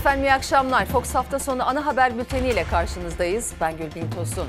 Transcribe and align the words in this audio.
Efendim 0.00 0.24
iyi 0.24 0.32
akşamlar. 0.32 0.86
Fox 0.86 1.14
hafta 1.14 1.38
sonu 1.38 1.68
ana 1.68 1.86
haber 1.86 2.18
bülteniyle 2.18 2.64
karşınızdayız. 2.64 3.52
Ben 3.60 3.76
Gülbin 3.76 4.10
Tosun. 4.10 4.48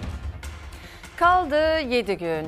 Kaldı 1.18 1.80
7 1.80 2.18
gün. 2.18 2.48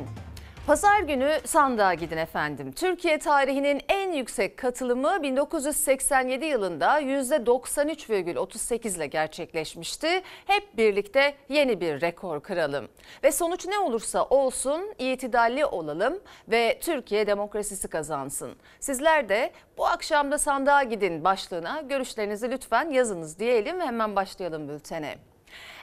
Pazar 0.68 1.00
günü 1.00 1.32
sandığa 1.46 1.94
gidin 1.94 2.18
efendim. 2.18 2.72
Türkiye 2.72 3.20
tarihinin 3.20 3.82
en 3.90 4.12
yüksek 4.12 4.58
katılımı 4.58 5.24
1987 5.24 6.46
yılında 6.46 7.02
%93,38 7.02 8.96
ile 8.98 9.08
gerçekleşmişti. 9.08 10.22
Hep 10.46 10.78
birlikte 10.78 11.36
yeni 11.50 11.82
bir 11.82 12.02
rekor 12.02 12.42
kıralım. 12.42 12.88
Ve 13.24 13.32
sonuç 13.32 13.66
ne 13.66 13.80
olursa 13.80 14.26
olsun 14.26 14.94
itidalli 15.00 15.66
olalım 15.66 16.20
ve 16.48 16.80
Türkiye 16.82 17.28
demokrasisi 17.28 17.88
kazansın. 17.88 18.52
Sizler 18.80 19.30
de 19.30 19.52
bu 19.78 19.86
akşam 19.86 20.32
da 20.32 20.38
sandığa 20.38 20.84
gidin 20.84 21.24
başlığına 21.24 21.82
görüşlerinizi 21.82 22.52
lütfen 22.52 22.90
yazınız 22.90 23.40
diyelim 23.40 23.80
ve 23.80 23.84
hemen 23.86 24.16
başlayalım 24.16 24.70
bültene. 24.70 25.16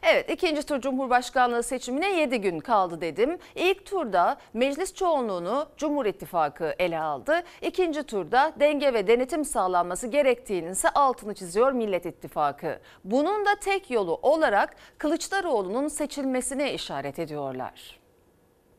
Evet 0.02 0.30
ikinci 0.30 0.62
tur 0.62 0.80
Cumhurbaşkanlığı 0.80 1.62
seçimine 1.62 2.12
7 2.12 2.40
gün 2.40 2.60
kaldı 2.60 3.00
dedim. 3.00 3.38
İlk 3.54 3.86
turda 3.86 4.36
meclis 4.54 4.95
çoğunluğunu 4.95 5.66
Cumhur 5.76 6.06
İttifakı 6.06 6.74
ele 6.78 7.00
aldı. 7.00 7.42
İkinci 7.62 8.02
turda 8.02 8.52
denge 8.60 8.95
ve 8.95 9.06
denetim 9.06 9.45
sağlanması 9.45 10.06
gerektiğinin 10.06 10.73
ise 10.73 10.88
altını 10.88 11.34
çiziyor 11.34 11.73
Millet 11.73 12.06
İttifakı. 12.06 12.78
Bunun 13.04 13.46
da 13.46 13.54
tek 13.60 13.90
yolu 13.90 14.18
olarak 14.23 14.76
Kılıçdaroğlu'nun 14.98 15.88
seçilmesine 15.88 16.74
işaret 16.74 17.18
ediyorlar. 17.18 18.01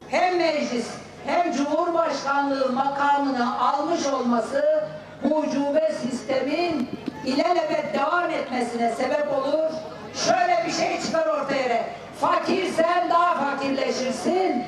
Hem 0.07 0.37
meclis 0.37 0.93
hem 1.25 1.51
Cumhurbaşkanlığı 1.51 2.71
makamını 2.71 3.59
almış 3.59 4.07
olması 4.07 4.83
bu 5.23 5.35
ucube 5.37 5.91
sistemin 6.01 6.89
ilelebet 7.25 7.93
devam 7.93 8.29
etmesine 8.29 8.91
sebep 8.91 9.33
olur 9.33 9.71
şöyle 10.15 10.63
bir 10.67 10.71
şey 10.71 11.01
çıkar 11.01 11.27
ortaya. 11.27 11.89
Fakirsen 12.21 13.09
daha 13.09 13.51
fakirleşirsin. 13.51 14.63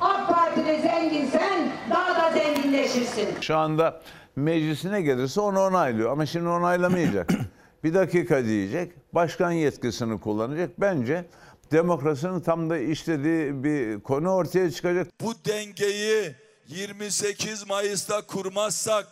AK 0.00 0.28
Partili 0.28 0.82
zenginsen 0.82 1.68
daha 1.90 2.22
da 2.22 2.38
zenginleşirsin. 2.38 3.28
Şu 3.40 3.56
anda 3.56 4.00
meclisine 4.36 5.02
gelirse 5.02 5.40
onu 5.40 5.60
onaylıyor 5.60 6.10
ama 6.10 6.26
şimdi 6.26 6.48
onaylamayacak. 6.48 7.30
bir 7.84 7.94
dakika 7.94 8.44
diyecek. 8.44 8.92
Başkan 9.12 9.50
yetkisini 9.50 10.20
kullanacak. 10.20 10.70
Bence 10.80 11.24
demokrasinin 11.72 12.40
tam 12.40 12.70
da 12.70 12.78
işlediği 12.78 13.64
bir 13.64 14.00
konu 14.00 14.30
ortaya 14.30 14.70
çıkacak. 14.70 15.06
Bu 15.20 15.34
dengeyi 15.44 16.34
28 16.66 17.66
Mayıs'ta 17.66 18.26
kurmazsak 18.26 19.06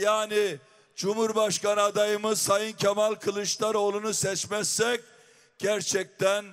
yani 0.00 0.56
Cumhurbaşkanı 0.96 1.82
adayımız 1.82 2.40
Sayın 2.40 2.72
Kemal 2.72 3.14
Kılıçdaroğlu'nu 3.14 4.14
seçmezsek 4.14 5.00
gerçekten 5.58 6.44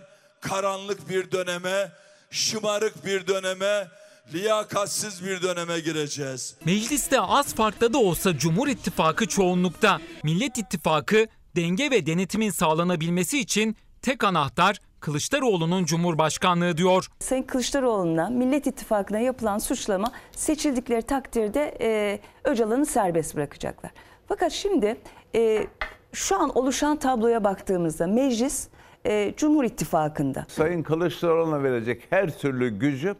karanlık 0.41 1.09
bir 1.09 1.31
döneme, 1.31 1.91
şımarık 2.31 3.05
bir 3.05 3.27
döneme, 3.27 3.87
liyakatsiz 4.33 5.25
bir 5.25 5.41
döneme 5.41 5.79
gireceğiz. 5.79 6.55
Mecliste 6.65 7.19
az 7.21 7.55
farklı 7.55 7.93
da 7.93 7.97
olsa 7.97 8.37
Cumhur 8.37 8.67
İttifakı 8.67 9.27
çoğunlukta. 9.27 9.99
Millet 10.23 10.57
İttifakı 10.57 11.27
denge 11.55 11.91
ve 11.91 12.05
denetimin 12.05 12.49
sağlanabilmesi 12.49 13.39
için 13.39 13.75
tek 14.01 14.23
anahtar 14.23 14.77
Kılıçdaroğlu'nun 14.99 15.85
Cumhurbaşkanlığı 15.85 16.77
diyor. 16.77 17.07
Sayın 17.19 17.43
Kılıçdaroğlu'na 17.43 18.29
Millet 18.29 18.67
İttifakı'na 18.67 19.19
yapılan 19.19 19.57
suçlama 19.57 20.11
seçildikleri 20.31 21.01
takdirde 21.01 21.77
e, 21.81 22.19
Öcalan'ı 22.43 22.85
serbest 22.85 23.35
bırakacaklar. 23.35 23.91
Fakat 24.31 24.51
şimdi 24.51 24.97
e, 25.35 25.67
şu 26.13 26.39
an 26.39 26.57
oluşan 26.57 26.97
tabloya 26.97 27.43
baktığımızda 27.43 28.07
meclis 28.07 28.67
e, 29.05 29.33
Cumhur 29.37 29.63
İttifakı'nda. 29.63 30.45
Sayın 30.49 30.83
Kılıçdaroğlu'na 30.83 31.63
verecek 31.63 32.07
her 32.09 32.37
türlü 32.37 32.69
gücü 32.69 33.15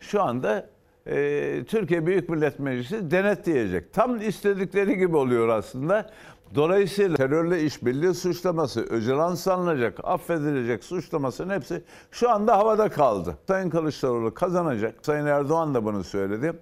şu 0.00 0.22
anda 0.22 0.68
e, 1.06 1.64
Türkiye 1.68 2.06
Büyük 2.06 2.28
Millet 2.28 2.58
Meclisi 2.58 3.10
denetleyecek. 3.10 3.92
Tam 3.92 4.20
istedikleri 4.20 4.98
gibi 4.98 5.16
oluyor 5.16 5.48
aslında. 5.48 6.10
Dolayısıyla 6.54 7.16
terörle 7.16 7.62
işbirliği 7.62 8.14
suçlaması, 8.14 8.80
Öcalan 8.80 9.34
sanılacak, 9.34 9.98
affedilecek 10.04 10.84
suçlamasının 10.84 11.54
hepsi 11.54 11.82
şu 12.10 12.30
anda 12.30 12.58
havada 12.58 12.88
kaldı. 12.88 13.38
Sayın 13.46 13.70
Kılıçdaroğlu 13.70 14.34
kazanacak. 14.34 14.94
Sayın 15.02 15.26
Erdoğan 15.26 15.74
da 15.74 15.84
bunu 15.84 16.04
söyledi. 16.04 16.52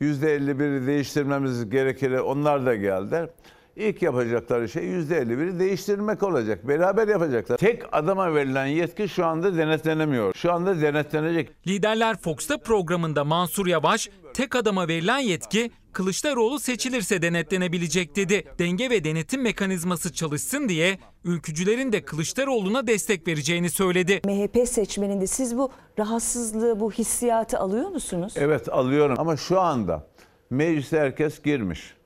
%51'i 0.00 0.86
değiştirmemiz 0.86 1.70
gerekir. 1.70 2.12
Onlar 2.12 2.66
da 2.66 2.74
geldiler. 2.74 3.28
İlk 3.78 4.02
yapacakları 4.02 4.68
şey 4.68 4.82
%51'i 4.84 5.58
değiştirmek 5.58 6.22
olacak. 6.22 6.68
Beraber 6.68 7.08
yapacaklar. 7.08 7.56
Tek 7.56 7.82
adama 7.92 8.34
verilen 8.34 8.66
yetki 8.66 9.08
şu 9.08 9.26
anda 9.26 9.56
denetlenemiyor. 9.56 10.34
Şu 10.34 10.52
anda 10.52 10.80
denetlenecek. 10.80 11.66
Liderler 11.66 12.16
Fox'ta 12.16 12.58
programında 12.58 13.24
Mansur 13.24 13.66
Yavaş 13.66 14.08
tek 14.34 14.56
adama 14.56 14.88
verilen 14.88 15.18
yetki 15.18 15.70
Kılıçdaroğlu 15.92 16.60
seçilirse 16.60 17.22
denetlenebilecek 17.22 18.16
dedi. 18.16 18.44
Denge 18.58 18.90
ve 18.90 19.04
denetim 19.04 19.42
mekanizması 19.42 20.12
çalışsın 20.12 20.68
diye 20.68 20.98
ülkücülerin 21.24 21.92
de 21.92 22.04
Kılıçdaroğlu'na 22.04 22.86
destek 22.86 23.28
vereceğini 23.28 23.70
söyledi. 23.70 24.20
MHP 24.24 24.68
seçmeninde 24.68 25.26
siz 25.26 25.58
bu 25.58 25.70
rahatsızlığı, 25.98 26.80
bu 26.80 26.92
hissiyatı 26.92 27.58
alıyor 27.58 27.88
musunuz? 27.88 28.32
Evet 28.36 28.68
alıyorum 28.68 29.14
ama 29.18 29.36
şu 29.36 29.60
anda 29.60 30.06
meclise 30.50 31.00
herkes 31.00 31.42
girmiş. 31.42 31.97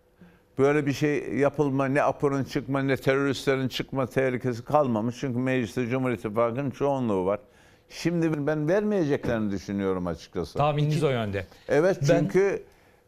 Böyle 0.58 0.86
bir 0.86 0.92
şey 0.92 1.34
yapılma, 1.34 1.86
ne 1.86 2.02
APO'nun 2.02 2.44
çıkma, 2.44 2.82
ne 2.82 2.96
teröristlerin 2.96 3.68
çıkma 3.68 4.06
tehlikesi 4.06 4.64
kalmamış. 4.64 5.16
Çünkü 5.20 5.38
mecliste 5.38 5.86
Cumhur 5.86 6.10
İttifakı'nın 6.10 6.70
çoğunluğu 6.70 7.26
var. 7.26 7.40
Şimdi 7.88 8.46
ben 8.46 8.68
vermeyeceklerini 8.68 9.50
düşünüyorum 9.50 10.06
açıkçası. 10.06 10.58
Tahmininiz 10.58 11.04
o 11.04 11.10
yönde. 11.10 11.46
Evet 11.68 11.98
çünkü 12.06 12.62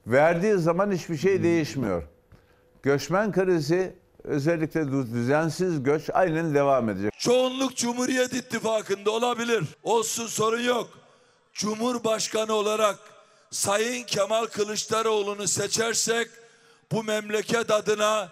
verdiği 0.06 0.54
zaman 0.54 0.92
hiçbir 0.92 1.16
şey 1.16 1.42
değişmiyor. 1.42 2.02
Göçmen 2.82 3.32
krizi 3.32 3.92
özellikle 4.24 4.92
düzensiz 4.92 5.82
göç 5.82 6.10
aynen 6.12 6.54
devam 6.54 6.88
edecek. 6.88 7.12
Çoğunluk 7.18 7.76
Cumhuriyet 7.76 8.34
İttifakı'nda 8.34 9.10
olabilir. 9.10 9.64
Olsun 9.82 10.26
sorun 10.26 10.62
yok. 10.62 10.88
Cumhurbaşkanı 11.52 12.52
olarak 12.52 12.98
Sayın 13.50 14.04
Kemal 14.04 14.46
Kılıçdaroğlu'nu 14.46 15.48
seçersek 15.48 16.28
bu 16.92 17.04
memleket 17.04 17.70
adına 17.70 18.28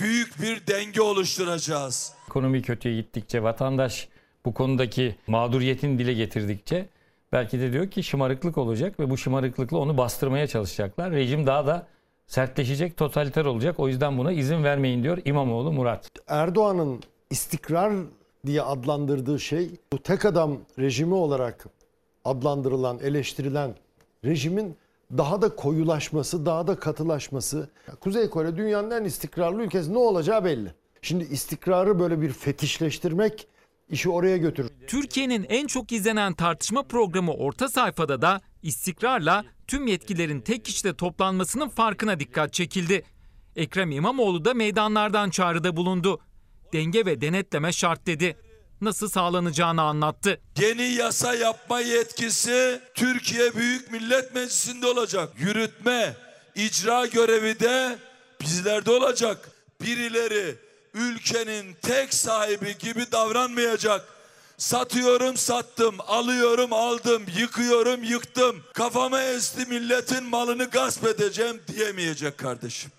büyük 0.00 0.42
bir 0.42 0.66
denge 0.66 1.00
oluşturacağız. 1.00 2.12
Ekonomi 2.28 2.62
kötüye 2.62 2.96
gittikçe 2.96 3.42
vatandaş 3.42 4.08
bu 4.44 4.54
konudaki 4.54 5.16
mağduriyetini 5.26 5.98
dile 5.98 6.12
getirdikçe 6.14 6.88
belki 7.32 7.60
de 7.60 7.72
diyor 7.72 7.90
ki 7.90 8.02
şımarıklık 8.02 8.58
olacak 8.58 9.00
ve 9.00 9.10
bu 9.10 9.16
şımarıklıkla 9.16 9.78
onu 9.78 9.98
bastırmaya 9.98 10.46
çalışacaklar. 10.46 11.12
Rejim 11.12 11.46
daha 11.46 11.66
da 11.66 11.86
sertleşecek, 12.26 12.96
totaliter 12.96 13.44
olacak. 13.44 13.80
O 13.80 13.88
yüzden 13.88 14.18
buna 14.18 14.32
izin 14.32 14.64
vermeyin 14.64 15.02
diyor 15.02 15.18
İmamoğlu 15.24 15.72
Murat. 15.72 16.10
Erdoğan'ın 16.26 17.02
istikrar 17.30 17.92
diye 18.46 18.62
adlandırdığı 18.62 19.40
şey 19.40 19.70
bu 19.92 20.02
tek 20.02 20.24
adam 20.24 20.58
rejimi 20.78 21.14
olarak 21.14 21.66
adlandırılan, 22.24 22.98
eleştirilen 22.98 23.74
rejimin 24.24 24.76
daha 25.10 25.42
da 25.42 25.56
koyulaşması, 25.56 26.46
daha 26.46 26.66
da 26.66 26.76
katılaşması. 26.76 27.70
Kuzey 28.00 28.30
Kore 28.30 28.56
dünyanın 28.56 28.90
en 28.90 29.04
istikrarlı 29.04 29.62
ülkesi 29.62 29.94
ne 29.94 29.98
olacağı 29.98 30.44
belli. 30.44 30.74
Şimdi 31.02 31.24
istikrarı 31.24 31.98
böyle 31.98 32.20
bir 32.20 32.32
fetişleştirmek 32.32 33.48
işi 33.88 34.10
oraya 34.10 34.36
götürür. 34.36 34.70
Türkiye'nin 34.86 35.46
en 35.48 35.66
çok 35.66 35.92
izlenen 35.92 36.34
tartışma 36.34 36.82
programı 36.82 37.32
Orta 37.32 37.68
Sayfada 37.68 38.22
da 38.22 38.40
istikrarla 38.62 39.44
tüm 39.66 39.86
yetkilerin 39.86 40.40
tek 40.40 40.64
kişide 40.64 40.96
toplanmasının 40.96 41.68
farkına 41.68 42.20
dikkat 42.20 42.52
çekildi. 42.52 43.02
Ekrem 43.56 43.90
İmamoğlu 43.90 44.44
da 44.44 44.54
meydanlardan 44.54 45.30
çağrıda 45.30 45.76
bulundu. 45.76 46.20
Denge 46.72 47.06
ve 47.06 47.20
denetleme 47.20 47.72
şart 47.72 48.06
dedi 48.06 48.36
nasıl 48.80 49.08
sağlanacağını 49.08 49.82
anlattı. 49.82 50.40
Yeni 50.60 50.82
yasa 50.82 51.34
yapma 51.34 51.80
yetkisi 51.80 52.80
Türkiye 52.94 53.54
Büyük 53.54 53.92
Millet 53.92 54.34
Meclisi'nde 54.34 54.86
olacak. 54.86 55.32
Yürütme, 55.38 56.16
icra 56.54 57.06
görevi 57.06 57.60
de 57.60 57.98
bizlerde 58.40 58.90
olacak. 58.90 59.48
Birileri 59.80 60.54
ülkenin 60.94 61.76
tek 61.82 62.14
sahibi 62.14 62.78
gibi 62.78 63.12
davranmayacak. 63.12 64.16
Satıyorum 64.58 65.36
sattım, 65.36 65.94
alıyorum 66.06 66.72
aldım, 66.72 67.22
yıkıyorum 67.38 68.02
yıktım. 68.02 68.62
Kafama 68.72 69.22
esti 69.22 69.66
milletin 69.66 70.24
malını 70.24 70.64
gasp 70.64 71.04
edeceğim 71.04 71.60
diyemeyecek 71.68 72.38
kardeşim. 72.38 72.90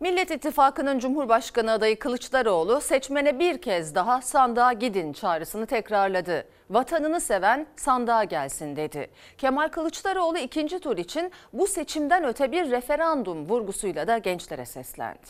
Millet 0.00 0.30
İttifakı'nın 0.30 0.98
Cumhurbaşkanı 0.98 1.72
adayı 1.72 1.98
Kılıçdaroğlu 1.98 2.80
seçmene 2.80 3.38
bir 3.38 3.58
kez 3.58 3.94
daha 3.94 4.22
sandığa 4.22 4.72
gidin 4.72 5.12
çağrısını 5.12 5.66
tekrarladı. 5.66 6.44
Vatanını 6.70 7.20
seven 7.20 7.66
sandığa 7.76 8.24
gelsin 8.24 8.76
dedi. 8.76 9.10
Kemal 9.38 9.68
Kılıçdaroğlu 9.68 10.38
ikinci 10.38 10.78
tur 10.78 10.98
için 10.98 11.30
bu 11.52 11.66
seçimden 11.66 12.24
öte 12.24 12.52
bir 12.52 12.70
referandum 12.70 13.48
vurgusuyla 13.48 14.06
da 14.06 14.18
gençlere 14.18 14.64
seslendi. 14.66 15.28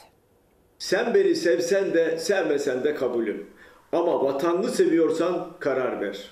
Sen 0.79 1.15
beni 1.15 1.35
sevsen 1.35 1.95
de 1.95 2.19
sevmesen 2.19 2.85
de 2.85 2.95
kabulüm. 2.95 3.51
Ama 3.93 4.25
vatanını 4.25 4.71
seviyorsan 4.71 5.49
karar 5.61 6.01
ver. 6.01 6.31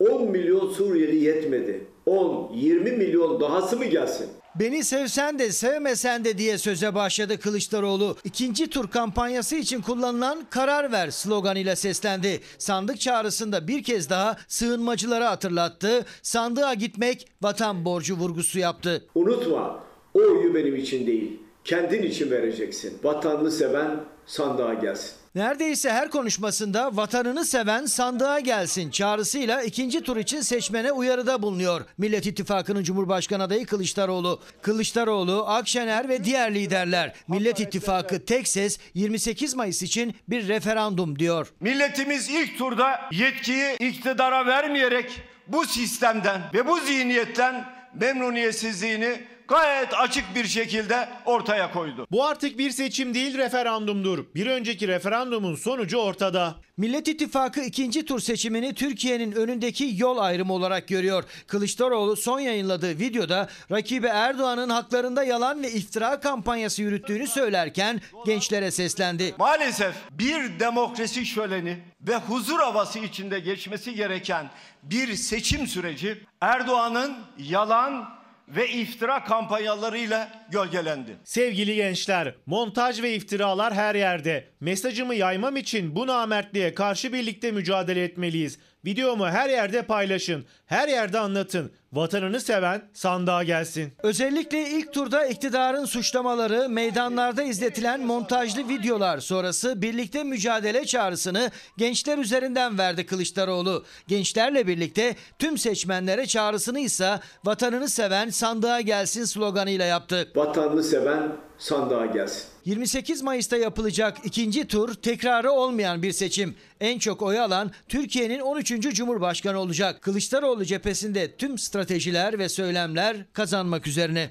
10 0.00 0.30
milyon 0.30 0.68
Suriyeli 0.70 1.16
yetmedi. 1.16 1.86
10, 2.06 2.50
20 2.54 2.90
milyon 2.90 3.40
dahası 3.40 3.76
mı 3.76 3.84
gelsin? 3.84 4.30
Beni 4.60 4.84
sevsen 4.84 5.38
de 5.38 5.52
sevmesen 5.52 6.24
de 6.24 6.38
diye 6.38 6.58
söze 6.58 6.94
başladı 6.94 7.40
Kılıçdaroğlu. 7.40 8.16
İkinci 8.24 8.70
tur 8.70 8.90
kampanyası 8.90 9.56
için 9.56 9.80
kullanılan 9.82 10.46
karar 10.50 10.92
ver 10.92 11.10
sloganıyla 11.10 11.76
seslendi. 11.76 12.40
Sandık 12.58 13.00
çağrısında 13.00 13.68
bir 13.68 13.82
kez 13.82 14.10
daha 14.10 14.36
sığınmacıları 14.48 15.24
hatırlattı. 15.24 16.04
Sandığa 16.22 16.74
gitmek 16.74 17.28
vatan 17.42 17.84
borcu 17.84 18.14
vurgusu 18.14 18.58
yaptı. 18.58 19.04
Unutma, 19.14 19.84
o 20.14 20.18
oyu 20.18 20.54
benim 20.54 20.76
için 20.76 21.06
değil, 21.06 21.40
kendin 21.64 22.02
için 22.02 22.30
vereceksin. 22.30 22.98
Vatanını 23.02 23.50
seven 23.50 24.00
sandığa 24.26 24.74
gelsin. 24.74 25.24
Neredeyse 25.34 25.92
her 25.92 26.10
konuşmasında 26.10 26.96
vatanını 26.96 27.44
seven 27.44 27.86
sandığa 27.86 28.40
gelsin 28.40 28.90
çağrısıyla 28.90 29.62
ikinci 29.62 30.00
tur 30.00 30.16
için 30.16 30.40
seçmene 30.40 30.92
uyarıda 30.92 31.42
bulunuyor. 31.42 31.80
Millet 31.98 32.26
İttifakı'nın 32.26 32.82
Cumhurbaşkanı 32.82 33.42
adayı 33.42 33.66
Kılıçdaroğlu. 33.66 34.40
Kılıçdaroğlu, 34.62 35.44
Akşener 35.46 36.08
ve 36.08 36.24
diğer 36.24 36.54
liderler 36.54 37.14
Millet 37.28 37.60
İttifakı 37.60 38.24
tek 38.24 38.48
ses 38.48 38.78
28 38.94 39.54
Mayıs 39.54 39.82
için 39.82 40.14
bir 40.28 40.48
referandum 40.48 41.18
diyor. 41.18 41.52
Milletimiz 41.60 42.28
ilk 42.28 42.58
turda 42.58 43.00
yetkiyi 43.12 43.76
iktidara 43.78 44.46
vermeyerek 44.46 45.22
bu 45.46 45.64
sistemden 45.64 46.42
ve 46.54 46.66
bu 46.66 46.80
zihniyetten 46.80 47.64
memnuniyetsizliğini 47.94 49.20
gayet 49.48 49.94
açık 49.94 50.34
bir 50.34 50.44
şekilde 50.44 51.08
ortaya 51.24 51.72
koydu. 51.72 52.06
Bu 52.10 52.24
artık 52.24 52.58
bir 52.58 52.70
seçim 52.70 53.14
değil 53.14 53.38
referandumdur. 53.38 54.24
Bir 54.34 54.46
önceki 54.46 54.88
referandumun 54.88 55.54
sonucu 55.54 55.98
ortada. 55.98 56.54
Millet 56.76 57.08
İttifakı 57.08 57.60
ikinci 57.60 58.04
tur 58.04 58.20
seçimini 58.20 58.74
Türkiye'nin 58.74 59.32
önündeki 59.32 59.94
yol 59.96 60.18
ayrımı 60.18 60.52
olarak 60.52 60.88
görüyor. 60.88 61.24
Kılıçdaroğlu 61.46 62.16
son 62.16 62.40
yayınladığı 62.40 62.98
videoda 62.98 63.48
rakibi 63.70 64.06
Erdoğan'ın 64.06 64.68
haklarında 64.68 65.24
yalan 65.24 65.62
ve 65.62 65.70
iftira 65.70 66.20
kampanyası 66.20 66.82
yürüttüğünü 66.82 67.26
söylerken 67.26 68.00
gençlere 68.26 68.70
seslendi. 68.70 69.34
Maalesef 69.38 69.94
bir 70.10 70.60
demokrasi 70.60 71.26
şöleni 71.26 71.78
ve 72.00 72.16
huzur 72.16 72.58
havası 72.58 72.98
içinde 72.98 73.40
geçmesi 73.40 73.94
gereken 73.94 74.50
bir 74.82 75.14
seçim 75.14 75.66
süreci 75.66 76.18
Erdoğan'ın 76.40 77.16
yalan 77.38 78.23
ve 78.48 78.68
iftira 78.68 79.24
kampanyalarıyla 79.24 80.28
gölgelendi. 80.50 81.16
Sevgili 81.24 81.74
gençler, 81.74 82.34
montaj 82.46 83.02
ve 83.02 83.14
iftiralar 83.14 83.74
her 83.74 83.94
yerde. 83.94 84.44
Mesajımı 84.60 85.14
yaymam 85.14 85.56
için 85.56 85.96
bu 85.96 86.06
namertliğe 86.06 86.74
karşı 86.74 87.12
birlikte 87.12 87.52
mücadele 87.52 88.04
etmeliyiz. 88.04 88.58
Videomu 88.84 89.26
her 89.26 89.50
yerde 89.50 89.82
paylaşın, 89.82 90.44
her 90.66 90.88
yerde 90.88 91.18
anlatın. 91.18 91.72
Vatanını 91.92 92.40
seven 92.40 92.82
sandığa 92.92 93.42
gelsin. 93.42 93.92
Özellikle 94.02 94.70
ilk 94.70 94.92
turda 94.92 95.26
iktidarın 95.26 95.84
suçlamaları, 95.84 96.68
meydanlarda 96.68 97.42
izletilen 97.42 98.00
montajlı 98.00 98.68
videolar 98.68 99.18
sonrası 99.18 99.82
birlikte 99.82 100.24
mücadele 100.24 100.84
çağrısını 100.84 101.50
gençler 101.78 102.18
üzerinden 102.18 102.78
verdi 102.78 103.06
Kılıçdaroğlu. 103.06 103.84
Gençlerle 104.08 104.66
birlikte 104.66 105.16
tüm 105.38 105.58
seçmenlere 105.58 106.26
çağrısını 106.26 106.80
ise 106.80 107.20
vatanını 107.44 107.88
seven 107.88 108.30
sandığa 108.30 108.80
gelsin 108.80 109.24
sloganıyla 109.24 109.84
yaptı. 109.84 110.28
Vatanını 110.36 110.82
seven 110.82 111.32
sandığa 111.58 112.06
gelsin. 112.06 112.53
28 112.64 113.22
Mayıs'ta 113.22 113.56
yapılacak 113.56 114.16
ikinci 114.24 114.68
tur 114.68 114.94
tekrarı 114.94 115.52
olmayan 115.52 116.02
bir 116.02 116.12
seçim. 116.12 116.56
En 116.80 116.98
çok 116.98 117.22
oy 117.22 117.40
alan 117.40 117.70
Türkiye'nin 117.88 118.40
13. 118.40 118.68
Cumhurbaşkanı 118.94 119.58
olacak. 119.58 120.02
Kılıçdaroğlu 120.02 120.64
cephesinde 120.64 121.36
tüm 121.36 121.58
stratejiler 121.58 122.38
ve 122.38 122.48
söylemler 122.48 123.16
kazanmak 123.32 123.86
üzerine. 123.86 124.30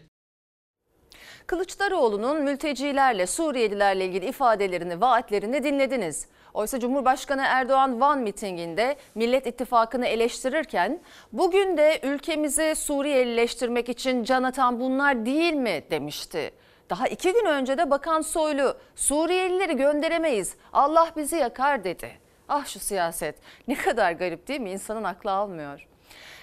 Kılıçdaroğlu'nun 1.48 2.44
mültecilerle, 2.44 3.28
Suriyelilerle 3.28 4.06
ilgili 4.06 4.26
ifadelerini, 4.26 5.02
vaatlerini 5.02 5.64
dinlediniz. 5.64 6.28
Oysa 6.54 6.80
Cumhurbaşkanı 6.80 7.42
Erdoğan 7.46 8.02
Van 8.02 8.20
mitinginde 8.20 8.96
Millet 9.16 9.48
İttifakı'nı 9.48 10.06
eleştirirken 10.06 11.00
bugün 11.34 11.78
de 11.78 12.00
ülkemizi 12.04 12.74
Suriyelileştirmek 12.76 13.90
için 13.90 14.24
can 14.24 14.44
atan 14.44 14.80
bunlar 14.80 15.26
değil 15.26 15.54
mi 15.54 15.84
demişti. 15.92 16.52
Daha 16.90 17.08
iki 17.08 17.34
gün 17.34 17.46
önce 17.46 17.78
de 17.78 17.92
Bakan 17.92 18.22
Soylu 18.22 18.78
Suriyelileri 18.96 19.78
gönderemeyiz 19.78 20.56
Allah 20.74 21.12
bizi 21.18 21.36
yakar 21.36 21.84
dedi. 21.84 22.12
Ah 22.50 22.66
şu 22.66 22.80
siyaset 22.80 23.36
ne 23.68 23.76
kadar 23.76 24.12
garip 24.12 24.48
değil 24.48 24.62
mi 24.62 24.72
insanın 24.72 25.04
aklı 25.04 25.32
almıyor. 25.32 25.88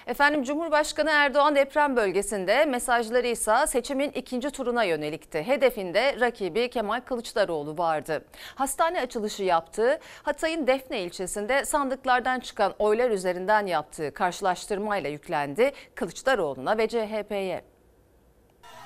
Efendim 0.07 0.43
Cumhurbaşkanı 0.43 1.09
Erdoğan 1.09 1.55
deprem 1.55 1.95
bölgesinde 1.95 2.65
mesajları 2.65 3.27
ise 3.27 3.55
seçimin 3.67 4.11
ikinci 4.11 4.51
turuna 4.51 4.83
yönelikti. 4.83 5.43
Hedefinde 5.47 6.19
rakibi 6.19 6.69
Kemal 6.69 7.01
Kılıçdaroğlu 7.01 7.77
vardı. 7.77 8.25
Hastane 8.55 9.01
açılışı 9.01 9.43
yaptığı 9.43 9.99
Hatay'ın 10.23 10.67
Defne 10.67 11.01
ilçesinde 11.01 11.65
sandıklardan 11.65 12.39
çıkan 12.39 12.73
oylar 12.79 13.09
üzerinden 13.09 13.65
yaptığı 13.65 14.13
karşılaştırmayla 14.13 15.09
yüklendi 15.09 15.71
Kılıçdaroğlu'na 15.95 16.77
ve 16.77 16.87
CHP'ye. 16.87 17.70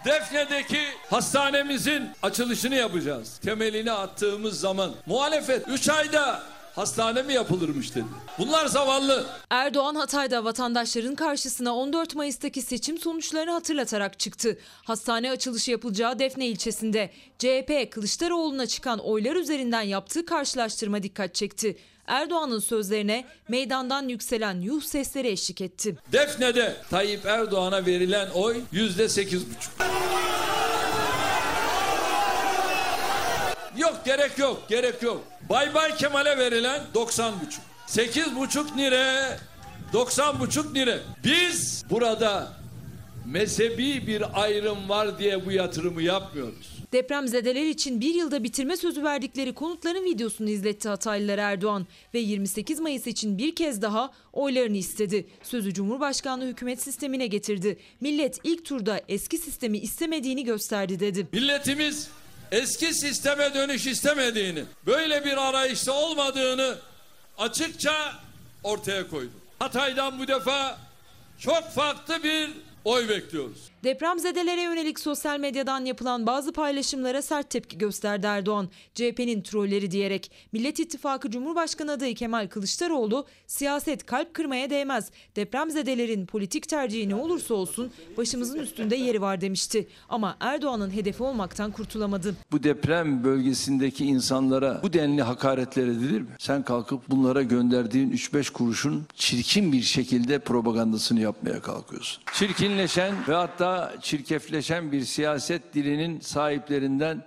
Defne'deki 0.06 0.80
hastanemizin 1.10 2.04
açılışını 2.24 2.76
yapacağız. 2.76 3.38
Temelini 3.38 3.92
attığımız 3.92 4.60
zaman 4.60 4.92
muhalefet 5.06 5.68
3 5.68 5.90
ayda 5.90 6.44
hastane 6.76 7.22
mi 7.24 7.34
yapılırmış 7.34 7.96
dedi. 7.96 8.06
Bunlar 8.40 8.66
zavallı. 8.66 9.26
Erdoğan 9.50 9.96
Hatay'da 9.96 10.44
vatandaşların 10.44 11.16
karşısına 11.16 11.76
14 11.76 12.16
Mayıs'taki 12.16 12.62
seçim 12.62 12.98
sonuçlarını 12.98 13.52
hatırlatarak 13.52 14.20
çıktı. 14.20 14.58
Hastane 14.84 15.32
açılışı 15.32 15.72
yapılacağı 15.72 16.20
Defne 16.20 16.48
ilçesinde 16.48 17.12
CHP 17.40 17.92
Kılıçdaroğlu'na 17.92 18.68
çıkan 18.68 19.00
oylar 19.00 19.36
üzerinden 19.36 19.82
yaptığı 19.82 20.26
karşılaştırma 20.26 21.04
dikkat 21.04 21.36
çekti. 21.36 21.78
Erdoğan'ın 22.08 22.60
sözlerine 22.60 23.26
meydandan 23.48 24.08
yükselen 24.08 24.60
yuh 24.62 24.82
sesleri 24.84 25.28
eşlik 25.28 25.62
etti. 25.62 25.96
Defne'de 26.12 26.76
Tayyip 26.90 27.26
Erdoğan'a 27.26 27.86
verilen 27.86 28.30
oy 28.30 28.62
yüzde 28.72 29.10
sekiz 29.10 29.46
buçuk. 29.50 29.72
Yok 33.78 34.02
gerek 34.06 34.38
yok 34.38 34.64
gerek 34.70 35.04
yok. 35.04 35.24
Bay 35.50 35.74
Bay 35.74 35.96
Kemal'e 35.96 36.38
verilen 36.38 36.82
90 36.94 37.34
buçuk. 37.42 37.62
8 37.88 38.36
buçuk 38.36 38.78
lira 38.78 39.38
90 39.94 40.40
buçuk 40.40 40.76
lira. 40.76 40.98
Biz 41.24 41.86
burada 41.90 42.54
mezhebi 43.26 44.08
bir 44.08 44.42
ayrım 44.42 44.90
var 44.90 45.20
diye 45.20 45.46
bu 45.46 45.52
yatırımı 45.52 46.02
yapmıyoruz. 46.02 46.75
Depremzedeler 46.94 47.66
için 47.66 48.02
bir 48.02 48.14
yılda 48.14 48.44
bitirme 48.44 48.78
sözü 48.78 49.04
verdikleri 49.04 49.54
konutların 49.54 50.04
videosunu 50.06 50.50
izletti 50.50 50.90
Hataylılar 50.90 51.38
Erdoğan 51.38 51.88
ve 52.14 52.20
28 52.20 52.80
Mayıs 52.80 53.08
için 53.08 53.38
bir 53.38 53.56
kez 53.56 53.82
daha 53.82 54.12
oylarını 54.34 54.78
istedi. 54.78 55.28
Sözü 55.44 55.74
Cumhurbaşkanlığı 55.74 56.46
hükümet 56.46 56.82
sistemine 56.82 57.28
getirdi. 57.28 57.78
Millet 58.02 58.40
ilk 58.44 58.66
turda 58.66 59.02
eski 59.08 59.38
sistemi 59.38 59.78
istemediğini 59.78 60.44
gösterdi 60.44 61.00
dedi. 61.00 61.28
Milletimiz 61.34 62.10
eski 62.52 62.94
sisteme 62.94 63.54
dönüş 63.54 63.88
istemediğini, 63.88 64.64
böyle 64.86 65.26
bir 65.26 65.50
arayışta 65.50 65.92
olmadığını 65.92 66.76
açıkça 67.38 68.14
ortaya 68.64 69.10
koydu. 69.10 69.32
Hatay'dan 69.60 70.20
bu 70.20 70.28
defa 70.28 70.78
çok 71.40 71.72
farklı 71.72 72.24
bir 72.24 72.50
oy 72.86 73.10
bekliyoruz. 73.10 73.58
Depremzedelere 73.86 74.62
yönelik 74.62 75.00
sosyal 75.00 75.40
medyadan 75.40 75.86
yapılan 75.86 76.28
bazı 76.28 76.54
paylaşımlara 76.54 77.22
sert 77.22 77.50
tepki 77.50 77.78
gösterdi 77.78 78.26
Erdoğan. 78.28 78.70
CHP'nin 78.96 79.42
trolleri 79.42 79.92
diyerek 79.92 80.32
Millet 80.52 80.80
İttifakı 80.80 81.32
Cumhurbaşkanı 81.32 81.92
adayı 81.92 82.16
Kemal 82.16 82.48
Kılıçdaroğlu 82.48 83.26
siyaset 83.48 84.06
kalp 84.06 84.34
kırmaya 84.34 84.70
değmez. 84.70 85.12
Depremzedelerin 85.36 86.26
politik 86.26 86.70
tercihi 86.70 87.10
ne 87.10 87.16
olursa 87.16 87.54
olsun 87.54 87.92
başımızın 88.18 88.60
üstünde 88.60 88.96
yeri 88.96 89.22
var 89.22 89.42
demişti. 89.42 89.88
Ama 90.10 90.38
Erdoğan'ın 90.40 90.90
hedefi 90.90 91.24
olmaktan 91.24 91.72
kurtulamadı. 91.72 92.36
Bu 92.52 92.64
deprem 92.64 93.24
bölgesindeki 93.24 94.06
insanlara 94.06 94.80
bu 94.84 94.94
denli 94.94 95.22
hakaretler 95.22 95.88
edilir 95.88 96.22
mi? 96.22 96.28
Sen 96.40 96.64
kalkıp 96.64 97.10
bunlara 97.10 97.44
gönderdiğin 97.44 98.12
3-5 98.12 98.52
kuruşun 98.52 99.06
çirkin 99.16 99.72
bir 99.74 99.82
şekilde 99.82 100.40
propagandasını 100.40 101.20
yapmaya 101.20 101.62
kalkıyorsun. 101.62 102.24
Çirkinleşen 102.34 103.16
ve 103.28 103.34
hatta 103.34 103.75
çirkefleşen 104.02 104.92
bir 104.92 105.02
siyaset 105.02 105.74
dilinin 105.74 106.20
sahiplerinden 106.20 107.24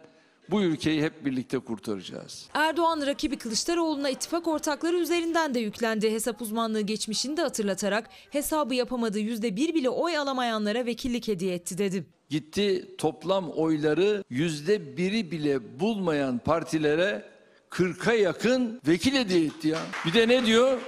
bu 0.51 0.63
ülkeyi 0.63 1.03
hep 1.03 1.25
birlikte 1.25 1.59
kurtaracağız. 1.59 2.49
Erdoğan 2.55 3.07
rakibi 3.07 3.39
Kılıçdaroğlu'na 3.39 4.11
ittifak 4.11 4.49
ortakları 4.49 4.97
üzerinden 4.97 5.55
de 5.55 5.61
yüklendi. 5.61 6.11
Hesap 6.11 6.43
uzmanlığı 6.43 6.81
geçmişini 6.81 7.37
de 7.37 7.43
hatırlatarak 7.43 8.11
hesabı 8.31 8.75
yapamadığı 8.75 9.21
%1 9.21 9.75
bile 9.75 9.89
oy 9.89 10.19
alamayanlara 10.19 10.87
vekillik 10.87 11.29
hediye 11.29 11.55
etti 11.55 11.79
dedi. 11.79 12.07
gitti 12.29 12.89
toplam 12.99 13.51
oyları 13.51 14.25
yüzde 14.31 14.97
biri 14.97 15.31
bile 15.31 15.81
bulmayan 15.81 16.39
partilere 16.39 17.25
40'a 17.71 18.13
yakın 18.13 18.81
vekil 18.87 19.13
hediye 19.15 19.45
etti 19.45 19.69
ya. 19.69 19.79
Bir 20.07 20.13
de 20.15 20.29
ne 20.29 20.47
diyor? 20.47 20.79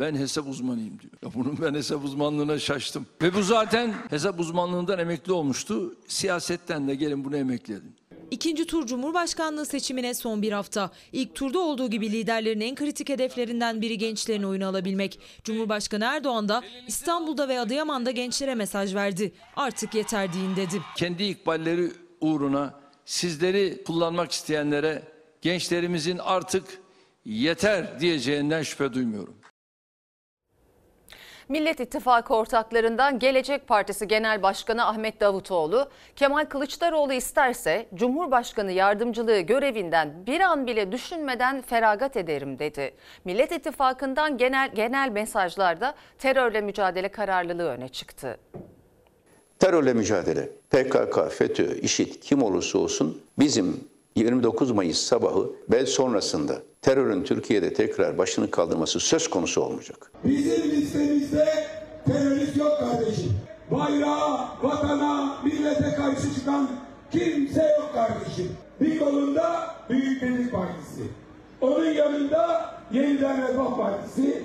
Ben 0.00 0.14
hesap 0.14 0.48
uzmanıyım 0.48 1.00
diyor. 1.00 1.12
Ya 1.22 1.30
bunun 1.34 1.58
ben 1.62 1.74
hesap 1.74 2.04
uzmanlığına 2.04 2.58
şaştım. 2.58 3.06
Ve 3.22 3.34
bu 3.34 3.42
zaten 3.42 3.94
hesap 4.10 4.40
uzmanlığından 4.40 4.98
emekli 4.98 5.32
olmuştu. 5.32 5.94
Siyasetten 6.06 6.88
de 6.88 6.94
gelin 6.94 7.24
bunu 7.24 7.36
emekli 7.36 7.74
edin. 7.74 7.94
İkinci 8.30 8.66
tur 8.66 8.86
Cumhurbaşkanlığı 8.86 9.66
seçimine 9.66 10.14
son 10.14 10.42
bir 10.42 10.52
hafta. 10.52 10.90
İlk 11.12 11.34
turda 11.34 11.58
olduğu 11.58 11.90
gibi 11.90 12.12
liderlerin 12.12 12.60
en 12.60 12.74
kritik 12.74 13.08
hedeflerinden 13.08 13.82
biri 13.82 13.98
gençlerin 13.98 14.42
oyunu 14.42 14.66
alabilmek. 14.66 15.20
Cumhurbaşkanı 15.44 16.04
Erdoğan 16.04 16.48
da 16.48 16.62
İstanbul'da 16.86 17.48
ve 17.48 17.60
Adıyaman'da 17.60 18.10
gençlere 18.10 18.54
mesaj 18.54 18.94
verdi. 18.94 19.32
Artık 19.56 19.94
yeter 19.94 20.32
deyin 20.32 20.56
dedi. 20.56 20.82
Kendi 20.96 21.22
ikballeri 21.24 21.92
uğruna 22.20 22.74
sizleri 23.04 23.84
kullanmak 23.86 24.32
isteyenlere 24.32 25.02
gençlerimizin 25.42 26.18
artık 26.18 26.64
yeter 27.24 28.00
diyeceğinden 28.00 28.62
şüphe 28.62 28.92
duymuyorum. 28.92 29.34
Millet 31.52 31.80
İttifakı 31.80 32.34
ortaklarından 32.34 33.18
Gelecek 33.18 33.68
Partisi 33.68 34.08
Genel 34.08 34.42
Başkanı 34.42 34.86
Ahmet 34.86 35.20
Davutoğlu, 35.20 35.88
Kemal 36.16 36.44
Kılıçdaroğlu 36.44 37.12
isterse 37.12 37.86
Cumhurbaşkanı 37.94 38.72
yardımcılığı 38.72 39.40
görevinden 39.40 40.26
bir 40.26 40.40
an 40.40 40.66
bile 40.66 40.92
düşünmeden 40.92 41.62
feragat 41.62 42.16
ederim 42.16 42.58
dedi. 42.58 42.94
Millet 43.24 43.52
İttifakı'ndan 43.52 44.38
genel 44.38 44.70
genel 44.74 45.08
mesajlarda 45.08 45.94
terörle 46.18 46.60
mücadele 46.60 47.08
kararlılığı 47.08 47.68
öne 47.68 47.88
çıktı. 47.88 48.38
Terörle 49.58 49.92
mücadele, 49.92 50.48
PKK, 50.70 51.32
FETÖ, 51.32 51.74
IŞİD 51.74 52.14
kim 52.20 52.42
olursa 52.42 52.78
olsun 52.78 53.22
bizim 53.38 53.91
29 54.16 54.70
Mayıs 54.70 54.98
sabahı 54.98 55.50
ve 55.72 55.86
sonrasında 55.86 56.62
terörün 56.82 57.24
Türkiye'de 57.24 57.72
tekrar 57.72 58.18
başını 58.18 58.50
kaldırması 58.50 59.00
söz 59.00 59.30
konusu 59.30 59.60
olmayacak. 59.60 60.12
Bizim 60.24 60.70
listemizde 60.70 61.48
terörist 62.06 62.56
yok 62.56 62.78
kardeşim. 62.80 63.32
Bayrağa, 63.70 64.48
vatana, 64.62 65.36
millete 65.44 65.94
karşı 65.96 66.34
çıkan 66.34 66.68
kimse 67.12 67.62
yok 67.62 67.90
kardeşim. 67.94 68.48
Bir 68.80 68.98
kolunda 68.98 69.74
Büyük 69.90 70.22
Birlik 70.22 70.52
Partisi. 70.52 71.02
Onun 71.60 71.90
yanında 71.90 72.72
Yeniden 72.92 73.48
Refah 73.48 73.76
Partisi. 73.76 74.42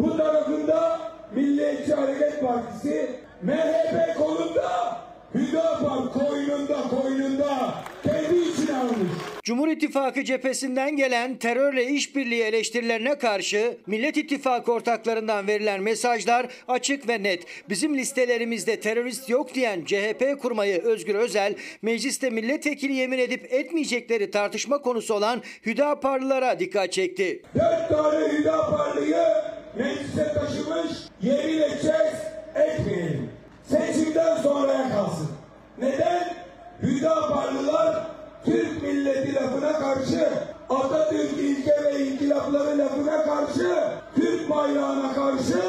Bu 0.00 0.16
tarafında 0.16 1.00
Milliyetçi 1.34 1.94
Hareket 1.94 2.40
Partisi. 2.40 3.10
MHP 3.42 4.18
kolunda 4.18 4.98
Hüdapar 5.34 6.12
koynunda 6.12 6.76
koynunda 6.90 7.74
almış. 8.78 9.12
Cumhur 9.42 9.68
İttifakı 9.68 10.24
cephesinden 10.24 10.96
gelen 10.96 11.36
terörle 11.36 11.86
işbirliği 11.86 12.42
eleştirilerine 12.42 13.18
karşı 13.18 13.76
Millet 13.86 14.16
İttifakı 14.16 14.72
ortaklarından 14.72 15.46
verilen 15.46 15.82
mesajlar 15.82 16.46
açık 16.68 17.08
ve 17.08 17.22
net. 17.22 17.44
Bizim 17.68 17.98
listelerimizde 17.98 18.80
terörist 18.80 19.28
yok 19.28 19.54
diyen 19.54 19.84
CHP 19.84 20.42
kurmayı 20.42 20.82
Özgür 20.82 21.14
Özel, 21.14 21.54
mecliste 21.82 22.30
milletvekili 22.30 22.92
yemin 22.92 23.18
edip 23.18 23.52
etmeyecekleri 23.52 24.30
tartışma 24.30 24.78
konusu 24.78 25.14
olan 25.14 25.42
Hüdaparlılara 25.66 26.58
dikkat 26.58 26.92
çekti. 26.92 27.42
Dört 27.54 27.88
tane 27.88 28.28
Hüdaparlıyı 28.32 29.24
meclise 29.76 30.34
taşımış 30.34 30.98
yemin 31.22 31.62
edeceğiz 31.62 32.14
etmeyelim. 32.54 33.30
Seçimden 33.68 34.36
sonraya 34.36 34.88
kalsın. 34.88 35.28
Neden? 35.78 36.34
Hüdaparlılar 36.82 38.17
Türk 38.44 38.82
milleti 38.82 39.34
lafına 39.34 39.72
karşı, 39.72 40.28
Atatürk 40.70 41.38
ilke 41.38 41.72
ve 41.84 42.06
inkılapları 42.06 42.78
lafına 42.78 43.24
karşı, 43.24 43.68
Türk 44.14 44.50
bayrağına 44.50 45.14
karşı, 45.14 45.62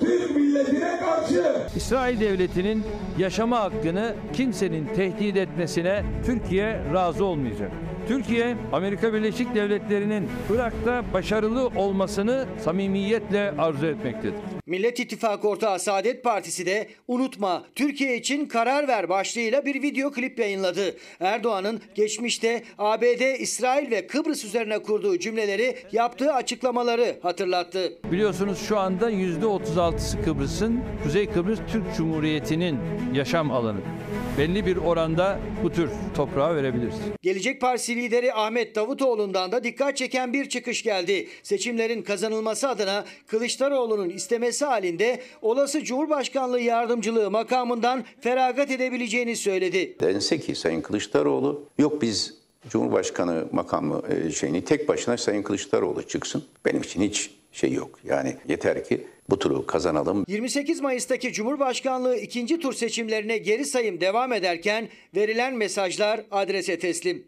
Türk 0.00 0.36
milletine 0.36 0.98
karşı. 0.98 1.56
İsrail 1.76 2.20
devletinin 2.20 2.84
yaşama 3.18 3.60
hakkını 3.60 4.14
kimsenin 4.32 4.86
tehdit 4.86 5.36
etmesine 5.36 6.02
Türkiye 6.26 6.80
razı 6.94 7.24
olmayacak. 7.24 7.70
Türkiye, 8.08 8.56
Amerika 8.72 9.14
Birleşik 9.14 9.54
Devletleri'nin 9.54 10.28
Irak'ta 10.54 11.04
başarılı 11.12 11.66
olmasını 11.66 12.46
samimiyetle 12.64 13.54
arzu 13.58 13.86
etmektedir. 13.86 14.34
Millet 14.66 15.00
İttifakı 15.00 15.48
ortağı 15.48 15.78
Saadet 15.78 16.24
Partisi 16.24 16.66
de 16.66 16.88
unutma 17.08 17.64
Türkiye 17.74 18.16
için 18.16 18.46
karar 18.46 18.88
ver 18.88 19.08
başlığıyla 19.08 19.64
bir 19.64 19.82
video 19.82 20.10
klip 20.10 20.38
yayınladı. 20.38 20.96
Erdoğan'ın 21.20 21.80
geçmişte 21.94 22.62
ABD, 22.78 23.40
İsrail 23.40 23.90
ve 23.90 24.06
Kıbrıs 24.06 24.44
üzerine 24.44 24.78
kurduğu 24.78 25.18
cümleleri 25.18 25.76
yaptığı 25.92 26.32
açıklamaları 26.32 27.16
hatırlattı. 27.22 27.92
Biliyorsunuz 28.12 28.58
şu 28.68 28.78
anda 28.78 29.10
%36'sı 29.10 30.22
Kıbrıs'ın, 30.22 30.80
Kuzey 31.02 31.26
Kıbrıs 31.30 31.58
Türk 31.72 31.84
Cumhuriyeti'nin 31.96 32.78
yaşam 33.14 33.50
alanı. 33.50 33.80
Belli 34.38 34.66
bir 34.66 34.76
oranda 34.76 35.38
bu 35.62 35.72
tür 35.72 35.90
toprağa 36.16 36.54
verebiliriz. 36.56 36.94
Gelecek 37.22 37.60
Partisi 37.60 37.93
lideri 37.96 38.34
Ahmet 38.34 38.74
Davutoğlu'ndan 38.74 39.52
da 39.52 39.64
dikkat 39.64 39.96
çeken 39.96 40.32
bir 40.32 40.48
çıkış 40.48 40.82
geldi. 40.82 41.28
Seçimlerin 41.42 42.02
kazanılması 42.02 42.68
adına 42.68 43.04
Kılıçdaroğlu'nun 43.26 44.08
istemesi 44.08 44.64
halinde 44.64 45.20
olası 45.42 45.84
Cumhurbaşkanlığı 45.84 46.60
yardımcılığı 46.60 47.30
makamından 47.30 48.04
feragat 48.20 48.70
edebileceğini 48.70 49.36
söyledi. 49.36 49.96
Dense 50.00 50.40
ki 50.40 50.54
Sayın 50.54 50.80
Kılıçdaroğlu 50.80 51.68
yok 51.78 52.02
biz 52.02 52.34
Cumhurbaşkanı 52.68 53.44
makamı 53.52 54.02
e, 54.08 54.30
şeyini 54.30 54.64
tek 54.64 54.88
başına 54.88 55.16
Sayın 55.16 55.42
Kılıçdaroğlu 55.42 56.02
çıksın. 56.02 56.44
Benim 56.64 56.82
için 56.82 57.02
hiç 57.02 57.30
şey 57.52 57.72
yok. 57.72 57.98
Yani 58.04 58.36
yeter 58.48 58.84
ki 58.84 59.06
bu 59.30 59.38
turu 59.38 59.66
kazanalım. 59.66 60.24
28 60.28 60.80
Mayıs'taki 60.80 61.32
Cumhurbaşkanlığı 61.32 62.16
ikinci 62.16 62.60
tur 62.60 62.72
seçimlerine 62.72 63.38
geri 63.38 63.64
sayım 63.64 64.00
devam 64.00 64.32
ederken 64.32 64.88
verilen 65.16 65.54
mesajlar 65.54 66.20
adrese 66.30 66.78
teslim. 66.78 67.24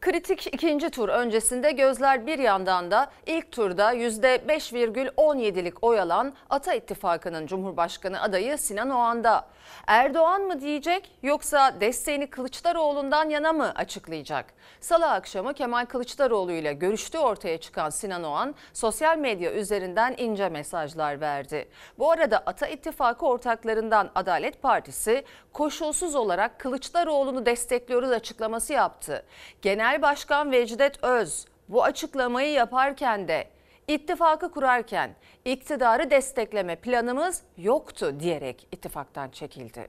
Kritik 0.00 0.46
ikinci 0.54 0.90
tur 0.90 1.08
öncesinde 1.08 1.72
gözler 1.72 2.26
bir 2.26 2.38
yandan 2.38 2.90
da 2.90 3.10
ilk 3.26 3.52
turda 3.52 3.94
%5,17'lik 3.94 5.74
oy 5.82 6.00
alan 6.00 6.32
Ata 6.50 6.74
İttifakı'nın 6.74 7.46
Cumhurbaşkanı 7.46 8.22
adayı 8.22 8.58
Sinan 8.58 8.90
Oğan'da. 8.90 9.46
Erdoğan 9.86 10.42
mı 10.42 10.60
diyecek 10.60 11.10
yoksa 11.22 11.80
desteğini 11.80 12.30
Kılıçdaroğlu'ndan 12.30 13.28
yana 13.28 13.52
mı 13.52 13.72
açıklayacak? 13.74 14.54
Salı 14.80 15.10
akşamı 15.10 15.54
Kemal 15.54 15.86
Kılıçdaroğlu 15.86 16.52
ile 16.52 16.72
görüştüğü 16.72 17.18
ortaya 17.18 17.58
çıkan 17.58 17.90
Sinan 17.90 18.24
Oğan 18.24 18.54
sosyal 18.72 19.18
medya 19.18 19.52
üzerinden 19.52 20.14
ince 20.18 20.48
mesajlar 20.48 21.20
verdi. 21.20 21.68
Bu 21.98 22.10
arada 22.10 22.42
Ata 22.46 22.66
İttifakı 22.66 23.26
ortaklarından 23.26 24.10
Adalet 24.14 24.62
Partisi 24.62 25.24
koşulsuz 25.52 26.14
olarak 26.14 26.58
Kılıçdaroğlu'nu 26.58 27.46
destekliyoruz 27.46 28.10
açıklaması 28.10 28.72
yaptı. 28.72 29.24
Genel 29.62 30.02
Başkan 30.02 30.52
Vecdet 30.52 31.04
Öz 31.04 31.46
bu 31.68 31.84
açıklamayı 31.84 32.52
yaparken 32.52 33.28
de 33.28 33.48
ittifakı 33.94 34.50
kurarken 34.50 35.16
iktidarı 35.44 36.10
destekleme 36.10 36.76
planımız 36.76 37.42
yoktu 37.56 38.20
diyerek 38.20 38.68
ittifaktan 38.72 39.28
çekildi. 39.28 39.88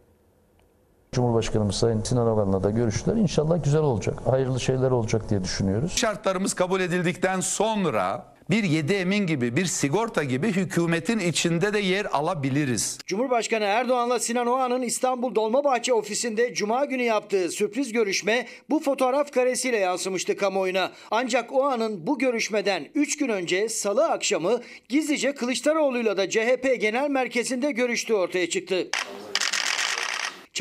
Cumhurbaşkanımız 1.11 1.75
Sayın 1.75 2.03
Sinan 2.03 2.27
Ogan'la 2.27 2.63
da 2.63 2.69
görüştüler. 2.69 3.15
İnşallah 3.15 3.63
güzel 3.63 3.81
olacak. 3.81 4.19
Hayırlı 4.25 4.59
şeyler 4.59 4.91
olacak 4.91 5.29
diye 5.29 5.43
düşünüyoruz. 5.43 5.91
Şartlarımız 5.91 6.53
kabul 6.53 6.81
edildikten 6.81 7.39
sonra 7.39 8.25
bir 8.51 8.63
yedi 8.63 8.93
emin 8.93 9.27
gibi 9.27 9.55
bir 9.55 9.65
sigorta 9.65 10.23
gibi 10.23 10.47
hükümetin 10.47 11.19
içinde 11.19 11.73
de 11.73 11.79
yer 11.79 12.05
alabiliriz. 12.05 12.99
Cumhurbaşkanı 13.05 13.63
Erdoğan'la 13.63 14.19
Sinan 14.19 14.47
Oğan'ın 14.47 14.81
İstanbul 14.81 15.35
Dolmabahçe 15.35 15.93
ofisinde 15.93 16.53
Cuma 16.53 16.85
günü 16.85 17.03
yaptığı 17.03 17.49
sürpriz 17.49 17.93
görüşme 17.93 18.47
bu 18.69 18.79
fotoğraf 18.79 19.31
karesiyle 19.31 19.77
yansımıştı 19.77 20.37
kamuoyuna. 20.37 20.91
Ancak 21.11 21.53
Oğan'ın 21.53 22.07
bu 22.07 22.19
görüşmeden 22.19 22.87
3 22.95 23.17
gün 23.17 23.29
önce 23.29 23.69
salı 23.69 24.09
akşamı 24.09 24.61
gizlice 24.89 25.35
Kılıçdaroğlu'yla 25.35 26.17
da 26.17 26.29
CHP 26.29 26.81
Genel 26.81 27.09
Merkezi'nde 27.09 27.71
görüştüğü 27.71 28.13
ortaya 28.13 28.49
çıktı. 28.49 28.87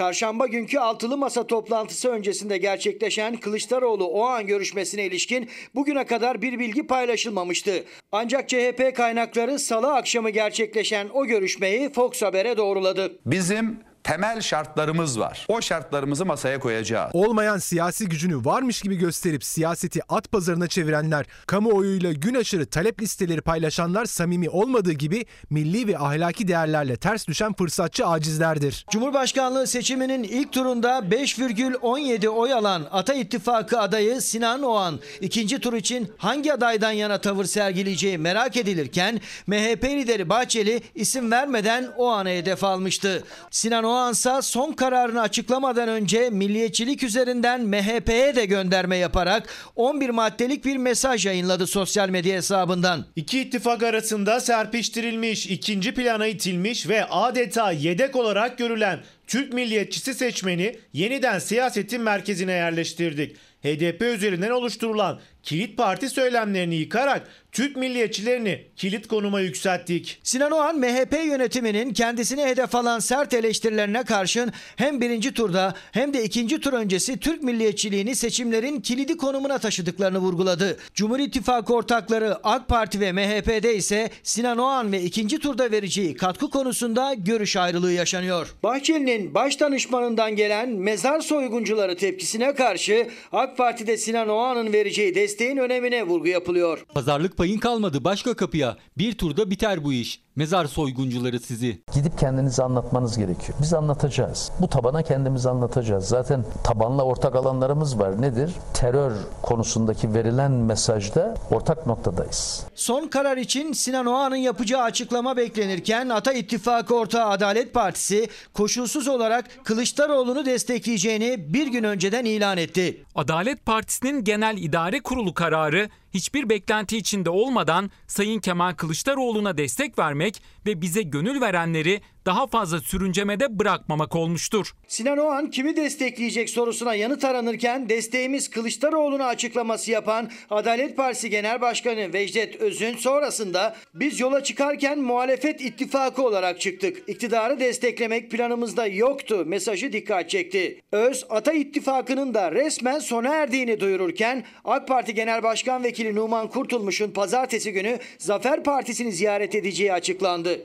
Çarşamba 0.01 0.47
günkü 0.47 0.79
altılı 0.79 1.17
masa 1.17 1.47
toplantısı 1.47 2.09
öncesinde 2.09 2.59
gerçekleşen 2.59 3.37
Kılıçdaroğlu 3.37 4.05
Oğan 4.09 4.47
görüşmesine 4.47 5.07
ilişkin 5.07 5.49
bugüne 5.75 6.07
kadar 6.07 6.43
bir 6.43 6.59
bilgi 6.59 6.87
paylaşılmamıştı. 6.87 7.85
Ancak 8.13 8.49
CHP 8.49 8.97
kaynakları 8.97 9.59
salı 9.59 9.95
akşamı 9.95 10.31
gerçekleşen 10.31 11.09
o 11.15 11.27
görüşmeyi 11.27 11.93
Fox 11.93 12.23
Haber'e 12.23 12.57
doğruladı. 12.57 13.19
Bizim 13.27 13.81
temel 14.05 14.41
şartlarımız 14.41 15.21
var. 15.21 15.47
O 15.49 15.61
şartlarımızı 15.61 16.27
masaya 16.27 16.61
koyacağız. 16.61 17.11
Olmayan 17.15 17.59
siyasi 17.59 18.09
gücünü 18.09 18.45
varmış 18.45 18.83
gibi 18.83 18.97
gösterip 18.97 19.45
siyaseti 19.45 20.01
at 20.09 20.33
pazarına 20.33 20.67
çevirenler, 20.67 21.27
kamuoyuyla 21.47 22.13
gün 22.13 22.35
aşırı 22.35 22.67
talep 22.67 23.03
listeleri 23.03 23.41
paylaşanlar 23.41 24.05
samimi 24.05 24.51
olmadığı 24.51 24.93
gibi 24.93 25.27
milli 25.51 25.87
ve 25.87 25.99
ahlaki 25.99 26.49
değerlerle 26.49 26.97
ters 26.97 27.29
düşen 27.29 27.53
fırsatçı 27.53 28.07
acizlerdir. 28.07 28.87
Cumhurbaşkanlığı 28.91 29.67
seçiminin 29.67 30.23
ilk 30.23 30.53
turunda 30.53 30.99
5,17 30.99 32.29
oy 32.29 32.53
alan 32.53 32.89
Ata 32.93 33.15
İttifakı 33.15 33.81
adayı 33.81 34.21
Sinan 34.21 34.63
Oğan 34.63 35.01
ikinci 35.21 35.59
tur 35.59 35.73
için 35.75 36.13
hangi 36.19 36.53
adaydan 36.53 36.93
yana 36.93 37.21
tavır 37.21 37.45
sergileyeceği 37.45 38.19
merak 38.19 38.57
edilirken 38.57 39.21
MHP 39.47 39.85
lideri 39.85 40.29
Bahçeli 40.29 40.83
isim 40.95 41.31
vermeden 41.31 41.89
Oğan'a 41.97 42.31
hedef 42.31 42.65
almıştı. 42.65 43.25
Sinan 43.51 43.85
Oğan 43.85 43.90
ise 44.13 44.43
son 44.43 44.73
kararını 44.73 45.21
açıklamadan 45.21 45.89
önce 45.89 46.31
milliyetçilik 46.31 47.03
üzerinden 47.03 47.61
MHP'ye 47.61 48.37
de 48.37 48.45
gönderme 48.45 48.97
yaparak 48.97 49.49
11 49.77 50.11
maddelik 50.11 50.65
bir 50.65 50.77
mesaj 50.77 51.27
yayınladı 51.27 51.67
sosyal 51.67 52.09
medya 52.09 52.37
hesabından. 52.37 53.05
İki 53.17 53.41
ittifak 53.41 53.83
arasında 53.83 54.41
serpiştirilmiş, 54.41 55.47
ikinci 55.47 55.95
plana 55.95 56.27
itilmiş 56.27 56.89
ve 56.89 57.05
adeta 57.05 57.73
yedek 57.73 58.17
olarak 58.17 58.59
görülen 58.59 59.01
Türk 59.27 59.53
milliyetçisi 59.53 60.15
seçmeni 60.15 60.77
yeniden 60.93 61.39
siyasetin 61.39 62.01
merkezine 62.01 62.53
yerleştirdik. 62.53 63.37
HDP 63.63 64.03
üzerinden 64.03 64.51
oluşturulan 64.51 65.21
kilit 65.43 65.77
parti 65.77 66.09
söylemlerini 66.09 66.75
yıkarak 66.75 67.29
Türk 67.53 67.77
milliyetçilerini 67.77 68.65
kilit 68.77 69.09
konuma 69.09 69.41
yükselttik. 69.41 70.21
Sinan 70.23 70.53
Oğan 70.53 70.79
MHP 70.79 71.13
yönetiminin 71.27 71.93
kendisine 71.93 72.47
hedef 72.47 72.75
alan 72.75 72.99
sert 72.99 73.35
eleştirilerine 73.35 74.03
karşın 74.03 74.53
hem 74.77 75.01
birinci 75.01 75.35
turda 75.35 75.75
hem 75.93 76.15
de 76.15 76.25
ikinci 76.25 76.61
tur 76.61 76.73
öncesi 76.73 77.19
Türk 77.19 77.43
milliyetçiliğini 77.43 78.17
seçimlerin 78.17 78.81
kilidi 78.81 79.17
konumuna 79.17 79.59
taşıdıklarını 79.59 80.19
vurguladı. 80.19 80.77
Cumhur 80.95 81.19
İttifakı 81.19 81.75
ortakları 81.75 82.37
AK 82.45 82.69
Parti 82.69 83.01
ve 83.01 83.13
MHP'de 83.13 83.77
ise 83.77 84.11
Sinan 84.23 84.59
Oğan 84.59 84.93
ve 84.93 85.03
ikinci 85.03 85.39
turda 85.39 85.71
vereceği 85.71 86.17
katkı 86.17 86.51
konusunda 86.51 87.15
görüş 87.15 87.57
ayrılığı 87.57 87.93
yaşanıyor. 87.93 88.55
Bahçeli'nin 88.63 89.35
baş 89.35 89.61
danışmanından 89.61 90.37
gelen 90.37 90.69
mezar 90.69 91.21
soyguncuları 91.21 91.97
tepkisine 91.97 92.55
karşı 92.55 93.09
AK 93.33 93.50
Parti'de 93.57 93.97
Sinan 93.97 94.29
Oğan'ın 94.29 94.73
vereceği 94.73 95.15
desteğin 95.15 95.57
önemine 95.57 96.03
vurgu 96.07 96.29
yapılıyor. 96.29 96.85
Pazarlık 96.95 97.37
payın 97.37 97.59
kalmadı 97.59 98.05
başka 98.05 98.35
kapıya. 98.37 98.77
Bir 98.99 99.13
turda 99.13 99.51
biter 99.51 99.85
bu 99.85 99.93
iş. 99.93 100.21
Mezar 100.37 100.65
soyguncuları 100.65 101.41
sizi. 101.41 101.83
Gidip 101.95 102.19
kendinizi 102.19 102.63
anlatmanız 102.63 103.19
gerekiyor. 103.19 103.59
Biz 103.63 103.75
anlatacağız. 103.75 104.53
Bu 104.61 104.69
tabana 104.69 105.03
kendimizi 105.03 105.51
anlatacağız. 105.51 106.05
Zaten 106.09 106.45
tabanla 106.65 107.03
ortak 107.03 107.35
alanlarımız 107.37 107.99
var. 107.99 108.23
Nedir? 108.23 108.51
Terör 108.75 109.13
konusundaki 109.43 110.15
verilen 110.15 110.53
mesajda 110.53 111.35
ortak 111.51 111.87
noktadayız. 111.87 112.67
Son 112.75 113.09
karar 113.09 113.37
için 113.37 113.73
Sinan 113.73 114.07
Oğan'ın 114.07 114.37
yapacağı 114.37 114.83
açıklama 114.83 115.37
beklenirken 115.37 116.09
Ata 116.09 116.33
İttifakı 116.33 116.95
ortağı 116.95 117.27
Adalet 117.27 117.75
Partisi 117.75 118.29
koşulsuz 118.55 119.09
olarak 119.09 119.45
Kılıçdaroğlu'nu 119.65 120.47
destekleyeceğini 120.47 121.55
bir 121.55 121.67
gün 121.67 121.85
önceden 121.85 122.25
ilan 122.25 122.59
etti. 122.59 123.05
Adalet 123.15 123.67
Partisi'nin 123.67 124.25
Genel 124.25 124.57
İdare 124.59 125.01
Kurulu 125.01 125.35
kararı 125.35 125.89
hiçbir 126.15 126.49
beklenti 126.49 126.97
içinde 126.97 127.31
olmadan 127.31 127.91
Sayın 128.07 128.41
Kemal 128.41 128.75
Kılıçdaroğlu'na 128.75 129.59
destek 129.59 129.99
vermek 129.99 130.43
ve 130.67 130.81
bize 130.81 131.03
gönül 131.03 131.41
verenleri 131.41 132.01
daha 132.27 132.47
fazla 132.47 132.81
sürüncemede 132.81 133.59
bırakmamak 133.59 134.17
olmuştur. 134.17 134.73
Sinan 134.89 135.19
Oğan 135.19 135.51
kimi 135.51 135.77
destekleyecek 135.77 136.51
sorusuna 136.51 136.95
yanıt 136.95 137.25
aranırken 137.25 137.89
desteğimiz 137.89 138.51
Kılıçdaroğlu'na 138.51 139.27
açıklaması 139.27 139.91
yapan 139.91 140.31
Adalet 140.51 140.97
Partisi 140.97 141.31
Genel 141.31 141.61
Başkanı 141.61 142.13
Vecdet 142.13 142.57
Özün 142.57 142.97
sonrasında 142.97 143.77
biz 143.95 144.21
yola 144.21 144.43
çıkarken 144.43 144.99
muhalefet 144.99 145.61
ittifakı 145.61 146.23
olarak 146.23 146.61
çıktık. 146.61 147.09
İktidarı 147.09 147.61
desteklemek 147.61 148.31
planımızda 148.31 148.87
yoktu 148.87 149.45
mesajı 149.47 149.93
dikkat 149.93 150.31
çekti. 150.31 150.81
Öz 150.93 151.27
Ata 151.31 151.53
İttifakı'nın 151.53 152.35
da 152.35 152.53
resmen 152.53 152.99
sona 152.99 153.35
erdiğini 153.35 153.81
duyururken 153.81 154.45
AK 154.65 154.89
Parti 154.89 155.15
Genel 155.15 155.43
Başkan 155.43 155.85
Vekili 155.85 156.15
Numan 156.15 156.49
Kurtulmuş'un 156.49 157.11
pazartesi 157.11 157.73
günü 157.73 157.99
Zafer 158.19 158.63
Partisi'ni 158.63 159.13
ziyaret 159.13 159.55
edeceği 159.55 159.93
açıklandı. 159.93 160.60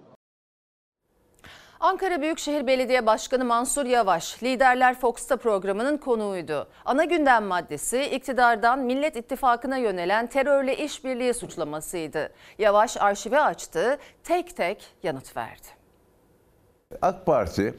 Ankara 1.80 2.22
Büyükşehir 2.22 2.68
Belediye 2.68 3.06
Başkanı 3.06 3.46
Mansur 3.46 3.86
Yavaş, 3.86 4.44
Liderler 4.44 5.00
Fox'ta 5.00 5.38
programının 5.38 5.98
konuğuydu. 5.98 6.68
Ana 6.86 7.04
gündem 7.04 7.46
maddesi 7.46 8.04
iktidardan 8.04 8.80
Millet 8.80 9.16
İttifakı'na 9.16 9.78
yönelen 9.78 10.28
terörle 10.28 10.78
işbirliği 10.78 11.34
suçlamasıydı. 11.34 12.30
Yavaş 12.60 12.98
arşive 12.98 13.40
açtı, 13.40 13.98
tek 14.24 14.58
tek 14.58 14.86
yanıt 15.04 15.38
verdi. 15.38 15.68
AK 17.02 17.26
Parti 17.26 17.74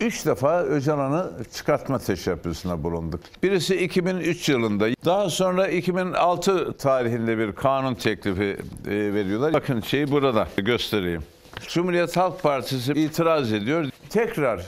Üç 0.00 0.26
defa 0.26 0.62
Öcalan'ı 0.62 1.44
çıkartma 1.54 1.98
teşebbüsüne 1.98 2.82
bulunduk. 2.82 3.20
Birisi 3.42 3.76
2003 3.84 4.48
yılında, 4.48 4.86
daha 5.04 5.30
sonra 5.30 5.68
2006 5.68 6.76
tarihinde 6.76 7.38
bir 7.38 7.52
kanun 7.52 7.94
teklifi 7.94 8.56
e, 8.86 9.14
veriyorlar. 9.14 9.52
Bakın 9.52 9.80
şeyi 9.80 10.10
burada 10.10 10.48
göstereyim. 10.56 11.22
Cumhuriyet 11.60 12.16
Halk 12.16 12.42
Partisi 12.42 12.92
itiraz 12.92 13.52
ediyor. 13.52 13.86
Tekrar 14.10 14.60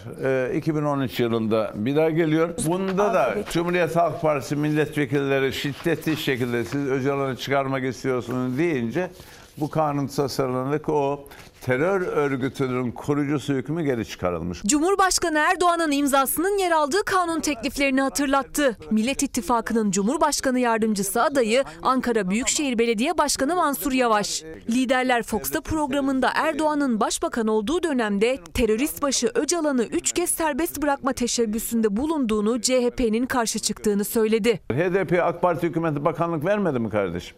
e, 0.50 0.56
2013 0.56 1.20
yılında 1.20 1.72
bir 1.74 1.96
daha 1.96 2.10
geliyor. 2.10 2.48
Bunda 2.66 3.14
da 3.14 3.34
Cumhuriyet 3.52 3.96
Halk 3.96 4.22
Partisi 4.22 4.56
milletvekilleri 4.56 5.52
şiddetli 5.52 6.16
şekilde 6.16 6.64
siz 6.64 6.88
Öcalan'ı 6.90 7.36
çıkarmak 7.36 7.84
istiyorsunuz 7.84 8.58
deyince 8.58 9.10
bu 9.56 9.70
kanun 9.70 10.06
tasarlanıp 10.06 10.88
o 10.88 11.28
terör 11.66 12.00
örgütünün 12.00 12.92
kurucusu 12.92 13.54
hükmü 13.54 13.82
geri 13.84 14.08
çıkarılmış. 14.08 14.62
Cumhurbaşkanı 14.62 15.38
Erdoğan'ın 15.38 15.90
imzasının 15.90 16.58
yer 16.58 16.70
aldığı 16.70 17.04
kanun 17.04 17.40
tekliflerini 17.40 18.00
hatırlattı. 18.00 18.76
Millet 18.90 19.22
İttifakı'nın 19.22 19.90
Cumhurbaşkanı 19.90 20.58
yardımcısı 20.58 21.22
adayı 21.22 21.64
Ankara 21.82 22.30
Büyükşehir 22.30 22.78
Belediye 22.78 23.18
Başkanı 23.18 23.56
Mansur 23.56 23.92
Yavaş. 23.92 24.42
Liderler 24.70 25.22
Fox'ta 25.22 25.60
programında 25.60 26.30
Erdoğan'ın 26.34 27.00
başbakan 27.00 27.46
olduğu 27.46 27.82
dönemde 27.82 28.38
terörist 28.54 29.02
başı 29.02 29.30
Öcalan'ı 29.34 29.84
3 29.84 30.12
kez 30.12 30.30
serbest 30.30 30.82
bırakma 30.82 31.12
teşebbüsünde 31.12 31.96
bulunduğunu 31.96 32.60
CHP'nin 32.60 33.26
karşı 33.26 33.58
çıktığını 33.58 34.04
söyledi. 34.04 34.60
HDP 34.72 35.22
AK 35.22 35.42
Parti 35.42 35.66
hükümeti 35.66 36.04
bakanlık 36.04 36.44
vermedi 36.44 36.78
mi 36.78 36.90
kardeşim? 36.90 37.36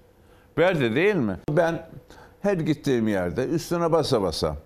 Verdi 0.59 0.95
değil 0.95 1.15
mi? 1.15 1.39
Ben 1.51 1.89
her 2.49 2.57
gittiğim 2.57 3.09
yerde 3.09 3.47
üstüne 3.47 3.93
basa 3.93 4.23
basa 4.23 4.57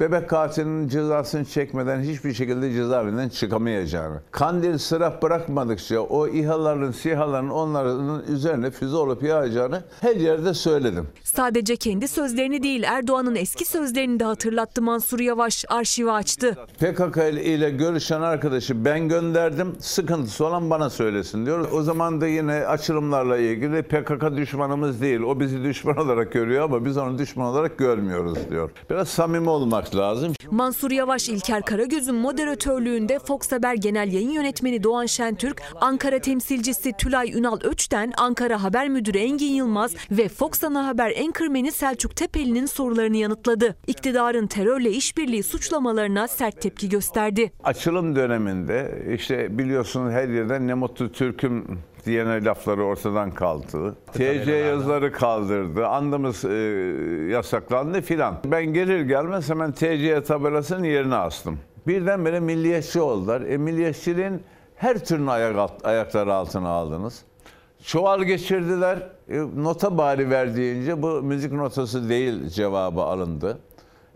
bebek 0.00 0.28
katilinin 0.28 0.88
cezasını 0.88 1.44
çekmeden 1.44 2.00
hiçbir 2.00 2.34
şekilde 2.34 2.72
cezaevinden 2.72 3.28
çıkamayacağını, 3.28 4.20
kandil 4.30 4.78
sıraf 4.78 5.22
bırakmadıkça 5.22 6.00
o 6.00 6.28
İHA'ların, 6.28 6.92
SİHA'ların 6.92 7.48
onların 7.50 8.22
üzerine 8.28 8.70
füze 8.70 8.96
olup 8.96 9.22
yağacağını 9.22 9.82
her 10.00 10.16
yerde 10.16 10.54
söyledim. 10.54 11.08
Sadece 11.24 11.76
kendi 11.76 12.08
sözlerini 12.08 12.62
değil 12.62 12.82
Erdoğan'ın 12.82 13.34
eski 13.34 13.64
sözlerini 13.64 14.20
de 14.20 14.24
hatırlattı 14.24 14.82
Mansur 14.82 15.20
Yavaş 15.20 15.64
arşivi 15.68 16.10
açtı. 16.10 16.56
PKK 16.78 17.16
ile 17.16 17.70
görüşen 17.70 18.20
arkadaşı 18.20 18.84
ben 18.84 19.08
gönderdim, 19.08 19.76
sıkıntısı 19.80 20.46
olan 20.46 20.70
bana 20.70 20.90
söylesin 20.90 21.46
diyor. 21.46 21.68
O 21.72 21.82
zaman 21.82 22.20
da 22.20 22.26
yine 22.26 22.52
açılımlarla 22.52 23.38
ilgili 23.38 23.82
PKK 23.82 24.36
düşmanımız 24.36 25.00
değil, 25.00 25.20
o 25.20 25.40
bizi 25.40 25.64
düşman 25.64 25.96
olarak 26.04 26.32
görüyor 26.32 26.64
ama 26.64 26.84
biz 26.84 26.96
onu 26.96 27.18
düşman 27.18 27.46
olarak 27.46 27.78
görmüyoruz 27.78 28.38
diyor. 28.50 28.70
Biraz 28.90 29.08
samimi 29.08 29.50
olmak 29.50 29.89
lazım. 29.96 30.32
Mansur 30.50 30.90
Yavaş, 30.90 31.28
İlker 31.28 31.62
Karagöz'ün 31.62 32.14
moderatörlüğünde 32.14 33.18
Fox 33.18 33.52
Haber 33.52 33.74
Genel 33.74 34.12
Yayın 34.12 34.30
Yönetmeni 34.30 34.82
Doğan 34.82 35.06
Şentürk, 35.06 35.62
Ankara 35.80 36.18
temsilcisi 36.18 36.92
Tülay 36.98 37.32
Ünal 37.32 37.58
Öç'ten 37.64 38.12
Ankara 38.18 38.62
Haber 38.62 38.88
Müdürü 38.88 39.18
Engin 39.18 39.52
Yılmaz 39.52 39.94
ve 40.10 40.28
Fox 40.28 40.64
Ana 40.64 40.86
Haber 40.86 41.12
enkırmeni 41.16 41.72
Selçuk 41.72 42.16
Tepeli'nin 42.16 42.66
sorularını 42.66 43.16
yanıtladı. 43.16 43.76
İktidarın 43.86 44.46
terörle 44.46 44.90
işbirliği 44.90 45.42
suçlamalarına 45.42 46.28
sert 46.28 46.60
tepki 46.60 46.88
gösterdi. 46.88 47.52
Açılım 47.64 48.16
döneminde 48.16 49.06
işte 49.14 49.58
biliyorsunuz 49.58 50.12
her 50.12 50.28
yerden 50.28 50.66
ne 50.68 50.74
mutlu 50.74 51.12
Türk'üm 51.12 51.78
diyene 52.06 52.44
lafları 52.44 52.84
ortadan 52.84 53.30
kaldı. 53.30 53.96
TC 54.12 54.52
yazıları 54.52 55.12
kaldırdı. 55.12 55.86
Andımız 55.86 56.44
e, 56.44 56.48
yasaklandı 57.30 58.00
filan. 58.00 58.36
Ben 58.44 58.64
gelir 58.66 59.00
gelmez 59.00 59.50
hemen 59.50 59.72
TC 59.72 60.22
tabelasının 60.22 60.84
yerine 60.84 61.14
astım. 61.14 61.58
Birdenbire 61.86 62.40
milliyetçi 62.40 63.00
oldular. 63.00 63.40
E, 63.40 63.56
milliyetçiliğin 63.56 64.42
her 64.76 65.04
türlü 65.04 65.30
ayak 65.30 65.56
alt, 65.56 65.86
ayakları 65.86 66.34
altına 66.34 66.68
aldınız. 66.68 67.22
Çuval 67.84 68.22
geçirdiler. 68.22 68.98
E, 69.28 69.38
nota 69.56 69.98
bari 69.98 70.30
ver 70.30 70.56
deyince 70.56 71.02
bu 71.02 71.08
müzik 71.22 71.52
notası 71.52 72.08
değil 72.08 72.48
cevabı 72.48 73.02
alındı. 73.02 73.58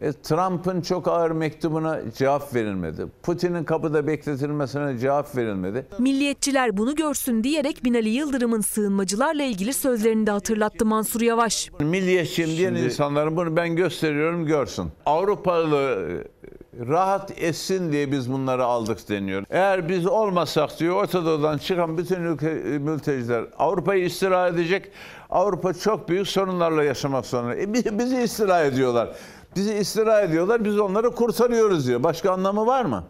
E, 0.04 0.12
Trump'ın 0.12 0.80
çok 0.80 1.08
ağır 1.08 1.30
mektubuna 1.30 2.00
cevap 2.16 2.54
verilmedi. 2.54 3.06
Putin'in 3.22 3.64
kapıda 3.64 4.06
bekletilmesine 4.06 4.98
cevap 4.98 5.36
verilmedi. 5.36 5.86
Milliyetçiler 5.98 6.76
bunu 6.76 6.94
görsün 6.94 7.44
diyerek 7.44 7.84
Binali 7.84 8.08
Yıldırım'ın 8.08 8.60
sığınmacılarla 8.60 9.42
ilgili 9.42 9.72
sözlerini 9.72 10.26
de 10.26 10.30
hatırlattı 10.30 10.86
Mansur 10.86 11.20
Yavaş. 11.20 11.70
Milliyetçiyim 11.80 12.50
diyen 12.50 12.74
insanların 12.74 13.36
bunu 13.36 13.56
ben 13.56 13.76
gösteriyorum 13.76 14.46
görsün. 14.46 14.84
Avrupalı 15.06 15.76
e, 15.76 16.86
rahat 16.88 17.42
etsin 17.42 17.92
diye 17.92 18.12
biz 18.12 18.32
bunları 18.32 18.64
aldık 18.64 19.08
deniyor. 19.08 19.44
Eğer 19.50 19.88
biz 19.88 20.06
olmasak 20.06 20.80
diyor 20.80 20.96
Orta 20.96 21.24
Doğu'dan 21.26 21.58
çıkan 21.58 21.98
bütün 21.98 22.20
ülke, 22.22 22.50
e, 22.50 22.78
mülteciler 22.78 23.44
Avrupa'yı 23.58 24.04
istila 24.04 24.48
edecek. 24.48 24.90
Avrupa 25.30 25.74
çok 25.74 26.08
büyük 26.08 26.28
sorunlarla 26.28 26.84
yaşamak 26.84 27.26
zorunda. 27.26 27.56
E, 27.56 27.74
bi- 27.74 27.98
bizi 27.98 28.22
istila 28.22 28.64
ediyorlar. 28.64 29.08
Bizi 29.56 29.74
istila 29.74 30.20
ediyorlar. 30.20 30.64
Biz 30.64 30.78
onları 30.78 31.10
kurtarıyoruz 31.10 31.86
diyor. 31.86 32.02
Başka 32.02 32.32
anlamı 32.32 32.66
var 32.66 32.84
mı? 32.84 33.04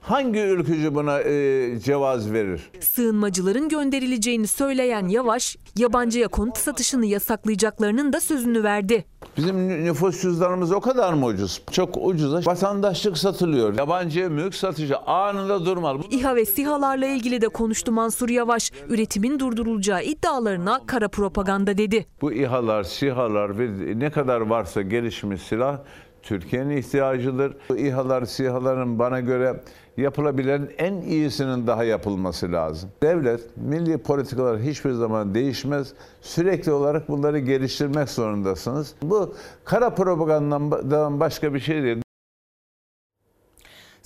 Hangi 0.00 0.38
ülkücü 0.40 0.94
buna 0.94 1.20
e, 1.20 1.78
cevaz 1.80 2.32
verir? 2.32 2.70
Sığınmacıların 2.80 3.68
gönderileceğini 3.68 4.46
söyleyen 4.46 5.08
Yavaş, 5.08 5.56
yabancıya 5.78 6.28
konut 6.28 6.58
satışını 6.58 7.06
yasaklayacaklarının 7.06 8.12
da 8.12 8.20
sözünü 8.20 8.62
verdi. 8.62 9.04
Bizim 9.36 9.56
nü- 9.56 9.84
nüfus 9.84 10.22
cüzdanımız 10.22 10.72
o 10.72 10.80
kadar 10.80 11.12
mı 11.12 11.26
ucuz? 11.26 11.62
Çok 11.70 11.96
ucuza 11.96 12.40
vatandaşlık 12.50 13.18
satılıyor. 13.18 13.78
Yabancıya 13.78 14.28
mülk 14.28 14.54
satıcı 14.54 14.96
anında 14.98 15.64
durmalı. 15.66 16.02
İHA 16.10 16.36
ve 16.36 16.44
SİHA'larla 16.44 17.06
ilgili 17.06 17.40
de 17.40 17.48
konuştu 17.48 17.92
Mansur 17.92 18.28
Yavaş. 18.28 18.72
Üretimin 18.88 19.38
durdurulacağı 19.38 20.02
iddialarına 20.04 20.80
kara 20.86 21.08
propaganda 21.08 21.78
dedi. 21.78 22.06
Bu 22.22 22.32
İHA'lar, 22.32 22.82
SİHA'lar 22.82 23.58
ve 23.58 23.98
ne 23.98 24.10
kadar 24.10 24.40
varsa 24.40 24.82
gelişmiş 24.82 25.42
silah 25.42 25.78
Türkiye'nin 26.22 26.76
ihtiyacıdır. 26.76 27.56
Bu 27.68 27.76
İHA'lar, 27.76 28.24
SİHA'ların 28.24 28.98
bana 28.98 29.20
göre 29.20 29.60
yapılabilen 29.96 30.68
en 30.78 30.94
iyisinin 30.94 31.66
daha 31.66 31.84
yapılması 31.84 32.52
lazım. 32.52 32.90
Devlet, 33.02 33.40
milli 33.56 33.98
politikalar 33.98 34.60
hiçbir 34.60 34.92
zaman 34.92 35.34
değişmez. 35.34 35.92
Sürekli 36.20 36.72
olarak 36.72 37.08
bunları 37.08 37.38
geliştirmek 37.38 38.08
zorundasınız. 38.08 38.94
Bu 39.02 39.34
kara 39.64 39.90
propagandadan 39.90 41.20
başka 41.20 41.54
bir 41.54 41.60
şey 41.60 41.82
değil. 41.82 42.02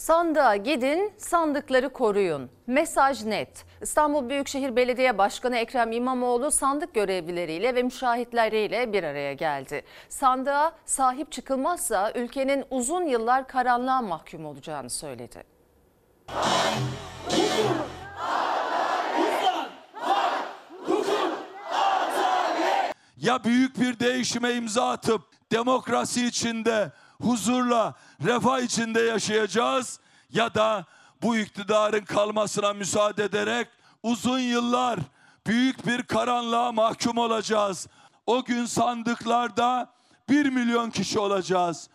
Sandığa 0.04 0.56
gidin, 0.56 1.12
sandıkları 1.18 1.88
koruyun. 1.88 2.50
Mesaj 2.66 3.24
net. 3.24 3.64
İstanbul 3.82 4.28
Büyükşehir 4.28 4.76
Belediye 4.76 5.18
Başkanı 5.18 5.56
Ekrem 5.56 5.92
İmamoğlu 5.92 6.50
sandık 6.50 6.94
görevlileriyle 6.94 7.74
ve 7.74 7.82
müşahitleriyle 7.82 8.92
bir 8.92 9.02
araya 9.02 9.32
geldi. 9.32 9.82
Sandığa 10.08 10.72
sahip 10.84 11.32
çıkılmazsa 11.32 12.12
ülkenin 12.14 12.64
uzun 12.70 13.06
yıllar 13.06 13.48
karanlığa 13.48 14.02
mahkum 14.02 14.46
olacağını 14.46 14.90
söyledi. 14.90 15.44
ya 23.16 23.44
büyük 23.44 23.80
bir 23.80 23.98
değişime 23.98 24.52
imza 24.52 24.88
atıp 24.88 25.22
demokrasi 25.52 26.26
içinde, 26.26 26.92
huzurla, 27.24 27.94
refah 28.24 28.60
içinde 28.60 29.00
yaşayacağız 29.00 30.00
ya 30.32 30.54
da 30.54 30.84
bu 31.22 31.36
iktidarın 31.36 32.04
kalmasına 32.04 32.72
müsaade 32.72 33.24
ederek 33.24 33.68
uzun 34.02 34.38
yıllar 34.38 34.98
büyük 35.46 35.86
bir 35.86 36.02
karanlığa 36.02 36.72
mahkum 36.72 37.18
olacağız. 37.18 37.88
O 38.26 38.44
gün 38.44 38.66
sandıklarda 38.66 39.90
bir 40.28 40.46
milyon 40.46 40.90
kişi 40.90 41.18
olacağız. 41.18 41.88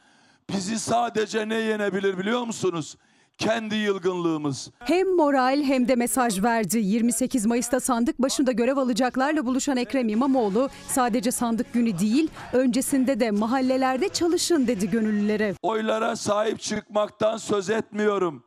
Bizi 0.49 0.79
sadece 0.79 1.49
ne 1.49 1.55
yenebilir 1.55 2.17
biliyor 2.17 2.43
musunuz? 2.43 2.95
Kendi 3.39 3.75
yılgınlığımız. 3.75 4.71
Hem 4.80 5.15
moral 5.15 5.63
hem 5.63 5.88
de 5.88 5.95
mesaj 5.95 6.43
verdi. 6.43 6.78
28 6.80 7.45
Mayıs'ta 7.45 7.80
sandık 7.80 8.21
başında 8.21 8.52
görev 8.52 8.78
alacaklarla 8.78 9.45
buluşan 9.45 9.78
Ekrem 9.78 10.10
İmamoğlu 10.10 10.69
sadece 10.88 11.32
sandık 11.32 11.73
günü 11.73 11.99
değil, 11.99 12.30
öncesinde 12.54 13.19
de 13.19 13.32
mahallelerde 13.32 14.10
çalışın 14.10 14.67
dedi 14.67 14.89
gönüllülere. 14.89 15.54
oylara 15.62 16.15
sahip 16.15 16.60
çıkmaktan 16.60 17.38
söz 17.38 17.69
etmiyorum. 17.69 18.43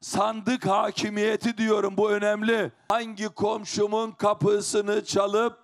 Sandık 0.00 0.66
hakimiyeti 0.66 1.58
diyorum 1.58 1.94
bu 1.96 2.10
önemli. 2.10 2.72
Hangi 2.88 3.28
komşumun 3.28 4.10
kapısını 4.10 5.04
çalıp 5.04 5.58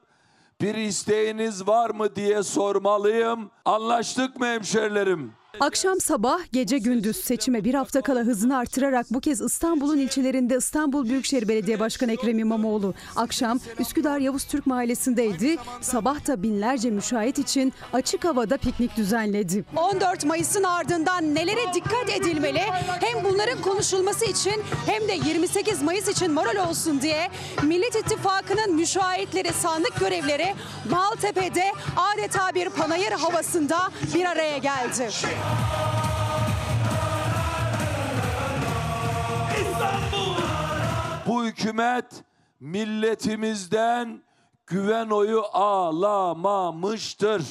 bir 0.61 0.75
isteğiniz 0.75 1.69
var 1.69 1.91
mı 1.91 2.17
diye 2.17 2.43
sormalıyım. 2.43 3.51
Anlaştık 3.65 4.41
mı 4.41 4.47
hemşerilerim? 4.47 5.33
Akşam 5.61 6.01
sabah, 6.01 6.41
gece 6.53 6.79
gündüz 6.79 7.17
seçime 7.17 7.65
bir 7.65 7.75
hafta 7.75 8.01
kala 8.01 8.21
hızını 8.21 8.57
artırarak 8.57 9.07
bu 9.11 9.21
kez 9.21 9.41
İstanbul'un 9.41 9.99
ilçelerinde 9.99 10.57
İstanbul 10.57 11.09
Büyükşehir 11.09 11.49
Belediye 11.49 11.81
Başkanı 11.81 12.13
Ekrem 12.13 12.39
İmamoğlu 12.39 12.95
akşam 13.17 13.61
Üsküdar 13.79 14.19
Yavuz 14.19 14.45
Türk 14.45 14.67
Mahallesi'ndeydi. 14.67 15.57
Sabah 15.81 16.27
da 16.27 16.43
binlerce 16.43 16.91
müşahit 16.91 17.39
için 17.39 17.73
açık 17.93 18.25
havada 18.25 18.57
piknik 18.57 18.97
düzenledi. 18.97 19.65
14 19.77 20.25
Mayıs'ın 20.25 20.63
ardından 20.63 21.35
nelere 21.35 21.75
dikkat 21.75 22.11
edilmeli 22.21 22.63
hem 23.01 23.25
bunların 23.25 23.63
konuşulması 23.63 24.25
için 24.25 24.63
hem 24.87 25.09
de 25.09 25.29
28 25.29 25.83
Mayıs 25.83 26.09
için 26.09 26.33
moral 26.33 26.69
olsun 26.69 27.01
diye 27.01 27.29
Millet 27.63 27.97
İttifakı'nın 27.97 28.75
müşahitleri, 28.75 29.53
sandık 29.53 30.01
görevleri 30.01 30.55
Maltepe'de 30.91 31.65
adeta 31.97 32.55
bir 32.55 32.69
panayır 32.69 33.13
havasında 33.13 33.79
bir 34.15 34.25
araya 34.25 34.59
geldi. 34.59 35.09
Bu 41.27 41.45
hükümet 41.45 42.25
milletimizden 42.61 44.23
güven 44.67 45.11
oyu 45.11 45.43
alamamıştır. 45.53 47.43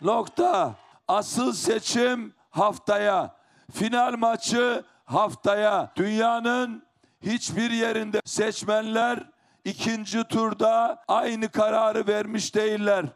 Nokta. 0.00 0.74
Asıl 1.08 1.52
seçim 1.52 2.34
haftaya. 2.50 3.36
Final 3.72 4.16
maçı 4.16 4.84
haftaya. 5.04 5.92
Dünyanın 5.96 6.82
hiçbir 7.22 7.70
yerinde 7.70 8.20
seçmenler 8.24 9.30
ikinci 9.64 10.24
turda 10.24 11.04
aynı 11.08 11.48
kararı 11.48 12.06
vermiş 12.06 12.54
değiller. 12.54 13.06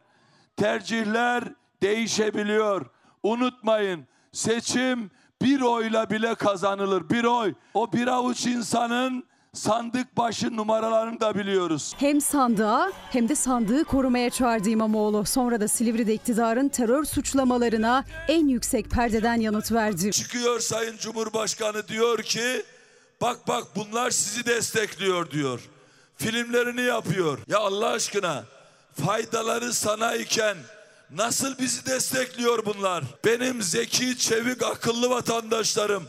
Tercihler 0.56 1.44
değişebiliyor. 1.82 2.86
Unutmayın 3.24 4.06
seçim 4.32 5.10
bir 5.42 5.60
oyla 5.60 6.10
bile 6.10 6.34
kazanılır. 6.34 7.10
Bir 7.10 7.24
oy. 7.24 7.54
O 7.74 7.92
bir 7.92 8.06
avuç 8.06 8.46
insanın 8.46 9.24
sandık 9.52 10.16
başı 10.16 10.56
numaralarını 10.56 11.20
da 11.20 11.34
biliyoruz. 11.34 11.94
Hem 11.98 12.20
sandığa 12.20 12.92
hem 13.10 13.28
de 13.28 13.34
sandığı 13.34 13.84
korumaya 13.84 14.30
çağırdı 14.30 14.68
İmamoğlu. 14.68 15.24
Sonra 15.24 15.60
da 15.60 15.68
Silivri'de 15.68 16.14
iktidarın 16.14 16.68
terör 16.68 17.04
suçlamalarına 17.04 18.04
en 18.28 18.48
yüksek 18.48 18.90
perdeden 18.90 19.40
yanıt 19.40 19.72
verdi. 19.72 20.10
Çıkıyor 20.10 20.60
Sayın 20.60 20.96
Cumhurbaşkanı 20.96 21.88
diyor 21.88 22.22
ki 22.22 22.62
bak 23.20 23.48
bak 23.48 23.64
bunlar 23.76 24.10
sizi 24.10 24.46
destekliyor 24.46 25.30
diyor. 25.30 25.60
Filmlerini 26.16 26.82
yapıyor. 26.82 27.38
Ya 27.48 27.58
Allah 27.58 27.88
aşkına 27.88 28.44
faydaları 29.06 29.72
sana 29.72 30.14
iken 30.14 30.56
nasıl 31.10 31.58
bizi 31.58 31.86
destekliyor 31.86 32.66
bunlar? 32.66 33.04
Benim 33.24 33.62
zeki, 33.62 34.18
çevik, 34.18 34.62
akıllı 34.62 35.10
vatandaşlarım 35.10 36.04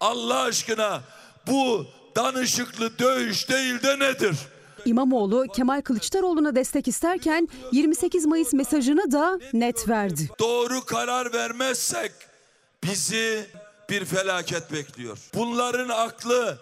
Allah 0.00 0.40
aşkına 0.40 1.00
bu 1.46 1.86
danışıklı 2.16 2.98
dövüş 2.98 3.48
değil 3.48 3.82
de 3.82 3.98
nedir? 3.98 4.36
İmamoğlu 4.84 5.46
Kemal 5.56 5.82
Kılıçdaroğlu'na 5.82 6.54
destek 6.56 6.88
isterken 6.88 7.48
28 7.72 8.26
Mayıs 8.26 8.52
mesajını 8.52 9.12
da 9.12 9.38
net 9.52 9.88
verdi. 9.88 10.30
Doğru 10.38 10.84
karar 10.84 11.32
vermezsek 11.32 12.12
bizi 12.84 13.46
bir 13.90 14.04
felaket 14.04 14.72
bekliyor. 14.72 15.18
Bunların 15.34 15.88
aklı 15.88 16.58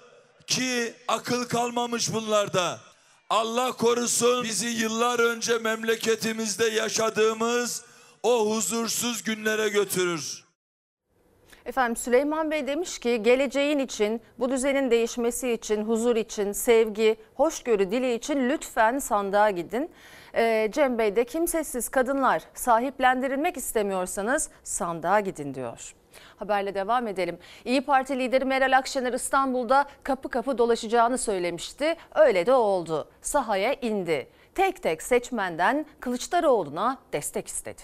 ki 0.47 0.95
akıl 1.09 1.45
kalmamış 1.45 2.13
bunlarda. 2.13 2.81
Allah 3.31 3.73
korusun 3.73 4.45
bizi 4.45 4.67
yıllar 4.69 5.19
önce 5.19 5.59
memleketimizde 5.59 6.65
yaşadığımız 6.65 7.85
o 8.23 8.51
huzursuz 8.51 9.23
günlere 9.23 9.69
götürür. 9.69 10.45
Efendim 11.67 11.97
Süleyman 11.97 12.51
Bey 12.51 12.67
demiş 12.67 12.99
ki 12.99 13.23
geleceğin 13.23 13.79
için, 13.79 14.21
bu 14.39 14.51
düzenin 14.51 14.91
değişmesi 14.91 15.53
için, 15.53 15.85
huzur 15.85 16.17
için, 16.17 16.53
sevgi, 16.53 17.17
hoşgörü 17.35 17.91
dili 17.91 18.15
için 18.15 18.51
lütfen 18.51 18.99
sandığa 18.99 19.51
gidin. 19.51 19.91
Ee, 20.35 20.69
Cem 20.73 20.99
Bey 20.99 21.17
de 21.17 21.25
kimsesiz 21.25 21.89
kadınlar 21.89 22.43
sahiplendirilmek 22.55 23.57
istemiyorsanız 23.57 24.51
sandığa 24.63 25.21
gidin 25.21 25.55
diyor. 25.55 25.95
Haberle 26.37 26.75
devam 26.75 27.07
edelim. 27.09 27.39
İyi 27.65 27.81
Parti 27.81 28.19
lideri 28.19 28.45
Meral 28.45 28.77
Akşener 28.79 29.13
İstanbul'da 29.13 29.85
kapı 30.03 30.29
kapı 30.29 30.59
dolaşacağını 30.59 31.19
söylemişti. 31.19 31.97
Öyle 32.15 32.47
de 32.47 32.53
oldu. 32.53 33.09
Sahaya 33.23 33.73
indi. 33.73 34.29
Tek 34.55 34.83
tek 34.83 35.03
seçmenden 35.03 35.87
Kılıçdaroğlu'na 36.01 36.99
destek 37.13 37.49
istedi. 37.49 37.83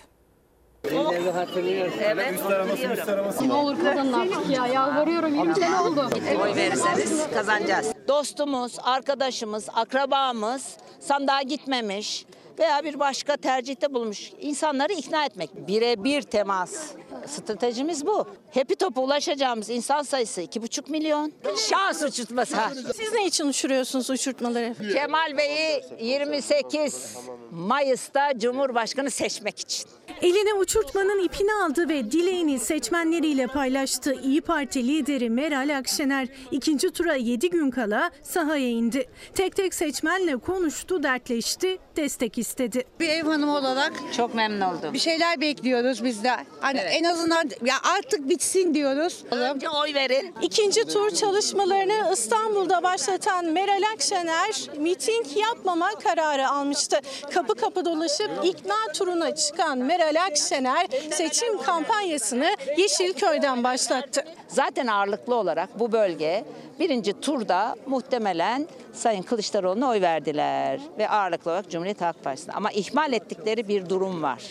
Elleri 0.85 1.31
hatırlıyorsun. 1.31 1.99
Evet, 2.03 2.41
hatırlıyorum. 2.41 3.49
Ne 3.49 3.53
olur 3.53 3.77
kazanın 3.85 4.13
artık 4.13 4.51
ya. 4.51 4.67
Yalvarıyorum 4.67 5.35
20 5.35 5.55
sene 5.55 5.81
oldu. 5.81 6.09
Oy 6.43 6.55
verirseniz 6.57 7.31
kazanacağız. 7.35 7.93
Dostumuz, 8.09 8.77
arkadaşımız, 8.83 9.69
akrabamız 9.75 10.77
sandığa 11.01 11.43
gitmemiş 11.43 12.27
veya 12.59 12.85
bir 12.85 12.99
başka 13.01 13.37
tercihte 13.37 13.95
bulmuş 13.95 14.31
insanları 14.41 14.93
ikna 14.93 15.25
etmek. 15.25 15.51
Birebir 15.69 16.23
temas. 16.23 16.91
Stratejimiz 17.27 18.07
bu. 18.07 18.27
Hepi 18.51 18.77
topa 18.77 19.01
ulaşacağımız 19.01 19.71
insan 19.71 20.03
sayısı 20.03 20.43
2,5 20.43 20.91
milyon. 20.91 21.33
Şans 21.71 22.03
uçurtması. 22.03 22.57
Siz 22.97 23.13
ne 23.13 23.27
için 23.27 23.47
uçuruyorsunuz 23.47 24.11
uçurtmaları? 24.11 24.75
Kemal 24.93 25.39
Bey'i 25.39 25.83
28 26.01 27.17
Mayıs'ta 27.51 28.39
Cumhurbaşkanı 28.39 29.11
seçmek 29.11 29.61
için. 29.61 29.89
Eline 30.23 30.55
uçurtmanın 30.55 31.25
ipini 31.25 31.55
aldı 31.55 31.89
ve 31.89 32.13
dileğini 32.13 32.59
seçmenleriyle 32.59 33.47
paylaştı. 33.47 34.15
İyi 34.23 34.41
Parti 34.41 34.89
lideri 34.89 35.31
Meral 35.31 35.77
Akşener 35.79 36.29
ikinci 36.51 36.91
tura 36.91 37.15
7 37.15 37.51
gün 37.51 37.71
kala 37.71 38.11
sahaya 38.23 38.69
indi. 38.69 39.09
Tek 39.35 39.57
tek 39.57 39.75
seçmenle 39.75 40.37
konuştu, 40.37 41.03
dertleşti, 41.03 41.79
destek 41.97 42.39
istedi. 42.39 42.85
Bir 43.01 43.09
ev 43.09 43.25
hanımı 43.25 43.57
olarak 43.57 43.93
çok 44.17 44.35
memnun 44.35 44.61
oldum. 44.61 44.93
Bir 44.95 44.99
şeyler 44.99 45.41
bekliyoruz 45.41 46.05
biz 46.05 46.25
de. 46.25 46.33
Hani 46.61 46.79
en 46.79 47.05
azından 47.05 47.51
ya 47.65 47.75
artık 47.97 48.29
bitsin 48.29 48.75
diyoruz. 48.75 49.25
Önce 49.31 49.69
oy 49.69 49.95
verin. 49.95 50.35
İkinci 50.43 50.85
tur 50.85 51.11
çalışmalarını 51.11 52.13
İstanbul'da 52.13 52.83
başlatan 52.83 53.45
Meral 53.45 53.83
Akşener 53.95 54.71
miting 54.79 55.27
yapmama 55.37 55.89
kararı 56.05 56.49
almıştı. 56.49 57.01
Kapı 57.35 57.55
kapı 57.55 57.85
dolaşıp 57.85 58.31
ikna 58.45 58.93
turuna 58.95 59.35
çıkan 59.35 59.79
Meral 59.79 60.10
Akşener 60.17 60.87
seçim 61.11 61.63
kampanyasını 61.63 62.51
Yeşilköy'den 62.77 63.65
başlattı. 63.65 64.25
Zaten 64.49 64.87
ağırlıklı 64.87 65.35
olarak 65.35 65.79
bu 65.79 65.93
bölge 65.93 66.45
birinci 66.81 67.21
turda 67.21 67.77
muhtemelen 67.87 68.69
Sayın 68.93 69.23
Kılıçdaroğlu'na 69.23 69.89
oy 69.89 70.01
verdiler 70.01 70.81
ve 70.99 71.09
ağırlıklı 71.09 71.51
olarak 71.51 71.71
Cumhuriyet 71.71 72.01
Halk 72.01 72.25
Partisi'ne. 72.25 72.55
Ama 72.55 72.71
ihmal 72.71 73.13
ettikleri 73.13 73.69
bir 73.69 73.89
durum 73.89 74.23
var. 74.23 74.43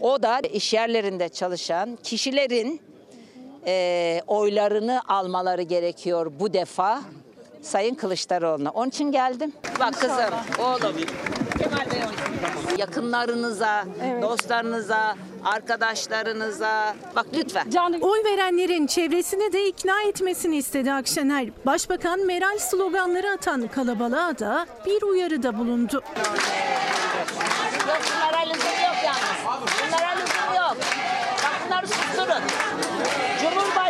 O 0.00 0.22
da 0.22 0.40
iş 0.40 0.74
yerlerinde 0.74 1.28
çalışan 1.28 1.98
kişilerin 2.02 2.80
e, 3.66 4.20
oylarını 4.26 5.02
almaları 5.08 5.62
gerekiyor 5.62 6.32
bu 6.40 6.52
defa 6.52 7.02
Sayın 7.68 7.94
Kılıçdaroğlu'na. 7.94 8.70
Onun 8.70 8.88
için 8.88 9.12
geldim. 9.12 9.52
Bak 9.80 9.94
kızım, 10.00 10.34
oğlum. 10.58 10.96
Kemal 11.58 11.90
Bey 11.90 12.00
yakınlarınıza, 12.78 13.84
dostlarınıza, 14.22 15.16
arkadaşlarınıza 15.44 16.94
bak 17.16 17.26
lütfen. 17.34 17.66
Oy 18.00 18.24
verenlerin 18.24 18.86
çevresini 18.86 19.52
de 19.52 19.68
ikna 19.68 20.02
etmesini 20.02 20.56
istedi 20.56 20.92
Akşener. 20.92 21.48
Başbakan 21.66 22.26
Meral 22.26 22.58
sloganları 22.58 23.30
atan 23.30 23.68
kalabalığa 23.68 24.38
da 24.38 24.66
bir 24.86 25.02
uyarıda 25.02 25.58
bulundu. 25.58 26.02
Yok 27.88 28.00
bunlara 28.14 28.40
lüzum 28.40 28.68
yok 28.68 28.96
yalnız. 29.04 29.62
Bunlara 29.86 30.10
lüzum 30.10 30.54
yok. 30.56 30.76
Bak 31.44 31.54
bunları 31.66 31.86
susturun. 31.86 32.67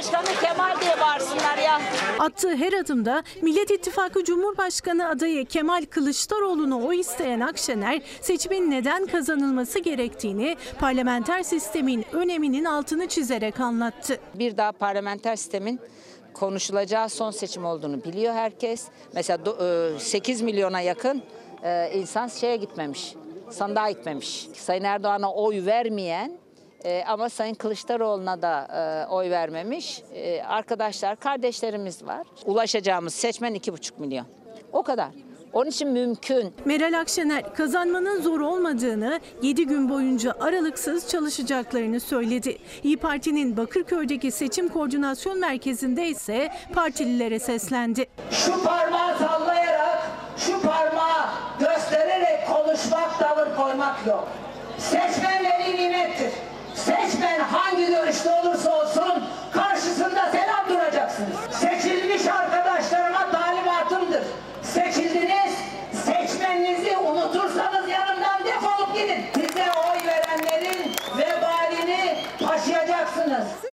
Cumhurbaşkanı 0.02 0.40
Kemal 0.40 0.80
diye 0.80 1.00
bağırsınlar 1.00 1.58
ya. 1.58 1.80
Attığı 2.18 2.56
her 2.56 2.72
adımda 2.72 3.22
Millet 3.42 3.70
İttifakı 3.70 4.24
Cumhurbaşkanı 4.24 5.08
adayı 5.08 5.46
Kemal 5.46 5.84
Kılıçdaroğlu'na 5.90 6.78
oy 6.78 7.00
isteyen 7.00 7.40
Akşener, 7.40 8.02
seçimin 8.20 8.70
neden 8.70 9.06
kazanılması 9.06 9.78
gerektiğini, 9.78 10.56
parlamenter 10.80 11.42
sistemin 11.42 12.04
öneminin 12.12 12.64
altını 12.64 13.08
çizerek 13.08 13.60
anlattı. 13.60 14.18
Bir 14.34 14.56
daha 14.56 14.72
parlamenter 14.72 15.36
sistemin 15.36 15.80
konuşulacağı 16.34 17.08
son 17.08 17.30
seçim 17.30 17.64
olduğunu 17.64 18.04
biliyor 18.04 18.34
herkes. 18.34 18.84
Mesela 19.14 19.38
do- 19.44 19.96
e, 19.96 19.98
8 19.98 20.42
milyona 20.42 20.80
yakın 20.80 21.22
e, 21.62 21.90
insan 21.94 22.28
şeye 22.28 22.56
gitmemiş, 22.56 23.14
sandığa 23.50 23.90
gitmemiş. 23.90 24.48
Sayın 24.54 24.84
Erdoğan'a 24.84 25.32
oy 25.32 25.66
vermeyen 25.66 26.38
e, 26.84 27.04
ama 27.06 27.28
Sayın 27.28 27.54
Kılıçdaroğlu'na 27.54 28.42
da 28.42 28.68
e, 28.72 29.12
oy 29.12 29.30
vermemiş 29.30 30.02
e, 30.14 30.42
arkadaşlar, 30.42 31.16
kardeşlerimiz 31.16 32.06
var. 32.06 32.26
Ulaşacağımız 32.44 33.14
seçmen 33.14 33.54
2,5 33.54 33.90
milyon. 33.98 34.26
O 34.72 34.82
kadar. 34.82 35.08
Onun 35.52 35.70
için 35.70 35.88
mümkün. 35.88 36.54
Meral 36.64 37.00
Akşener 37.00 37.54
kazanmanın 37.54 38.22
zor 38.22 38.40
olmadığını, 38.40 39.20
7 39.42 39.66
gün 39.66 39.90
boyunca 39.90 40.34
aralıksız 40.40 41.08
çalışacaklarını 41.08 42.00
söyledi. 42.00 42.58
İyi 42.82 42.96
Parti'nin 42.96 43.56
Bakırköy'deki 43.56 44.30
seçim 44.30 44.68
koordinasyon 44.68 45.38
merkezinde 45.38 46.08
ise 46.08 46.48
partililere 46.74 47.38
seslendi. 47.38 48.06
Şu 48.30 48.64
parmağı 48.64 49.18
sallayarak, 49.18 50.10
şu 50.36 50.62
parmağı 50.62 51.26
göstererek 51.58 52.48
konuşmak, 52.48 53.18
tavır 53.18 53.56
koymak 53.56 54.06
yok. 54.06 54.28
Seçmen 54.78 55.44
veli 55.44 55.76
nimettir. 55.76 56.47
Seçmen 56.88 57.40
hangi 57.40 57.86
görüşte 57.86 58.30
olursa 58.30 58.80
olsun 58.80 59.24
karşısında 59.52 60.30
selam 60.32 60.68
duracaksınız. 60.68 61.36
Seçilmiş 61.50 62.26
arkadaşlarıma 62.26 63.30
talimatımdır. 63.30 64.22
Seçildiniz, 64.62 65.52
seçmeninizi 66.04 66.96
unutursanız 66.96 67.88
yanından 67.88 68.44
defolup 68.44 68.94
gidin. 68.94 69.24
Size 69.34 69.64
oy 69.72 70.06
verenlerin 70.06 70.92
vebalini 71.18 72.16
taşıyacaksınız. 72.38 73.67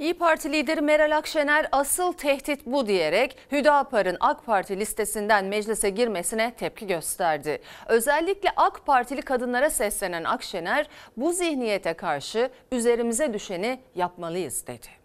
İyi 0.00 0.14
Parti 0.14 0.52
lideri 0.52 0.80
Meral 0.80 1.16
Akşener 1.16 1.66
asıl 1.72 2.12
tehdit 2.12 2.66
bu 2.66 2.86
diyerek 2.86 3.36
Hüdapar'ın 3.52 4.16
AK 4.20 4.46
Parti 4.46 4.80
listesinden 4.80 5.44
meclise 5.44 5.90
girmesine 5.90 6.54
tepki 6.54 6.86
gösterdi. 6.86 7.62
Özellikle 7.86 8.48
AK 8.56 8.86
Partili 8.86 9.22
kadınlara 9.22 9.70
seslenen 9.70 10.24
Akşener 10.24 10.86
bu 11.16 11.32
zihniyete 11.32 11.94
karşı 11.94 12.50
üzerimize 12.72 13.34
düşeni 13.34 13.80
yapmalıyız 13.94 14.66
dedi. 14.66 14.99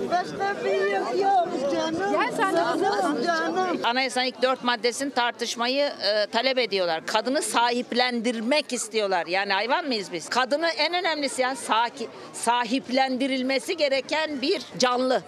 Başka 0.00 0.64
bir 0.64 0.90
yok 0.90 1.20
yok 1.22 1.72
canım. 1.72 2.12
Gel 2.12 2.32
sen 2.36 2.56
de 2.56 2.62
kızım. 2.72 3.24
Canım. 3.24 3.80
Anayasanın 3.84 4.26
ilk 4.26 4.42
dört 4.42 4.64
maddesini 4.64 5.10
tartışmayı 5.10 5.84
e, 5.84 6.26
talep 6.26 6.58
ediyorlar. 6.58 7.06
Kadını 7.06 7.42
sahiplendirmek 7.42 8.72
istiyorlar. 8.72 9.26
Yani 9.26 9.52
hayvan 9.52 9.86
mıyız 9.86 10.12
biz? 10.12 10.28
Kadını 10.28 10.68
en 10.68 10.94
önemlisi 10.94 11.42
yani 11.42 11.56
saki- 11.56 12.08
sahiplendirilmesi 12.32 13.76
gereken 13.76 14.42
bir 14.42 14.62
canlı. 14.78 15.22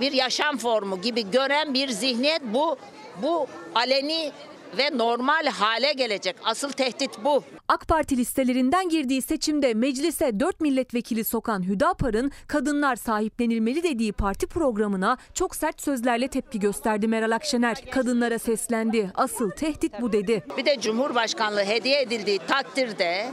Bir 0.00 0.12
yaşam 0.12 0.58
formu 0.58 1.00
gibi 1.00 1.30
gören 1.30 1.74
bir 1.74 1.88
zihniyet 1.88 2.42
bu. 2.42 2.76
Bu 3.22 3.46
aleni 3.74 4.32
ve 4.78 4.98
normal 4.98 5.46
hale 5.46 5.92
gelecek. 5.92 6.36
Asıl 6.44 6.72
tehdit 6.72 7.10
bu. 7.24 7.44
AK 7.68 7.88
Parti 7.88 8.16
listelerinden 8.16 8.88
girdiği 8.88 9.22
seçimde 9.22 9.74
meclise 9.74 10.40
4 10.40 10.60
milletvekili 10.60 11.24
sokan 11.24 11.62
Hüdapar'ın 11.68 12.30
kadınlar 12.46 12.96
sahiplenilmeli 12.96 13.82
dediği 13.82 14.12
parti 14.12 14.46
programına 14.46 15.16
çok 15.34 15.56
sert 15.56 15.82
sözlerle 15.82 16.28
tepki 16.28 16.60
gösterdi 16.60 17.08
Meral 17.08 17.30
Akşener. 17.30 17.76
Kadınlara 17.90 18.38
seslendi. 18.38 19.10
Asıl 19.14 19.50
tehdit 19.50 20.00
bu 20.00 20.12
dedi. 20.12 20.44
Bir 20.56 20.66
de 20.66 20.80
Cumhurbaşkanlığı 20.80 21.64
hediye 21.64 22.02
edildiği 22.02 22.38
takdirde 22.38 23.26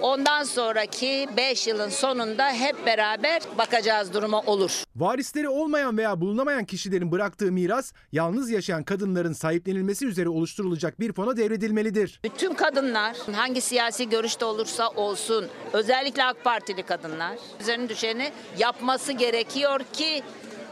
ondan 0.00 0.44
sonraki 0.44 1.28
5 1.36 1.66
yılın 1.66 1.88
sonunda 1.88 2.52
hep 2.52 2.86
beraber 2.86 3.42
bakacağız 3.58 4.14
duruma 4.14 4.40
olur. 4.40 4.84
Varisleri 4.96 5.48
olmayan 5.48 5.98
veya 5.98 6.20
bulunamayan 6.20 6.64
kişilerin 6.64 7.12
bıraktığı 7.12 7.52
miras 7.52 7.92
yalnız 8.12 8.50
yaşayan 8.50 8.84
kadınların 8.84 9.32
sahiplenilmesi 9.32 10.06
üzere 10.06 10.28
oluşturulacak 10.54 11.00
bir 11.00 11.12
fona 11.12 11.36
devredilmelidir. 11.36 12.20
Bütün 12.24 12.54
kadınlar 12.54 13.16
hangi 13.32 13.60
siyasi 13.60 14.08
görüşte 14.08 14.44
olursa 14.44 14.88
olsun 14.88 15.46
özellikle 15.72 16.24
AK 16.24 16.44
Partili 16.44 16.82
kadınlar 16.82 17.38
üzerine 17.60 17.88
düşeni 17.88 18.32
yapması 18.58 19.12
gerekiyor 19.12 19.80
ki 19.92 20.22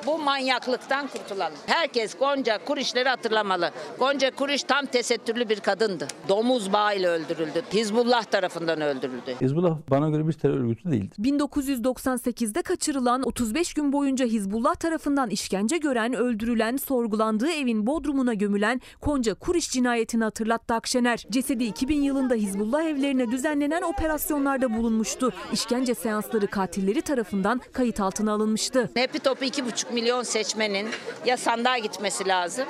bu 0.07 0.19
manyaklıktan 0.19 1.07
kurtulalım. 1.07 1.59
Herkes 1.67 2.19
Gonca 2.19 2.65
Kurişleri 2.65 3.09
hatırlamalı. 3.09 3.71
Gonca 3.99 4.31
Kuriş 4.31 4.63
tam 4.63 4.87
tesettürlü 4.87 5.49
bir 5.49 5.61
kadındı. 5.61 6.07
Domuz 6.29 6.73
bağıyla 6.73 7.11
öldürüldü. 7.11 7.63
Hizbullah 7.73 8.25
tarafından 8.25 8.81
öldürüldü. 8.81 9.37
Hizbullah 9.41 9.77
bana 9.91 10.11
göre 10.11 10.29
bir 10.29 10.33
terör 10.33 10.55
örgütü 10.61 10.91
değildir. 10.91 11.17
1998'de 11.19 12.63
kaçırılan 12.63 13.23
35 13.23 13.75
gün 13.75 13.93
boyunca 13.93 14.27
Hizbullah 14.27 14.75
tarafından 14.75 15.31
işkence 15.31 15.79
gören, 15.79 16.13
öldürülen, 16.15 16.77
sorgulandığı 16.77 17.51
evin 17.51 17.87
bodrumuna 17.87 18.35
gömülen 18.35 18.81
Konca 19.01 19.35
Kuriş 19.35 19.71
cinayetini 19.71 20.25
hatırlattı 20.25 20.75
Akşener. 20.75 21.25
Cesedi 21.31 21.65
2000 21.65 22.03
yılında 22.03 22.35
Hizbullah 22.35 22.83
evlerine 22.83 23.31
düzenlenen 23.31 23.83
operasyonlarda 23.83 24.77
bulunmuştu. 24.77 25.33
İşkence 25.53 25.95
seansları 25.95 26.47
katilleri 26.47 27.03
tarafından 27.03 27.61
kayıt 27.73 28.01
altına 28.01 28.33
alınmıştı. 28.33 28.91
Hepi 28.95 29.19
topu 29.19 29.45
2,5 29.45 29.92
milyon 29.93 30.23
seçmenin 30.23 30.89
ya 31.25 31.37
sandığa 31.37 31.79
gitmesi 31.79 32.29
lazım 32.29 32.67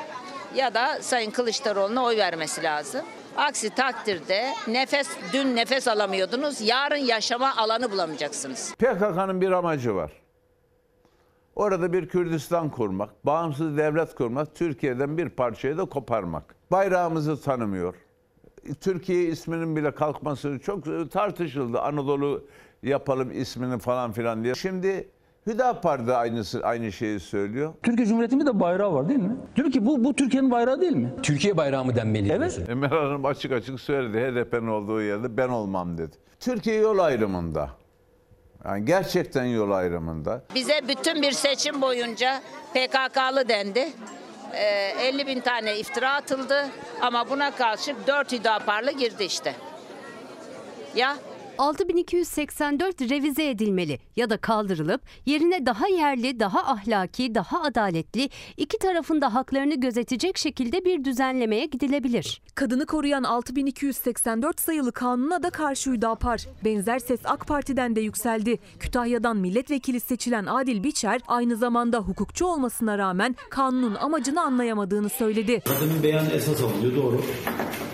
ya 0.54 0.74
da 0.74 1.02
Sayın 1.02 1.30
Kılıçdaroğlu'na 1.30 2.04
oy 2.04 2.16
vermesi 2.16 2.62
lazım. 2.62 3.00
Aksi 3.36 3.70
takdirde 3.70 4.54
nefes 4.68 5.08
dün 5.32 5.56
nefes 5.56 5.88
alamıyordunuz. 5.88 6.60
Yarın 6.60 6.96
yaşama 6.96 7.56
alanı 7.56 7.90
bulamayacaksınız. 7.90 8.74
PKK'nın 8.74 9.40
bir 9.40 9.50
amacı 9.50 9.94
var. 9.94 10.12
Orada 11.56 11.92
bir 11.92 12.08
Kürdistan 12.08 12.70
kurmak, 12.70 13.26
bağımsız 13.26 13.76
devlet 13.76 14.14
kurmak, 14.14 14.54
Türkiye'den 14.54 15.18
bir 15.18 15.28
parçayı 15.28 15.78
da 15.78 15.84
koparmak. 15.84 16.54
Bayrağımızı 16.70 17.42
tanımıyor. 17.42 17.94
Türkiye 18.80 19.24
isminin 19.24 19.76
bile 19.76 19.94
kalkması 19.94 20.58
çok 20.58 21.12
tartışıldı. 21.12 21.80
Anadolu 21.80 22.44
yapalım 22.82 23.30
ismini 23.30 23.78
falan 23.78 24.12
filan 24.12 24.44
diye. 24.44 24.54
Şimdi 24.54 25.08
Hüdapar 25.46 26.06
da 26.06 26.16
aynısı 26.18 26.60
aynı 26.64 26.92
şeyi 26.92 27.20
söylüyor. 27.20 27.74
Türkiye 27.82 28.06
Cumhuriyeti'nin 28.06 28.46
de 28.46 28.60
bayrağı 28.60 28.92
var 28.94 29.08
değil 29.08 29.20
mi? 29.20 29.36
Türkiye 29.54 29.86
bu 29.86 30.04
bu 30.04 30.16
Türkiye'nin 30.16 30.50
bayrağı 30.50 30.80
değil 30.80 30.96
mi? 30.96 31.12
Türkiye 31.22 31.56
bayrağı 31.56 31.84
mı 31.84 31.96
denmeli? 31.96 32.32
Evet. 32.32 32.60
Emel 32.68 32.90
Hanım 32.90 33.24
açık 33.24 33.52
açık 33.52 33.80
söyledi. 33.80 34.18
HDP'nin 34.18 34.66
olduğu 34.66 35.02
yerde 35.02 35.36
ben 35.36 35.48
olmam 35.48 35.98
dedi. 35.98 36.16
Türkiye 36.40 36.76
yol 36.76 36.98
ayrımında. 36.98 37.70
Yani 38.64 38.84
gerçekten 38.84 39.44
yol 39.44 39.70
ayrımında. 39.70 40.42
Bize 40.54 40.80
bütün 40.88 41.22
bir 41.22 41.32
seçim 41.32 41.82
boyunca 41.82 42.40
PKK'lı 42.74 43.48
dendi. 43.48 43.88
Ee, 44.54 44.92
50 45.08 45.26
bin 45.26 45.40
tane 45.40 45.78
iftira 45.78 46.14
atıldı 46.14 46.64
ama 47.00 47.30
buna 47.30 47.50
karşılık 47.50 48.06
4 48.06 48.32
hüdaparlı 48.32 48.90
girdi 48.92 49.24
işte. 49.24 49.54
Ya 50.96 51.16
6284 51.58 53.00
revize 53.00 53.50
edilmeli 53.50 53.98
ya 54.16 54.30
da 54.30 54.36
kaldırılıp 54.36 55.02
yerine 55.26 55.66
daha 55.66 55.88
yerli, 55.88 56.40
daha 56.40 56.72
ahlaki, 56.72 57.34
daha 57.34 57.62
adaletli, 57.62 58.30
iki 58.56 58.78
tarafında 58.78 59.34
haklarını 59.34 59.80
gözetecek 59.80 60.38
şekilde 60.38 60.84
bir 60.84 61.04
düzenlemeye 61.04 61.66
gidilebilir. 61.66 62.42
Kadını 62.54 62.86
koruyan 62.86 63.22
6284 63.22 64.60
sayılı 64.60 64.92
kanuna 64.92 65.42
da 65.42 65.50
karşı 65.50 65.90
Hüdapar. 65.90 66.46
Benzer 66.64 66.98
ses 66.98 67.20
AK 67.24 67.46
Parti'den 67.46 67.96
de 67.96 68.00
yükseldi. 68.00 68.58
Kütahya'dan 68.78 69.36
milletvekili 69.36 70.00
seçilen 70.00 70.46
Adil 70.46 70.84
Biçer 70.84 71.20
aynı 71.28 71.56
zamanda 71.56 71.98
hukukçu 71.98 72.46
olmasına 72.46 72.98
rağmen 72.98 73.36
kanunun 73.50 73.94
amacını 73.94 74.42
anlayamadığını 74.42 75.08
söyledi. 75.08 75.62
Kadının 75.64 76.02
beyanı 76.02 76.30
esas 76.30 76.62
alınıyor 76.62 76.96
doğru. 76.96 77.20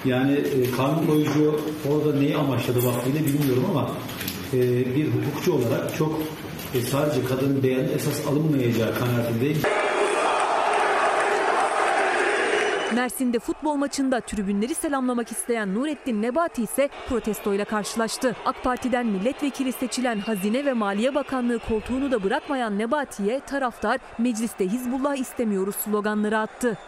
Yani 0.04 0.32
e, 0.32 0.70
kanun 0.76 1.06
koyucu 1.06 1.60
orada 1.90 2.18
neyi 2.18 2.36
amaçladı 2.36 2.86
vaktiyle 2.86 3.18
bilmiyorum 3.18 3.47
ama 3.70 3.90
e, 4.52 4.60
bir 4.94 5.06
hukukçu 5.06 5.52
olarak 5.52 5.96
çok 5.98 6.20
e, 6.74 6.80
sadece 6.80 7.24
kadının 7.24 7.62
beyanı 7.62 7.88
esas 7.88 8.26
alınmayacağı 8.26 8.94
kanaatindeyim. 8.94 9.58
Mersin'de 12.94 13.38
futbol 13.38 13.74
maçında 13.74 14.20
tribünleri 14.20 14.74
selamlamak 14.74 15.32
isteyen 15.32 15.74
Nurettin 15.74 16.22
Nebati 16.22 16.62
ise 16.62 16.88
protestoyla 17.08 17.64
karşılaştı. 17.64 18.36
AK 18.44 18.64
Parti'den 18.64 19.06
milletvekili 19.06 19.72
seçilen 19.72 20.18
Hazine 20.18 20.64
ve 20.64 20.72
Maliye 20.72 21.14
Bakanlığı 21.14 21.58
koltuğunu 21.58 22.10
da 22.10 22.22
bırakmayan 22.22 22.78
Nebati'ye 22.78 23.40
taraftar 23.40 24.00
mecliste 24.18 24.66
Hizbullah 24.66 25.16
istemiyoruz 25.16 25.76
sloganları 25.76 26.38
attı. 26.38 26.78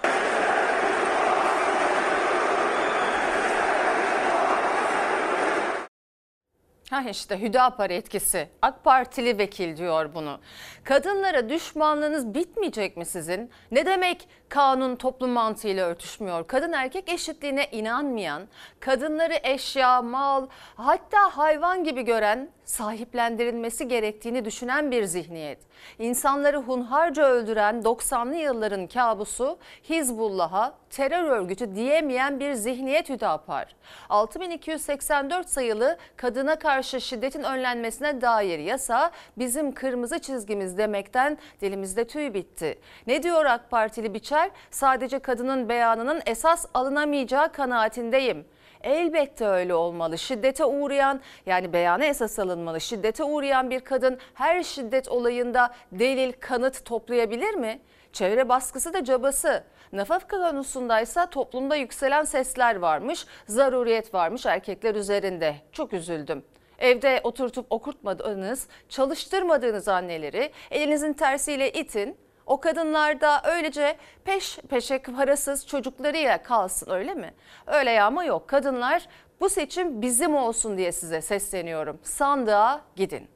Ha 6.91 7.03
işte 7.11 7.41
Hüdapar 7.41 7.91
etkisi. 7.91 8.49
AK 8.63 8.85
Partili 8.85 9.39
vekil 9.39 9.77
diyor 9.77 10.15
bunu. 10.15 10.41
Kadınlara 10.85 11.49
düşmanlığınız 11.49 12.35
bitmeyecek 12.35 12.97
mi 12.97 13.05
sizin? 13.07 13.51
Ne 13.71 13.87
demek 13.87 14.29
kanun 14.49 14.97
toplum 14.97 15.31
mantığıyla 15.31 15.87
örtüşmüyor? 15.87 16.47
Kadın 16.47 16.73
erkek 16.73 17.09
eşitliğine 17.09 17.67
inanmayan, 17.73 18.43
kadınları 18.81 19.35
eşya, 19.43 20.03
mal, 20.03 20.47
hatta 20.75 21.37
hayvan 21.37 21.85
gibi 21.85 22.03
gören, 22.03 22.51
sahiplendirilmesi 22.71 23.89
gerektiğini 23.89 24.45
düşünen 24.45 24.91
bir 24.91 25.05
zihniyet. 25.05 25.59
İnsanları 25.99 26.57
hunharca 26.57 27.27
öldüren 27.27 27.83
90'lı 27.83 28.35
yılların 28.37 28.87
kabusu 28.87 29.59
Hizbullah'a 29.89 30.75
terör 30.91 31.25
örgütü 31.25 31.75
diyemeyen 31.75 32.41
bir 32.41 32.53
zihniyet 32.53 33.09
Hüdapar. 33.09 33.77
6284 34.09 35.49
sayılı 35.49 35.99
kadına 36.17 36.59
karşı 36.59 37.01
şiddetin 37.01 37.43
önlenmesine 37.43 38.21
dair 38.21 38.59
yasa 38.59 39.11
bizim 39.39 39.73
kırmızı 39.73 40.19
çizgimiz 40.19 40.79
demekten 40.79 41.39
dilimizde 41.61 42.07
tüy 42.07 42.35
bitti. 42.35 42.79
Ne 43.07 43.23
diyor 43.23 43.45
AK 43.45 43.71
Partili 43.71 44.15
Biçer? 44.15 44.51
Sadece 44.71 45.19
kadının 45.19 45.69
beyanının 45.69 46.23
esas 46.27 46.67
alınamayacağı 46.75 47.53
kanaatindeyim. 47.53 48.45
Elbette 48.83 49.47
öyle 49.47 49.75
olmalı. 49.75 50.19
Şiddete 50.19 50.65
uğrayan 50.65 51.21
yani 51.47 51.73
beyana 51.73 52.05
esas 52.05 52.39
alınmalı. 52.39 52.81
Şiddete 52.81 53.25
uğrayan 53.25 53.71
bir 53.71 53.81
kadın 53.81 54.19
her 54.35 54.63
şiddet 54.63 55.09
olayında 55.09 55.75
delil, 55.93 56.33
kanıt 56.41 56.85
toplayabilir 56.85 57.55
mi? 57.55 57.81
Çevre 58.13 58.49
baskısı 58.49 58.93
da 58.93 59.05
cabası. 59.05 59.65
Nafaka 59.93 60.51
konusundaysa 60.51 61.27
toplumda 61.27 61.77
yükselen 61.77 62.25
sesler 62.25 62.77
varmış, 62.77 63.27
zaruriyet 63.47 64.15
varmış 64.15 64.47
erkekler 64.47 64.95
üzerinde. 64.95 65.55
Çok 65.73 65.93
üzüldüm. 65.93 66.45
Evde 66.79 67.21
oturtup 67.25 67.67
okurtmadığınız, 67.71 68.69
çalıştırmadığınız 68.89 69.89
anneleri 69.89 70.53
elinizin 70.71 71.13
tersiyle 71.13 71.73
itin. 71.73 72.17
O 72.51 72.61
kadınlar 72.61 73.21
da 73.21 73.43
öylece 73.45 73.97
peş 74.25 74.59
peşe 74.59 74.99
parasız 74.99 75.67
çocuklarıyla 75.67 76.43
kalsın 76.43 76.91
öyle 76.91 77.15
mi? 77.15 77.35
Öyle 77.67 77.91
ya 77.91 78.07
ama 78.07 78.25
yok. 78.25 78.49
Kadınlar 78.49 79.09
bu 79.41 79.49
seçim 79.49 80.03
bizim 80.03 80.37
olsun 80.37 80.79
diye 80.79 80.93
size 80.93 81.21
sesleniyorum. 81.23 81.99
Sandığa 82.03 82.81
gidin. 82.97 83.29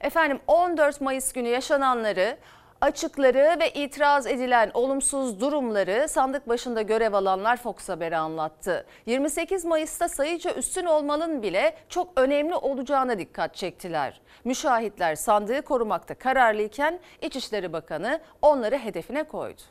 Efendim 0.00 0.40
14 0.46 1.00
Mayıs 1.00 1.32
günü 1.32 1.48
yaşananları 1.48 2.38
Açıkları 2.80 3.56
ve 3.60 3.70
itiraz 3.70 4.26
edilen 4.26 4.70
olumsuz 4.74 5.40
durumları 5.40 6.08
sandık 6.08 6.48
başında 6.48 6.82
görev 6.82 7.12
alanlar 7.12 7.56
Fox 7.56 7.88
Haber'e 7.88 8.16
anlattı. 8.16 8.86
28 9.06 9.64
Mayıs'ta 9.64 10.08
sayıca 10.08 10.54
üstün 10.54 10.84
olmanın 10.84 11.42
bile 11.42 11.76
çok 11.88 12.20
önemli 12.20 12.54
olacağına 12.54 13.18
dikkat 13.18 13.54
çektiler. 13.54 14.20
Müşahitler 14.44 15.14
sandığı 15.14 15.62
korumakta 15.62 16.14
kararlıyken 16.14 17.00
İçişleri 17.22 17.72
Bakanı 17.72 18.20
onları 18.42 18.78
hedefine 18.78 19.22
koydu. 19.22 19.62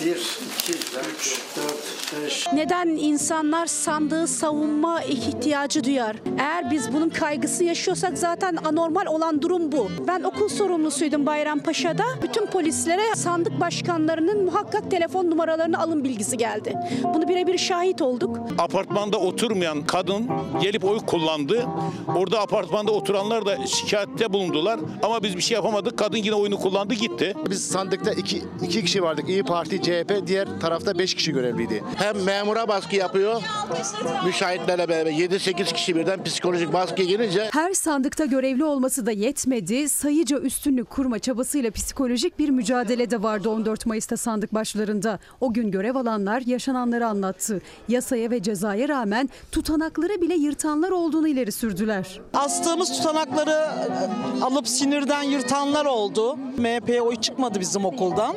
1, 0.00 0.06
2, 0.06 0.72
3, 1.16 1.40
4, 1.56 2.22
5. 2.24 2.46
Neden 2.52 2.88
insanlar 2.88 3.66
sandığı 3.66 4.26
savunma 4.26 5.02
ihtiyacı 5.02 5.84
duyar? 5.84 6.16
Eğer 6.38 6.70
biz 6.70 6.92
bunun 6.92 7.08
kaygısı 7.08 7.64
yaşıyorsak 7.64 8.18
zaten 8.18 8.58
anormal 8.64 9.06
olan 9.06 9.42
durum 9.42 9.72
bu. 9.72 9.88
Ben 10.08 10.22
okul 10.22 10.48
sorumlusuydum 10.48 11.26
Bayrampaşa'da. 11.26 12.04
Bütün 12.22 12.46
polislere 12.46 13.14
sandık 13.16 13.60
başkanlarının 13.60 14.44
muhakkak 14.44 14.90
telefon 14.90 15.30
numaralarını 15.30 15.78
alın 15.78 16.04
bilgisi 16.04 16.36
geldi. 16.36 16.74
Bunu 17.14 17.28
birebir 17.28 17.58
şahit 17.58 18.02
olduk. 18.02 18.38
Apartmanda 18.58 19.18
oturmayan 19.18 19.86
kadın 19.86 20.28
gelip 20.62 20.84
oy 20.84 20.98
kullandı. 20.98 21.66
Orada 22.16 22.40
apartmanda 22.40 22.92
oturanlar 22.92 23.46
da 23.46 23.66
şikayette 23.66 24.32
bulundular. 24.32 24.80
Ama 25.02 25.22
biz 25.22 25.36
bir 25.36 25.42
şey 25.42 25.54
yapamadık. 25.54 25.98
Kadın 25.98 26.16
yine 26.18 26.34
oyunu 26.34 26.58
kullandı 26.58 26.94
gitti. 26.94 27.34
Biz 27.50 27.66
sandıkta 27.66 28.12
iki, 28.12 28.42
iki 28.62 28.84
kişi 28.84 29.02
vardık. 29.02 29.28
İyi 29.28 29.42
Parti, 29.42 29.83
CHP, 29.84 30.26
diğer 30.26 30.48
tarafta 30.60 30.98
5 30.98 31.14
kişi 31.14 31.32
görevliydi. 31.32 31.84
Hem 31.96 32.22
memura 32.22 32.68
baskı 32.68 32.96
yapıyor, 32.96 33.42
müşahitlerle 34.26 34.88
beraber 34.88 35.12
7-8 35.12 35.72
kişi 35.74 35.96
birden 35.96 36.24
psikolojik 36.24 36.72
baskı 36.72 37.02
gelince 37.02 37.48
Her 37.52 37.72
sandıkta 37.72 38.24
görevli 38.24 38.64
olması 38.64 39.06
da 39.06 39.10
yetmedi. 39.10 39.88
Sayıca 39.88 40.38
üstünlük 40.38 40.90
kurma 40.90 41.18
çabasıyla 41.18 41.70
psikolojik 41.70 42.38
bir 42.38 42.48
mücadele 42.48 43.10
de 43.10 43.22
vardı 43.22 43.50
14 43.50 43.86
Mayıs'ta 43.86 44.16
sandık 44.16 44.54
başlarında. 44.54 45.18
O 45.40 45.52
gün 45.52 45.70
görev 45.70 45.94
alanlar 45.94 46.42
yaşananları 46.46 47.06
anlattı. 47.06 47.60
Yasaya 47.88 48.30
ve 48.30 48.42
cezaya 48.42 48.88
rağmen 48.88 49.30
tutanakları 49.52 50.20
bile 50.20 50.34
yırtanlar 50.34 50.90
olduğunu 50.90 51.28
ileri 51.28 51.52
sürdüler. 51.52 52.20
Astığımız 52.34 52.92
tutanakları 52.92 53.50
e, 53.50 54.44
alıp 54.44 54.68
sinirden 54.68 55.22
yırtanlar 55.22 55.86
oldu. 55.86 56.36
MHP'ye 56.36 57.02
oy 57.02 57.16
çıkmadı 57.16 57.60
bizim 57.60 57.84
okuldan. 57.84 58.36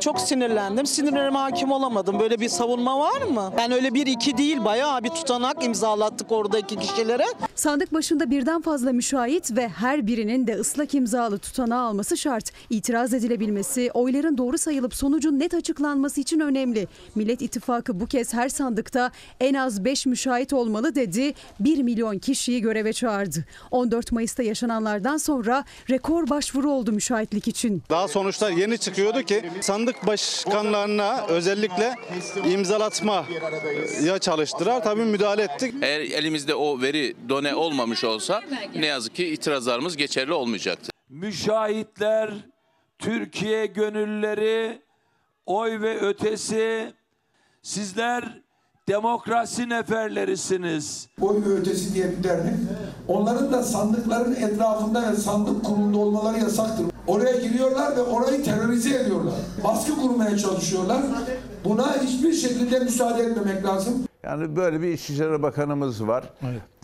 Çok 0.00 0.20
sinirlendim. 0.20 0.73
Sinirlerime 0.82 1.38
hakim 1.38 1.72
olamadım. 1.72 2.20
Böyle 2.20 2.40
bir 2.40 2.48
savunma 2.48 2.98
var 3.00 3.22
mı? 3.22 3.52
Ben 3.56 3.72
öyle 3.72 3.94
bir 3.94 4.06
iki 4.06 4.36
değil 4.38 4.64
bayağı 4.64 5.04
bir 5.04 5.08
tutanak 5.08 5.64
imzalattık 5.64 6.32
oradaki 6.32 6.76
kişilere. 6.76 7.24
Sandık 7.54 7.94
başında 7.94 8.30
birden 8.30 8.60
fazla 8.60 8.92
müşahit 8.92 9.56
ve 9.56 9.68
her 9.68 10.06
birinin 10.06 10.46
de 10.46 10.54
ıslak 10.54 10.94
imzalı 10.94 11.38
tutanağı 11.38 11.88
alması 11.88 12.16
şart. 12.16 12.52
İtiraz 12.70 13.14
edilebilmesi, 13.14 13.90
oyların 13.94 14.38
doğru 14.38 14.58
sayılıp 14.58 14.94
sonucun 14.94 15.38
net 15.38 15.54
açıklanması 15.54 16.20
için 16.20 16.40
önemli. 16.40 16.88
Millet 17.14 17.42
İttifakı 17.42 18.00
bu 18.00 18.06
kez 18.06 18.34
her 18.34 18.48
sandıkta 18.48 19.10
en 19.40 19.54
az 19.54 19.84
5 19.84 20.06
müşahit 20.06 20.52
olmalı 20.52 20.94
dedi. 20.94 21.34
1 21.60 21.82
milyon 21.82 22.18
kişiyi 22.18 22.60
göreve 22.60 22.92
çağırdı. 22.92 23.44
14 23.70 24.12
Mayıs'ta 24.12 24.42
yaşananlardan 24.42 25.16
sonra 25.16 25.64
rekor 25.90 26.30
başvuru 26.30 26.70
oldu 26.70 26.92
müşahitlik 26.92 27.48
için. 27.48 27.82
Daha 27.90 28.08
sonuçlar 28.08 28.50
yeni 28.50 28.78
çıkıyordu 28.78 29.22
ki 29.22 29.50
sandık 29.60 30.06
başkanlarına 30.64 31.26
özellikle 31.26 31.94
imzalatmaya 32.50 34.18
çalıştılar. 34.18 34.82
Tabii 34.84 35.02
müdahale 35.04 35.42
ettik. 35.42 35.74
Eğer 35.82 36.00
elimizde 36.00 36.54
o 36.54 36.82
veri 36.82 37.16
done 37.28 37.54
olmamış 37.54 38.04
olsa 38.04 38.42
ne 38.74 38.86
yazık 38.86 39.14
ki 39.14 39.26
itirazlarımız 39.26 39.96
geçerli 39.96 40.32
olmayacaktı. 40.32 40.90
Müşahitler, 41.08 42.30
Türkiye 42.98 43.66
gönülleri, 43.66 44.82
oy 45.46 45.80
ve 45.80 46.00
ötesi 46.00 46.92
sizler 47.62 48.24
demokrasi 48.88 49.68
neferlerisiniz. 49.68 51.08
Oy 51.20 51.36
ötesi 51.46 51.94
diye 51.94 52.18
bir 52.18 52.24
dernek. 52.24 52.54
Onların 53.08 53.52
da 53.52 53.62
sandıkların 53.62 54.34
etrafında 54.34 55.12
ve 55.12 55.16
sandık 55.16 55.64
kurulunda 55.64 55.98
olmaları 55.98 56.38
yasaktır. 56.38 56.86
Oraya 57.06 57.36
giriyorlar 57.40 57.96
ve 57.96 58.00
orayı 58.00 58.44
terörize 58.44 58.94
ediyorlar. 59.00 59.34
Baskı 59.64 59.96
kurmaya 59.96 60.38
çalışıyorlar. 60.38 61.02
Buna 61.64 62.02
hiçbir 62.02 62.32
şekilde 62.32 62.78
müsaade 62.78 63.22
etmemek 63.22 63.64
lazım. 63.64 63.94
Yani 64.22 64.56
böyle 64.56 64.80
bir 64.80 64.88
İçişleri 64.88 65.42
Bakanımız 65.42 66.06
var 66.06 66.24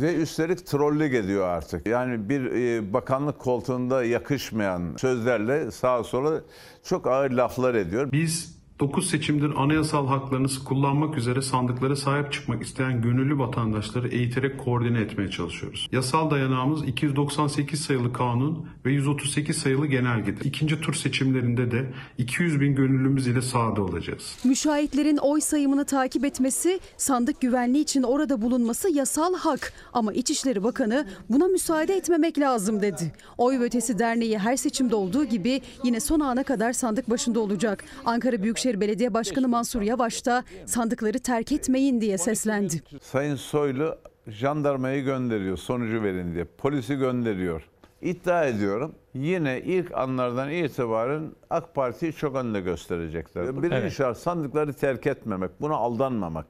ve 0.00 0.14
üstelik 0.14 0.66
trollük 0.66 1.14
ediyor 1.14 1.48
artık. 1.48 1.86
Yani 1.86 2.28
bir 2.28 2.44
e, 2.44 2.92
bakanlık 2.92 3.38
koltuğunda 3.38 4.04
yakışmayan 4.04 4.96
sözlerle 4.96 5.70
sağa 5.70 6.04
sola 6.04 6.40
çok 6.84 7.06
ağır 7.06 7.30
laflar 7.30 7.74
ediyor. 7.74 8.12
Biz 8.12 8.59
9 8.80 9.10
seçimdir 9.10 9.50
anayasal 9.56 10.06
haklarını 10.06 10.48
kullanmak 10.64 11.18
üzere 11.18 11.42
sandıklara 11.42 11.96
sahip 11.96 12.32
çıkmak 12.32 12.62
isteyen 12.62 13.02
gönüllü 13.02 13.38
vatandaşları 13.38 14.08
eğiterek 14.08 14.58
koordine 14.58 15.00
etmeye 15.00 15.30
çalışıyoruz. 15.30 15.88
Yasal 15.92 16.30
dayanağımız 16.30 16.84
298 16.84 17.80
sayılı 17.80 18.12
kanun 18.12 18.66
ve 18.84 18.92
138 18.92 19.56
sayılı 19.56 19.86
genelgedir. 19.86 20.44
İkinci 20.44 20.80
tur 20.80 20.94
seçimlerinde 20.94 21.70
de 21.70 21.92
200 22.18 22.60
bin 22.60 22.74
gönüllümüz 22.74 23.26
ile 23.26 23.42
sahada 23.42 23.82
olacağız. 23.82 24.36
Müşahitlerin 24.44 25.16
oy 25.16 25.40
sayımını 25.40 25.84
takip 25.84 26.24
etmesi, 26.24 26.80
sandık 26.96 27.40
güvenliği 27.40 27.82
için 27.82 28.02
orada 28.02 28.42
bulunması 28.42 28.88
yasal 28.90 29.34
hak. 29.34 29.72
Ama 29.92 30.12
İçişleri 30.12 30.62
Bakanı 30.62 31.06
buna 31.30 31.46
müsaade 31.46 31.96
etmemek 31.96 32.38
lazım 32.38 32.82
dedi. 32.82 33.12
Oy 33.38 33.58
Ötesi 33.60 33.98
Derneği 33.98 34.38
her 34.38 34.56
seçimde 34.56 34.94
olduğu 34.94 35.24
gibi 35.24 35.62
yine 35.84 36.00
son 36.00 36.20
ana 36.20 36.42
kadar 36.42 36.72
sandık 36.72 37.10
başında 37.10 37.40
olacak. 37.40 37.84
Ankara 38.04 38.42
Büyükşehir 38.42 38.69
Belediye 38.80 39.14
Başkanı 39.14 39.48
Mansur 39.48 39.82
Yavaş 39.82 40.26
da 40.26 40.44
sandıkları 40.66 41.18
terk 41.18 41.52
etmeyin 41.52 42.00
diye 42.00 42.18
seslendi. 42.18 42.82
Sayın 43.02 43.36
Soylu 43.36 43.96
jandarmayı 44.26 45.04
gönderiyor 45.04 45.56
sonucu 45.56 46.02
verin 46.02 46.34
diye. 46.34 46.44
Polisi 46.44 46.94
gönderiyor. 46.96 47.62
İddia 48.02 48.44
ediyorum 48.44 48.94
yine 49.14 49.60
ilk 49.60 49.94
anlardan 49.94 50.50
itibaren 50.50 51.22
AK 51.50 51.74
Parti'yi 51.74 52.12
çok 52.12 52.36
önde 52.36 52.60
gösterecekler. 52.60 53.62
Birinci 53.62 53.76
Evet. 53.76 53.92
şart 53.92 54.18
sandıkları 54.18 54.72
terk 54.72 55.06
etmemek, 55.06 55.50
buna 55.60 55.74
aldanmamak. 55.74 56.46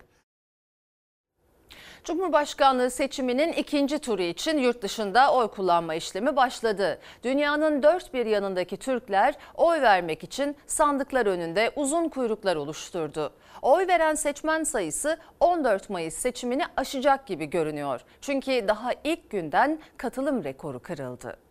Cumhurbaşkanlığı 2.04 2.90
seçiminin 2.90 3.52
ikinci 3.52 3.98
turu 3.98 4.22
için 4.22 4.58
yurt 4.58 4.82
dışında 4.82 5.32
oy 5.34 5.48
kullanma 5.48 5.94
işlemi 5.94 6.36
başladı. 6.36 6.98
Dünyanın 7.22 7.82
dört 7.82 8.14
bir 8.14 8.26
yanındaki 8.26 8.76
Türkler 8.76 9.34
oy 9.54 9.82
vermek 9.82 10.24
için 10.24 10.56
sandıklar 10.66 11.26
önünde 11.26 11.72
uzun 11.76 12.08
kuyruklar 12.08 12.56
oluşturdu. 12.56 13.32
Oy 13.62 13.86
veren 13.86 14.14
seçmen 14.14 14.64
sayısı 14.64 15.18
14 15.40 15.90
Mayıs 15.90 16.14
seçimini 16.14 16.62
aşacak 16.76 17.26
gibi 17.26 17.46
görünüyor. 17.46 18.00
Çünkü 18.20 18.68
daha 18.68 18.90
ilk 19.04 19.30
günden 19.30 19.78
katılım 19.96 20.44
rekoru 20.44 20.80
kırıldı. 20.80 21.49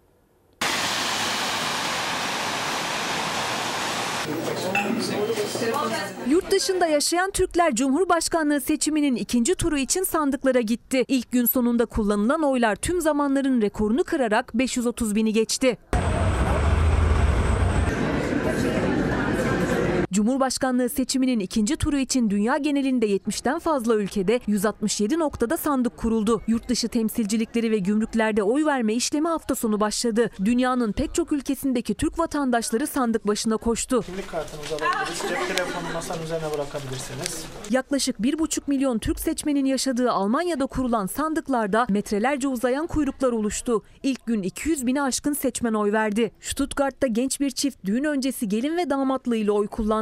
Yurt 6.27 6.51
dışında 6.51 6.87
yaşayan 6.87 7.31
Türkler 7.31 7.75
Cumhurbaşkanlığı 7.75 8.61
seçiminin 8.61 9.15
ikinci 9.15 9.55
turu 9.55 9.77
için 9.77 10.03
sandıklara 10.03 10.61
gitti. 10.61 11.05
İlk 11.07 11.31
gün 11.31 11.45
sonunda 11.45 11.85
kullanılan 11.85 12.43
oylar 12.43 12.75
tüm 12.75 13.01
zamanların 13.01 13.61
rekorunu 13.61 14.03
kırarak 14.03 14.53
530 14.53 15.15
bini 15.15 15.33
geçti. 15.33 15.77
Cumhurbaşkanlığı 20.13 20.89
seçiminin 20.89 21.39
ikinci 21.39 21.75
turu 21.77 21.97
için 21.97 22.29
dünya 22.29 22.57
genelinde 22.57 23.07
70'ten 23.07 23.59
fazla 23.59 23.95
ülkede 23.95 24.39
167 24.47 25.19
noktada 25.19 25.57
sandık 25.57 25.97
kuruldu. 25.97 26.41
Yurt 26.47 26.69
dışı 26.69 26.87
temsilcilikleri 26.87 27.71
ve 27.71 27.77
gümrüklerde 27.77 28.43
oy 28.43 28.65
verme 28.65 28.93
işlemi 28.93 29.27
hafta 29.27 29.55
sonu 29.55 29.79
başladı. 29.79 30.29
Dünyanın 30.45 30.91
pek 30.91 31.15
çok 31.15 31.31
ülkesindeki 31.31 31.93
Türk 31.93 32.19
vatandaşları 32.19 32.87
sandık 32.87 33.27
başına 33.27 33.57
koştu. 33.57 34.01
Kimlik 34.01 34.27
kartınızı 34.27 34.75
alabiliriz. 34.75 35.21
Cep 35.29 35.57
telefonunu 35.57 35.93
masanın 35.93 36.23
üzerine 36.23 36.53
bırakabilirsiniz. 36.53 37.45
Yaklaşık 37.69 38.19
1,5 38.19 38.61
milyon 38.67 38.99
Türk 38.99 39.19
seçmenin 39.19 39.65
yaşadığı 39.65 40.11
Almanya'da 40.11 40.65
kurulan 40.65 41.05
sandıklarda 41.05 41.85
metrelerce 41.89 42.47
uzayan 42.47 42.87
kuyruklar 42.87 43.31
oluştu. 43.31 43.83
İlk 44.03 44.25
gün 44.25 44.43
200 44.43 44.85
bini 44.85 45.01
aşkın 45.01 45.33
seçmen 45.33 45.73
oy 45.73 45.91
verdi. 45.91 46.31
Stuttgart'ta 46.41 47.07
genç 47.07 47.39
bir 47.39 47.49
çift 47.49 47.85
düğün 47.85 48.03
öncesi 48.03 48.47
gelin 48.47 48.77
ve 48.77 48.89
damatlığıyla 48.89 49.53
oy 49.53 49.67
kullandı. 49.67 49.98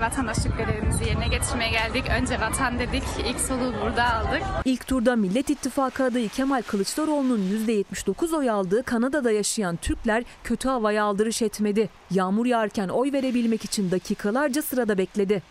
Vatandaşlık 0.00 0.58
görevimizi 0.58 1.04
yerine 1.04 1.28
getirmeye 1.28 1.70
geldik. 1.70 2.04
Önce 2.20 2.40
vatan 2.40 2.78
dedik. 2.78 3.02
İlk 3.30 3.40
soluğu 3.40 3.74
burada 3.82 4.14
aldık. 4.14 4.42
İlk 4.64 4.86
turda 4.86 5.16
Millet 5.16 5.50
İttifakı 5.50 6.04
adayı 6.04 6.28
Kemal 6.28 6.62
Kılıçdaroğlu'nun 6.62 7.38
%79 7.38 8.36
oy 8.36 8.50
aldığı 8.50 8.82
Kanada'da 8.82 9.30
yaşayan 9.30 9.76
Türkler 9.76 10.24
kötü 10.44 10.68
havaya 10.68 11.04
aldırış 11.04 11.42
etmedi. 11.42 11.88
Yağmur 12.10 12.46
yağarken 12.46 12.88
oy 12.88 13.12
verebilmek 13.12 13.64
için 13.64 13.90
dakikalarca 13.90 14.62
sırada 14.62 14.98
bekledi. 14.98 15.42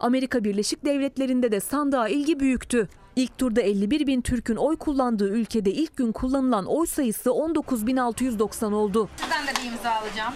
Amerika 0.00 0.44
Birleşik 0.44 0.84
Devletleri'nde 0.84 1.52
de 1.52 1.60
sandığa 1.60 2.08
ilgi 2.08 2.40
büyüktü. 2.40 2.88
İlk 3.16 3.38
turda 3.38 3.60
51 3.60 4.06
bin 4.06 4.20
Türk'ün 4.20 4.56
oy 4.56 4.76
kullandığı 4.76 5.28
ülkede 5.28 5.72
ilk 5.72 5.96
gün 5.96 6.12
kullanılan 6.12 6.66
oy 6.66 6.86
sayısı 6.86 7.30
19.690 7.30 8.74
oldu. 8.74 9.08
Sizden 9.16 9.46
de 9.46 9.50
bir 9.62 9.72
imza 9.72 9.90
alacağım. 9.90 10.34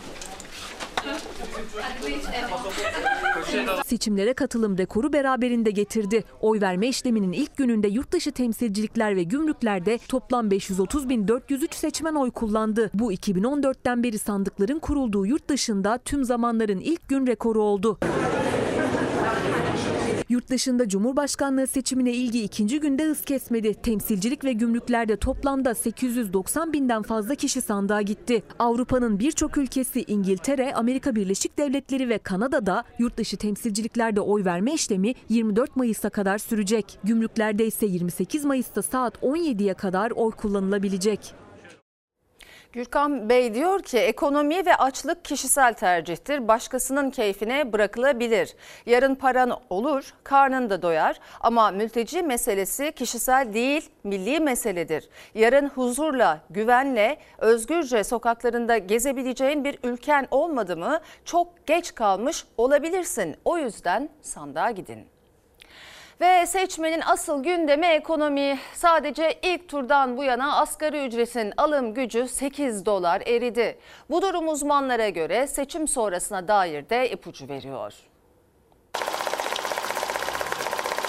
Seçimlere 3.87 4.33
katılım 4.35 4.79
rekoru 4.79 5.12
beraberinde 5.12 5.70
getirdi. 5.70 6.24
Oy 6.41 6.61
verme 6.61 6.89
işleminin 6.89 7.33
ilk 7.33 7.57
gününde 7.57 7.89
yurtdışı 7.89 8.33
temsilcilikler 8.33 9.16
ve 9.16 9.22
gümrüklerde 9.22 9.99
toplam 10.09 10.49
530.403 10.49 11.74
seçmen 11.74 12.14
oy 12.14 12.31
kullandı. 12.31 12.91
Bu 12.95 13.12
2014'ten 13.12 14.03
beri 14.03 14.18
sandıkların 14.18 14.79
kurulduğu 14.79 15.27
yurt 15.27 15.49
dışında 15.49 15.99
tüm 15.99 16.24
zamanların 16.24 16.81
ilk 16.81 17.09
gün 17.09 17.27
rekoru 17.27 17.62
oldu. 17.62 17.99
Yurt 20.37 20.51
dışında 20.51 20.89
Cumhurbaşkanlığı 20.89 21.66
seçimine 21.66 22.12
ilgi 22.12 22.43
ikinci 22.43 22.80
günde 22.80 23.05
hız 23.05 23.20
kesmedi. 23.20 23.74
Temsilcilik 23.74 24.45
ve 24.45 24.53
gümrüklerde 24.53 25.16
toplamda 25.16 25.74
890 25.74 26.72
binden 26.72 27.03
fazla 27.03 27.34
kişi 27.34 27.61
sandığa 27.61 28.03
gitti. 28.03 28.43
Avrupa'nın 28.59 29.18
birçok 29.18 29.59
ülkesi 29.59 30.05
İngiltere, 30.07 30.74
Amerika 30.74 31.14
Birleşik 31.14 31.59
Devletleri 31.59 32.09
ve 32.09 32.18
Kanada'da 32.18 32.84
yurt 32.99 33.16
dışı 33.16 33.37
temsilciliklerde 33.37 34.20
oy 34.20 34.45
verme 34.45 34.74
işlemi 34.74 35.14
24 35.28 35.76
Mayıs'a 35.76 36.11
kadar 36.11 36.39
sürecek. 36.39 36.99
Gümrüklerde 37.05 37.66
ise 37.66 37.87
28 37.87 38.45
Mayıs'ta 38.45 38.82
saat 38.82 39.16
17'ye 39.16 39.74
kadar 39.74 40.11
oy 40.11 40.30
kullanılabilecek. 40.30 41.46
Gürkan 42.77 43.29
Bey 43.29 43.55
diyor 43.55 43.83
ki 43.83 43.99
ekonomi 43.99 44.66
ve 44.66 44.77
açlık 44.77 45.24
kişisel 45.24 45.74
tercihtir. 45.74 46.49
Başkasının 46.49 47.11
keyfine 47.11 47.72
bırakılabilir. 47.72 48.55
Yarın 48.87 49.14
paran 49.14 49.61
olur, 49.70 50.14
karnın 50.24 50.70
da 50.70 50.83
doyar 50.83 51.20
ama 51.41 51.70
mülteci 51.70 52.22
meselesi 52.22 52.93
kişisel 52.93 53.55
değil, 53.55 53.91
milli 54.05 54.41
meseledir. 54.41 55.09
Yarın 55.35 55.68
huzurla, 55.68 56.41
güvenle, 56.51 57.16
özgürce 57.39 58.05
sokaklarında 58.05 58.79
gezebileceğin 58.79 59.64
bir 59.64 59.79
ülken 59.83 60.29
olmadı 60.31 60.77
mı 60.77 61.01
çok 61.24 61.66
geç 61.66 61.95
kalmış 61.95 62.45
olabilirsin. 62.57 63.37
O 63.45 63.59
yüzden 63.59 64.09
sandığa 64.22 64.70
gidin. 64.70 65.16
Ve 66.21 66.47
seçmenin 66.47 67.03
asıl 67.07 67.43
gündemi 67.43 67.87
ekonomi. 67.87 68.59
Sadece 68.75 69.39
ilk 69.43 69.69
turdan 69.69 70.17
bu 70.17 70.25
yana 70.25 70.57
asgari 70.57 71.07
ücretin 71.07 71.53
alım 71.57 71.95
gücü 71.95 72.29
8 72.29 72.87
dolar 72.87 73.23
eridi. 73.27 73.79
Bu 74.11 74.23
durum 74.23 74.49
uzmanlara 74.49 75.09
göre 75.09 75.47
seçim 75.47 75.89
sonrasına 75.89 76.49
dair 76.49 76.89
de 76.89 77.11
ipucu 77.11 77.49
veriyor. 77.49 77.95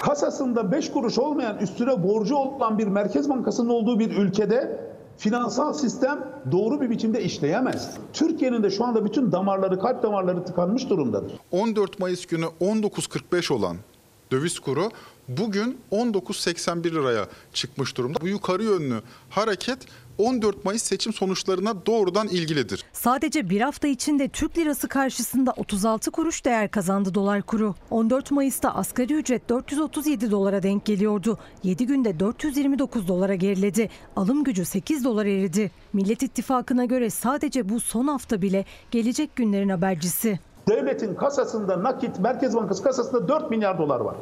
Kasasında 0.01 0.71
5 0.71 0.91
kuruş 0.91 1.17
olmayan 1.17 1.57
üstüne 1.57 2.03
borcu 2.03 2.35
olan 2.35 2.77
bir 2.77 2.87
merkez 2.87 3.29
bankasının 3.29 3.69
olduğu 3.69 3.99
bir 3.99 4.11
ülkede 4.11 4.79
finansal 5.17 5.73
sistem 5.73 6.27
doğru 6.51 6.81
bir 6.81 6.89
biçimde 6.89 7.23
işleyemez. 7.23 7.97
Türkiye'nin 8.13 8.63
de 8.63 8.69
şu 8.69 8.85
anda 8.85 9.05
bütün 9.05 9.31
damarları, 9.31 9.79
kalp 9.79 10.03
damarları 10.03 10.45
tıkanmış 10.45 10.89
durumdadır. 10.89 11.33
14 11.51 11.99
Mayıs 11.99 12.25
günü 12.25 12.45
19.45 12.61 13.53
olan 13.53 13.77
döviz 14.31 14.59
kuru 14.59 14.91
bugün 15.27 15.77
19.81 15.91 16.83
liraya 16.83 17.27
çıkmış 17.53 17.97
durumda. 17.97 18.21
Bu 18.21 18.27
yukarı 18.27 18.63
yönlü 18.63 19.01
hareket 19.29 19.79
14 20.17 20.65
Mayıs 20.65 20.83
seçim 20.83 21.13
sonuçlarına 21.13 21.85
doğrudan 21.85 22.27
ilgilidir. 22.27 22.85
Sadece 22.93 23.49
bir 23.49 23.61
hafta 23.61 23.87
içinde 23.87 24.27
Türk 24.27 24.57
lirası 24.57 24.87
karşısında 24.87 25.53
36 25.57 26.11
kuruş 26.11 26.45
değer 26.45 26.71
kazandı 26.71 27.13
dolar 27.13 27.41
kuru. 27.41 27.75
14 27.89 28.31
Mayıs'ta 28.31 28.75
asgari 28.75 29.13
ücret 29.13 29.49
437 29.49 30.31
dolara 30.31 30.63
denk 30.63 30.85
geliyordu. 30.85 31.37
7 31.63 31.85
günde 31.85 32.19
429 32.19 33.07
dolara 33.07 33.35
geriledi. 33.35 33.89
Alım 34.15 34.43
gücü 34.43 34.65
8 34.65 35.03
dolar 35.03 35.25
eridi. 35.25 35.71
Millet 35.93 36.23
İttifakı'na 36.23 36.85
göre 36.85 37.09
sadece 37.09 37.69
bu 37.69 37.79
son 37.79 38.07
hafta 38.07 38.41
bile 38.41 38.65
gelecek 38.91 39.35
günlerin 39.35 39.69
habercisi. 39.69 40.39
Devletin 40.67 41.15
kasasında 41.15 41.83
nakit, 41.83 42.19
Merkez 42.19 42.55
Bankası 42.55 42.83
kasasında 42.83 43.27
4 43.27 43.49
milyar 43.51 43.77
dolar 43.77 43.99
var. 43.99 44.15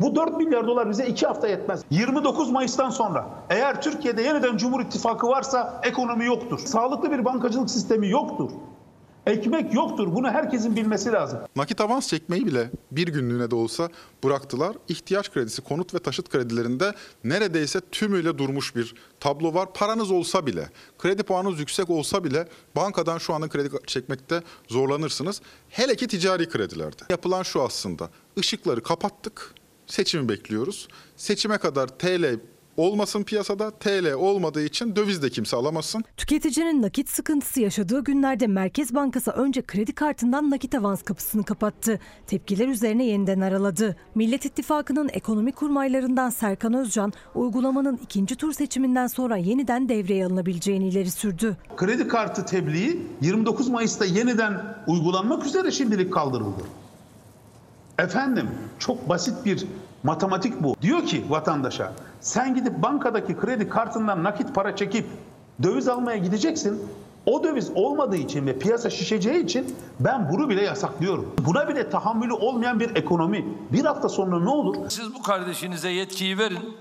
Bu 0.00 0.16
4 0.16 0.36
milyar 0.36 0.66
dolar 0.66 0.90
bize 0.90 1.06
2 1.06 1.26
hafta 1.26 1.48
yetmez. 1.48 1.84
29 1.90 2.50
Mayıs'tan 2.50 2.90
sonra 2.90 3.26
eğer 3.50 3.82
Türkiye'de 3.82 4.22
yeniden 4.22 4.56
Cumhur 4.56 4.80
İttifakı 4.80 5.28
varsa 5.28 5.80
ekonomi 5.82 6.26
yoktur. 6.26 6.58
Sağlıklı 6.58 7.10
bir 7.10 7.24
bankacılık 7.24 7.70
sistemi 7.70 8.08
yoktur. 8.08 8.50
Ekmek 9.26 9.74
yoktur. 9.74 10.14
Bunu 10.14 10.30
herkesin 10.30 10.76
bilmesi 10.76 11.12
lazım. 11.12 11.38
Nakit 11.56 11.80
avans 11.80 12.08
çekmeyi 12.08 12.46
bile 12.46 12.70
bir 12.90 13.08
günlüğüne 13.08 13.50
de 13.50 13.54
olsa 13.54 13.88
bıraktılar. 14.24 14.76
İhtiyaç 14.88 15.32
kredisi, 15.32 15.62
konut 15.62 15.94
ve 15.94 15.98
taşıt 15.98 16.28
kredilerinde 16.28 16.94
neredeyse 17.24 17.80
tümüyle 17.80 18.38
durmuş 18.38 18.76
bir 18.76 18.94
tablo 19.20 19.54
var. 19.54 19.72
Paranız 19.74 20.10
olsa 20.10 20.46
bile, 20.46 20.70
kredi 20.98 21.22
puanınız 21.22 21.60
yüksek 21.60 21.90
olsa 21.90 22.24
bile 22.24 22.48
bankadan 22.76 23.18
şu 23.18 23.34
anda 23.34 23.48
kredi 23.48 23.70
çekmekte 23.86 24.42
zorlanırsınız. 24.68 25.40
Hele 25.68 25.96
ki 25.96 26.08
ticari 26.08 26.48
kredilerde. 26.48 27.02
Yapılan 27.10 27.42
şu 27.42 27.62
aslında. 27.62 28.10
Işıkları 28.36 28.82
kapattık. 28.82 29.54
Seçimi 29.86 30.28
bekliyoruz. 30.28 30.88
Seçime 31.16 31.58
kadar 31.58 31.88
TL 31.88 32.38
olmasın 32.76 33.22
piyasada. 33.22 33.70
TL 33.70 34.12
olmadığı 34.12 34.62
için 34.62 34.96
döviz 34.96 35.22
de 35.22 35.30
kimse 35.30 35.56
alamasın. 35.56 36.04
Tüketicinin 36.16 36.82
nakit 36.82 37.08
sıkıntısı 37.08 37.60
yaşadığı 37.60 38.04
günlerde 38.04 38.46
Merkez 38.46 38.94
Bankası 38.94 39.30
önce 39.30 39.62
kredi 39.62 39.92
kartından 39.94 40.50
nakit 40.50 40.74
avans 40.74 41.02
kapısını 41.02 41.44
kapattı. 41.44 42.00
Tepkiler 42.26 42.68
üzerine 42.68 43.04
yeniden 43.04 43.40
araladı. 43.40 43.96
Millet 44.14 44.44
İttifakı'nın 44.44 45.10
ekonomi 45.12 45.52
kurmaylarından 45.52 46.30
Serkan 46.30 46.74
Özcan, 46.74 47.12
uygulamanın 47.34 48.00
ikinci 48.02 48.36
tur 48.36 48.52
seçiminden 48.52 49.06
sonra 49.06 49.36
yeniden 49.36 49.88
devreye 49.88 50.26
alınabileceğini 50.26 50.88
ileri 50.88 51.10
sürdü. 51.10 51.56
Kredi 51.76 52.08
kartı 52.08 52.46
tebliği 52.46 53.06
29 53.20 53.68
Mayıs'ta 53.68 54.04
yeniden 54.04 54.76
uygulanmak 54.86 55.46
üzere 55.46 55.70
şimdilik 55.70 56.12
kaldırıldı. 56.12 56.62
Efendim 57.98 58.50
çok 58.78 59.08
basit 59.08 59.44
bir 59.44 59.66
matematik 60.02 60.62
bu. 60.62 60.76
Diyor 60.82 61.06
ki 61.06 61.24
vatandaşa 61.28 61.92
sen 62.20 62.54
gidip 62.54 62.82
bankadaki 62.82 63.36
kredi 63.36 63.68
kartından 63.68 64.24
nakit 64.24 64.54
para 64.54 64.76
çekip 64.76 65.06
döviz 65.62 65.88
almaya 65.88 66.18
gideceksin. 66.18 66.82
O 67.26 67.44
döviz 67.44 67.70
olmadığı 67.74 68.16
için 68.16 68.46
ve 68.46 68.58
piyasa 68.58 68.90
şişeceği 68.90 69.44
için 69.44 69.76
ben 70.00 70.32
bunu 70.32 70.48
bile 70.48 70.62
yasaklıyorum. 70.62 71.34
Buna 71.46 71.68
bile 71.68 71.90
tahammülü 71.90 72.32
olmayan 72.32 72.80
bir 72.80 72.96
ekonomi. 72.96 73.44
Bir 73.72 73.84
hafta 73.84 74.08
sonra 74.08 74.40
ne 74.40 74.48
olur? 74.48 74.76
Siz 74.88 75.14
bu 75.14 75.22
kardeşinize 75.22 75.90
yetkiyi 75.90 76.38
verin. 76.38 76.76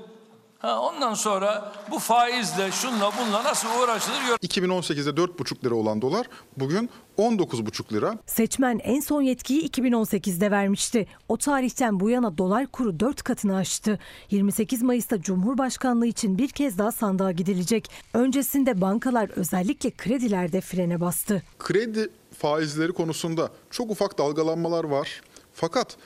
Ha, 0.61 0.81
ondan 0.81 1.13
sonra 1.13 1.71
bu 1.91 1.99
faizle 1.99 2.71
şunla 2.71 3.11
bunla 3.19 3.43
nasıl 3.43 3.67
uğraşılır 3.83 4.21
gör. 4.27 4.37
2018'de 4.37 5.09
4,5 5.21 5.65
lira 5.65 5.75
olan 5.75 6.01
dolar 6.01 6.27
bugün 6.57 6.89
19,5 7.17 7.93
lira. 7.93 8.17
Seçmen 8.25 8.79
en 8.83 8.99
son 8.99 9.21
yetkiyi 9.21 9.69
2018'de 9.69 10.51
vermişti. 10.51 11.07
O 11.29 11.37
tarihten 11.37 11.99
bu 11.99 12.09
yana 12.09 12.37
dolar 12.37 12.67
kuru 12.67 12.99
4 12.99 13.23
katını 13.23 13.55
aştı. 13.55 13.99
28 14.31 14.81
Mayıs'ta 14.81 15.21
Cumhurbaşkanlığı 15.21 16.07
için 16.07 16.37
bir 16.37 16.49
kez 16.49 16.77
daha 16.77 16.91
sandığa 16.91 17.31
gidilecek. 17.31 17.91
Öncesinde 18.13 18.81
bankalar 18.81 19.29
özellikle 19.29 19.91
kredilerde 19.91 20.61
frene 20.61 21.01
bastı. 21.01 21.43
Kredi 21.59 22.09
faizleri 22.37 22.91
konusunda 22.91 23.49
çok 23.71 23.91
ufak 23.91 24.17
dalgalanmalar 24.17 24.83
var. 24.83 25.21
Fakat 25.53 25.97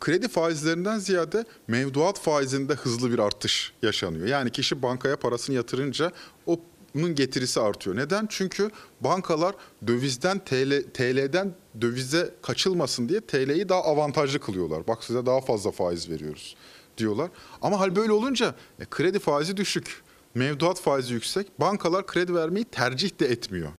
kredi 0.00 0.28
faizlerinden 0.28 0.98
ziyade 0.98 1.44
mevduat 1.68 2.20
faizinde 2.20 2.74
hızlı 2.74 3.12
bir 3.12 3.18
artış 3.18 3.72
yaşanıyor. 3.82 4.26
Yani 4.26 4.50
kişi 4.50 4.82
bankaya 4.82 5.16
parasını 5.16 5.56
yatırınca 5.56 6.12
o 6.46 6.60
bunun 6.94 7.14
getirisi 7.14 7.60
artıyor. 7.60 7.96
Neden? 7.96 8.26
Çünkü 8.30 8.70
bankalar 9.00 9.54
dövizden 9.86 10.38
TL, 10.38 10.82
TL'den 10.94 11.54
dövize 11.80 12.34
kaçılmasın 12.42 13.08
diye 13.08 13.20
TL'yi 13.20 13.68
daha 13.68 13.82
avantajlı 13.82 14.38
kılıyorlar. 14.38 14.88
Bak 14.88 15.04
size 15.04 15.26
daha 15.26 15.40
fazla 15.40 15.70
faiz 15.70 16.10
veriyoruz 16.10 16.56
diyorlar. 16.98 17.30
Ama 17.62 17.80
hal 17.80 17.96
böyle 17.96 18.12
olunca 18.12 18.54
e, 18.80 18.84
kredi 18.84 19.18
faizi 19.18 19.56
düşük, 19.56 20.02
mevduat 20.34 20.80
faizi 20.80 21.14
yüksek. 21.14 21.60
Bankalar 21.60 22.06
kredi 22.06 22.34
vermeyi 22.34 22.64
tercih 22.64 23.20
de 23.20 23.26
etmiyor. 23.26 23.77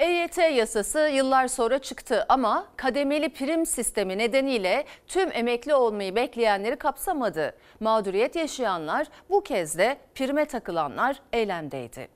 EYT 0.00 0.38
yasası 0.38 0.98
yıllar 0.98 1.48
sonra 1.48 1.78
çıktı 1.78 2.26
ama 2.28 2.66
kademeli 2.76 3.28
prim 3.32 3.66
sistemi 3.66 4.18
nedeniyle 4.18 4.84
tüm 5.06 5.32
emekli 5.32 5.74
olmayı 5.74 6.16
bekleyenleri 6.16 6.76
kapsamadı. 6.76 7.54
Mağduriyet 7.80 8.36
yaşayanlar 8.36 9.06
bu 9.30 9.42
kez 9.42 9.78
de 9.78 9.98
prime 10.14 10.44
takılanlar 10.44 11.16
eylemdeydi. 11.32 12.08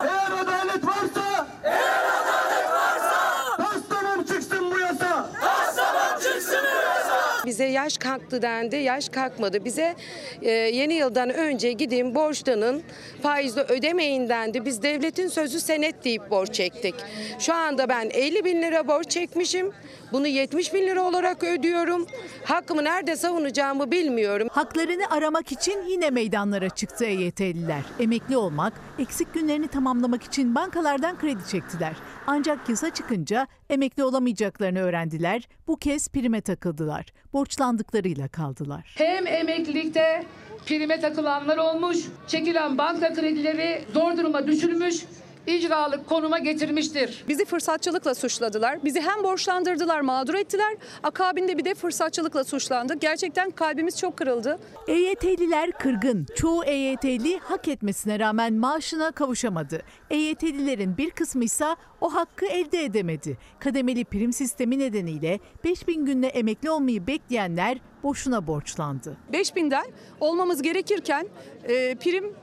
Eğer 0.00 0.30
adalet 0.42 0.86
varsa, 0.86 1.46
eğer 1.64 2.04
adalet 2.04 2.70
varsa, 2.70 3.56
taslamam 3.56 4.24
çıksın 4.24 4.70
bu 4.70 4.78
yasa. 4.78 5.28
Taslamam 5.40 6.20
çıksın 6.22 6.60
bu 6.62 6.82
yasa. 6.82 7.43
Bize 7.54 7.64
yaş 7.64 7.98
kalktı 7.98 8.42
dendi, 8.42 8.76
yaş 8.76 9.08
kalkmadı. 9.08 9.64
Bize 9.64 9.94
e, 10.42 10.50
yeni 10.50 10.94
yıldan 10.94 11.30
önce 11.30 11.72
gidin 11.72 12.14
borçlanın, 12.14 12.82
faizle 13.22 13.60
ödemeyin 13.60 14.28
dendi. 14.28 14.64
Biz 14.64 14.82
devletin 14.82 15.28
sözü 15.28 15.60
senet 15.60 16.04
deyip 16.04 16.30
borç 16.30 16.54
çektik. 16.54 16.94
Şu 17.38 17.54
anda 17.54 17.88
ben 17.88 18.10
50 18.10 18.44
bin 18.44 18.62
lira 18.62 18.88
borç 18.88 19.10
çekmişim. 19.10 19.72
Bunu 20.14 20.26
70 20.26 20.74
bin 20.74 20.86
lira 20.86 21.02
olarak 21.02 21.44
ödüyorum. 21.44 22.06
Hakkımı 22.44 22.84
nerede 22.84 23.16
savunacağımı 23.16 23.90
bilmiyorum. 23.90 24.48
Haklarını 24.52 25.10
aramak 25.10 25.52
için 25.52 25.82
yine 25.88 26.10
meydanlara 26.10 26.68
çıktı 26.68 27.04
EYT'liler. 27.04 27.82
Emekli 28.00 28.36
olmak, 28.36 28.72
eksik 28.98 29.34
günlerini 29.34 29.68
tamamlamak 29.68 30.22
için 30.22 30.54
bankalardan 30.54 31.18
kredi 31.18 31.48
çektiler. 31.50 31.92
Ancak 32.26 32.68
yasa 32.68 32.90
çıkınca 32.90 33.46
emekli 33.70 34.04
olamayacaklarını 34.04 34.80
öğrendiler. 34.80 35.48
Bu 35.66 35.76
kez 35.76 36.08
prime 36.08 36.40
takıldılar. 36.40 37.06
Borçlandıklarıyla 37.32 38.28
kaldılar. 38.28 38.94
Hem 38.98 39.26
emeklilikte 39.26 40.24
prime 40.66 41.00
takılanlar 41.00 41.56
olmuş, 41.56 41.98
çekilen 42.26 42.78
banka 42.78 43.14
kredileri 43.14 43.84
zor 43.94 44.16
duruma 44.16 44.46
düşürmüş, 44.46 45.04
icralık 45.46 46.08
konuma 46.08 46.38
getirmiştir. 46.38 47.24
Bizi 47.28 47.44
fırsatçılıkla 47.44 48.14
suçladılar. 48.14 48.84
Bizi 48.84 49.00
hem 49.00 49.22
borçlandırdılar, 49.22 50.00
mağdur 50.00 50.34
ettiler. 50.34 50.76
Akabinde 51.02 51.58
bir 51.58 51.64
de 51.64 51.74
fırsatçılıkla 51.74 52.44
suçlandık. 52.44 53.00
Gerçekten 53.00 53.50
kalbimiz 53.50 53.98
çok 53.98 54.16
kırıldı. 54.16 54.58
EYT'liler 54.88 55.72
kırgın. 55.72 56.26
Çoğu 56.36 56.64
EYT'li 56.64 57.38
hak 57.38 57.68
etmesine 57.68 58.18
rağmen 58.18 58.54
maaşına 58.54 59.10
kavuşamadı. 59.12 59.82
EYT'lilerin 60.10 60.96
bir 60.96 61.10
kısmı 61.10 61.44
ise 61.44 61.66
o 62.00 62.14
hakkı 62.14 62.46
elde 62.46 62.84
edemedi. 62.84 63.38
Kademeli 63.58 64.04
prim 64.04 64.32
sistemi 64.32 64.78
nedeniyle 64.78 65.40
5000 65.64 66.04
günde 66.04 66.28
emekli 66.28 66.70
olmayı 66.70 67.06
bekleyenler 67.06 67.78
boşuna 68.02 68.46
borçlandı. 68.46 69.16
5000'den 69.32 69.84
olmamız 70.20 70.62
gerekirken 70.62 71.26
e, 71.68 71.94
prim 71.94 72.34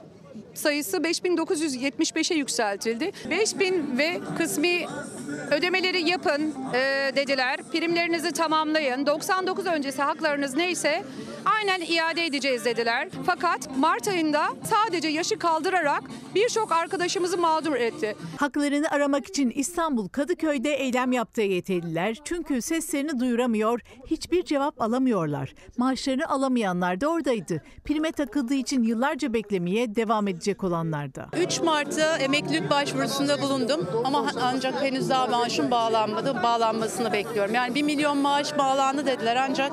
sayısı 0.54 0.98
5975'e 0.98 2.38
yükseltildi. 2.38 3.12
5000 3.30 3.98
ve 3.98 4.20
kısmi 4.38 4.86
ödemeleri 5.52 6.10
yapın 6.10 6.54
e, 6.74 7.12
dediler. 7.16 7.60
Primlerinizi 7.72 8.32
tamamlayın. 8.32 9.06
99 9.06 9.66
öncesi 9.66 10.02
haklarınız 10.02 10.56
neyse 10.56 11.04
aynen 11.46 11.82
iade 11.82 12.26
edeceğiz 12.26 12.66
dediler. 12.66 13.10
Fakat 13.26 13.78
Mart 13.78 14.08
ayında 14.08 14.48
sadece 14.64 15.08
yaşı 15.08 15.40
kaldırarak 15.40 16.04
birçok 16.36 16.72
arkadaşımızı 16.72 17.38
mağdur 17.38 17.76
etti. 17.76 18.16
Haklarını 18.38 18.90
aramak 18.92 19.28
için 19.28 19.50
İstanbul 19.56 20.08
Kadıköy'de 20.08 20.74
eylem 20.74 21.12
yaptı 21.12 21.42
EYT'liler. 21.42 22.18
Çünkü 22.24 22.62
seslerini 22.62 23.20
duyuramıyor, 23.20 23.82
hiçbir 24.08 24.46
cevap 24.46 24.82
alamıyorlar. 24.82 25.54
Maaşlarını 25.78 26.30
alamayanlar 26.30 27.02
da 27.02 27.08
oradaydı. 27.08 27.64
Prime 27.86 28.12
takıldığı 28.12 28.54
için 28.54 28.84
yıllarca 28.84 29.34
beklemeye 29.34 29.96
devam 29.96 30.28
edecek 30.28 30.41
olanlar 30.64 31.16
da. 31.16 31.28
3 31.38 31.62
Mart'ta 31.62 32.18
emeklilik 32.18 32.70
başvurusunda 32.70 33.42
bulundum 33.42 33.90
ama 34.04 34.26
ancak 34.42 34.84
henüz 34.84 35.10
daha 35.10 35.28
maaşım 35.28 35.72
bağlanmadı. 35.72 36.44
Bağlanmasını 36.44 37.14
bekliyorum. 37.14 37.56
Yani 37.56 37.76
1 37.76 37.84
milyon 37.84 38.18
maaş 38.18 38.58
bağlandı 38.58 39.06
dediler 39.06 39.36
ancak 39.36 39.72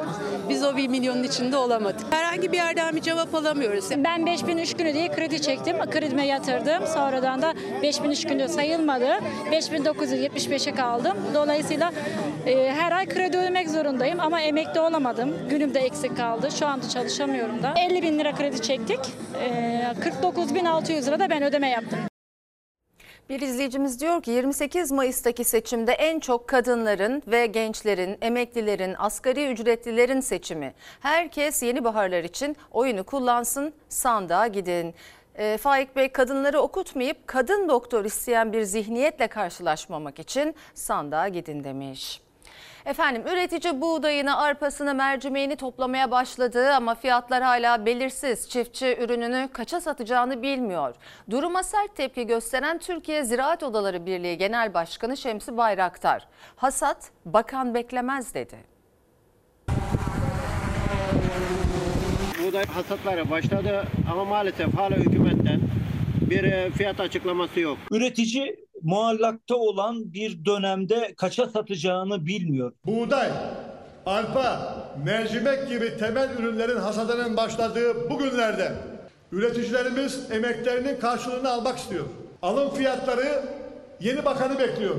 biz 0.49 0.65
o 0.65 0.77
1 0.77 0.89
milyonun 0.89 1.23
içinde 1.23 1.57
olamadık. 1.57 2.07
Herhangi 2.11 2.53
bir 2.53 2.57
yerden 2.57 2.97
bir 2.97 3.01
cevap 3.01 3.35
alamıyoruz. 3.35 3.91
Ben 3.97 4.27
5003 4.27 4.77
günü 4.77 4.95
diye 4.95 5.09
kredi 5.09 5.43
çektim. 5.43 5.77
Kredime 5.91 6.27
yatırdım. 6.27 6.87
Sonradan 6.87 7.43
da 7.43 7.55
5003 7.83 8.27
günü 8.27 8.49
sayılmadı. 8.49 9.09
5975'e 9.53 10.75
kaldım. 10.75 11.17
Dolayısıyla 11.35 11.93
e, 12.47 12.73
her 12.73 12.93
ay 12.93 13.07
kredi 13.07 13.37
ödemek 13.37 13.71
zorundayım 13.71 14.21
ama 14.21 14.41
emekli 14.41 14.81
olamadım. 14.81 15.31
Günüm 15.51 15.75
de 15.75 15.81
eksik 15.81 16.17
kaldı. 16.17 16.49
Şu 16.59 16.67
anda 16.67 16.89
çalışamıyorum 16.89 17.63
da. 17.63 17.75
50 17.77 18.03
bin 18.03 18.19
lira 18.19 18.35
kredi 18.35 18.63
çektik. 18.63 19.01
E, 19.45 19.95
49.600 20.59 21.07
lira 21.07 21.21
da 21.21 21.31
ben 21.31 21.43
ödeme 21.43 21.69
yaptım. 21.69 21.99
Bir 23.29 23.41
izleyicimiz 23.41 24.01
diyor 24.01 24.23
ki 24.23 24.31
28 24.31 24.93
Mayıs'taki 24.93 25.45
seçimde 25.45 25.93
en 25.93 26.21
çok 26.21 26.49
kadınların 26.49 27.23
ve 27.27 27.47
gençlerin, 27.47 28.19
emeklilerin, 28.21 28.95
asgari 28.99 29.53
ücretlilerin 29.53 30.21
seçimi. 30.21 30.75
Herkes 31.01 31.63
yeni 31.63 31.85
baharlar 31.85 32.25
için 32.25 32.57
oyunu 32.71 33.05
kullansın, 33.05 33.73
sandığa 33.89 34.47
gidin. 34.47 34.95
E, 35.35 35.57
Faik 35.57 35.97
Bey 35.97 36.09
kadınları 36.13 36.61
okutmayıp 36.61 37.27
kadın 37.27 37.69
doktor 37.69 38.05
isteyen 38.05 38.53
bir 38.53 38.63
zihniyetle 38.63 39.27
karşılaşmamak 39.27 40.19
için 40.19 40.55
sandığa 40.75 41.29
gidin 41.29 41.65
demiş. 41.65 42.21
Efendim 42.89 43.23
üretici 43.33 43.81
buğdayını, 43.81 44.39
arpasını, 44.39 44.95
mercimeğini 44.95 45.57
toplamaya 45.57 46.11
başladı 46.11 46.73
ama 46.73 46.95
fiyatlar 46.95 47.43
hala 47.43 47.87
belirsiz. 47.87 48.49
Çiftçi 48.49 48.97
ürününü 49.01 49.49
kaça 49.53 49.81
satacağını 49.81 50.43
bilmiyor. 50.43 50.95
Duruma 51.31 51.63
sert 51.63 51.97
tepki 51.97 52.27
gösteren 52.27 52.79
Türkiye 52.79 53.25
Ziraat 53.25 53.63
Odaları 53.63 54.07
Birliği 54.07 54.39
Genel 54.39 54.75
Başkanı 54.75 55.17
Şemsi 55.17 55.57
Bayraktar. 55.57 56.29
Hasat 56.57 57.11
bakan 57.25 57.75
beklemez 57.75 58.35
dedi. 58.35 58.57
Buğday 62.45 62.65
hasatları 62.67 63.31
başladı 63.31 63.85
ama 64.13 64.25
maalesef 64.25 64.75
hala 64.75 64.97
hükümetten 64.97 65.61
bir 66.31 66.45
e, 66.45 66.71
fiyat 66.71 67.01
açıklaması 67.01 67.61
yok. 67.61 67.79
Üretici 67.91 68.68
muallakta 68.83 69.57
olan 69.57 70.13
bir 70.13 70.45
dönemde 70.45 71.15
kaça 71.17 71.49
satacağını 71.49 72.27
bilmiyor. 72.27 72.73
Buğday, 72.87 73.29
arpa, 74.07 74.75
mercimek 75.05 75.69
gibi 75.69 75.99
temel 75.99 76.29
ürünlerin 76.39 76.77
hasadının 76.77 77.37
başladığı 77.37 78.11
bu 78.11 78.19
günlerde 78.19 78.73
üreticilerimiz 79.33 80.31
emeklerinin 80.31 81.01
karşılığını 81.01 81.51
almak 81.51 81.79
istiyor. 81.79 82.05
Alım 82.43 82.75
fiyatları 82.75 83.43
yeni 84.01 84.25
bakanı 84.25 84.59
bekliyor. 84.59 84.97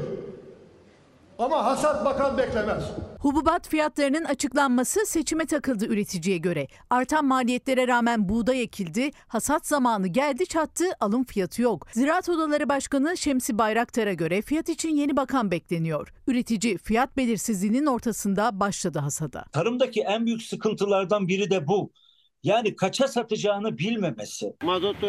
Ama 1.40 1.66
hasat 1.66 2.06
bakan 2.06 2.38
beklemez. 2.38 2.84
Hububat 3.20 3.68
fiyatlarının 3.70 4.24
açıklanması 4.24 5.06
seçime 5.06 5.46
takıldı 5.46 5.86
üreticiye 5.86 6.38
göre. 6.38 6.68
Artan 6.90 7.26
maliyetlere 7.26 7.88
rağmen 7.88 8.30
buğday 8.30 8.62
ekildi, 8.62 9.12
hasat 9.28 9.68
zamanı 9.68 10.08
geldi 10.08 10.46
çattı, 10.46 10.86
alım 11.00 11.24
fiyatı 11.24 11.62
yok. 11.62 11.88
Ziraat 11.92 12.30
Odaları 12.30 12.70
Başkanı 12.70 13.18
Şemsi 13.18 13.58
Bayraktar'a 13.58 14.14
göre 14.14 14.42
fiyat 14.42 14.70
için 14.70 14.96
yeni 14.96 15.18
bakan 15.18 15.52
bekleniyor. 15.52 16.14
Üretici 16.28 16.78
fiyat 16.78 17.18
belirsizliğinin 17.18 17.86
ortasında 17.86 18.60
başladı 18.60 19.00
hasada. 19.00 19.46
Tarımdaki 19.52 20.02
en 20.02 20.26
büyük 20.26 20.42
sıkıntılardan 20.44 21.28
biri 21.28 21.52
de 21.52 21.68
bu. 21.68 21.92
Yani 22.44 22.76
kaça 22.76 23.08
satacağını 23.08 23.78
bilmemesi. 23.78 24.54
Mazotu 24.64 25.08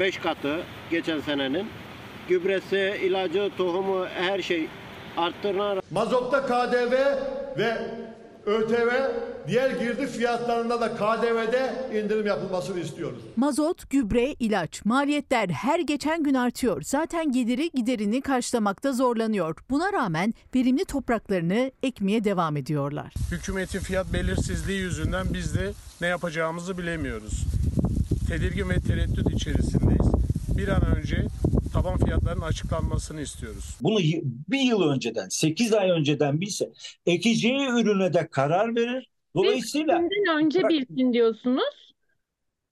5 0.00 0.18
katı 0.18 0.62
geçen 0.90 1.20
senenin. 1.20 1.66
Gübresi, 2.28 3.00
ilacı, 3.02 3.50
tohumu 3.56 4.06
her 4.06 4.42
şey 4.42 4.68
arttırılan 5.16 5.82
Mazotta 5.90 6.46
KDV 6.46 6.92
ve 7.58 7.78
ÖTV 8.46 8.90
diğer 9.48 9.70
girdi 9.70 10.06
fiyatlarında 10.06 10.80
da 10.80 10.94
KDV'de 10.96 11.90
indirim 12.02 12.26
yapılmasını 12.26 12.80
istiyoruz. 12.80 13.18
Mazot, 13.36 13.90
gübre, 13.90 14.32
ilaç, 14.32 14.84
maliyetler 14.84 15.48
her 15.48 15.80
geçen 15.80 16.22
gün 16.22 16.34
artıyor. 16.34 16.82
Zaten 16.82 17.32
geliri 17.32 17.70
giderini 17.70 18.20
karşılamakta 18.20 18.92
zorlanıyor. 18.92 19.56
Buna 19.70 19.92
rağmen 19.92 20.34
verimli 20.54 20.84
topraklarını 20.84 21.72
ekmeye 21.82 22.24
devam 22.24 22.56
ediyorlar. 22.56 23.14
Hükümetin 23.32 23.78
fiyat 23.78 24.12
belirsizliği 24.12 24.80
yüzünden 24.80 25.26
biz 25.34 25.54
de 25.54 25.72
ne 26.00 26.06
yapacağımızı 26.06 26.78
bilemiyoruz. 26.78 27.44
Tedirgin 28.28 28.68
ve 28.68 28.80
tereddüt 28.80 29.30
içerisindeyiz. 29.30 30.12
Bir 30.58 30.68
an 30.68 30.86
önce 30.96 31.26
taban 31.72 31.98
fiyatların 31.98 32.40
açıklanmasını 32.40 33.20
istiyoruz. 33.20 33.76
Bunu 33.80 33.98
bir 34.48 34.60
yıl 34.60 34.82
önceden, 34.82 35.28
8 35.28 35.72
ay 35.74 35.90
önceden 35.90 36.40
bilse 36.40 36.70
ekeceği 37.06 37.68
ürüne 37.68 38.12
de 38.12 38.26
karar 38.28 38.76
verir. 38.76 39.10
Dolayısıyla 39.34 39.98
Seçimden 39.98 40.36
önce 40.44 40.68
bilsin 40.68 41.12
diyorsunuz. 41.12 41.94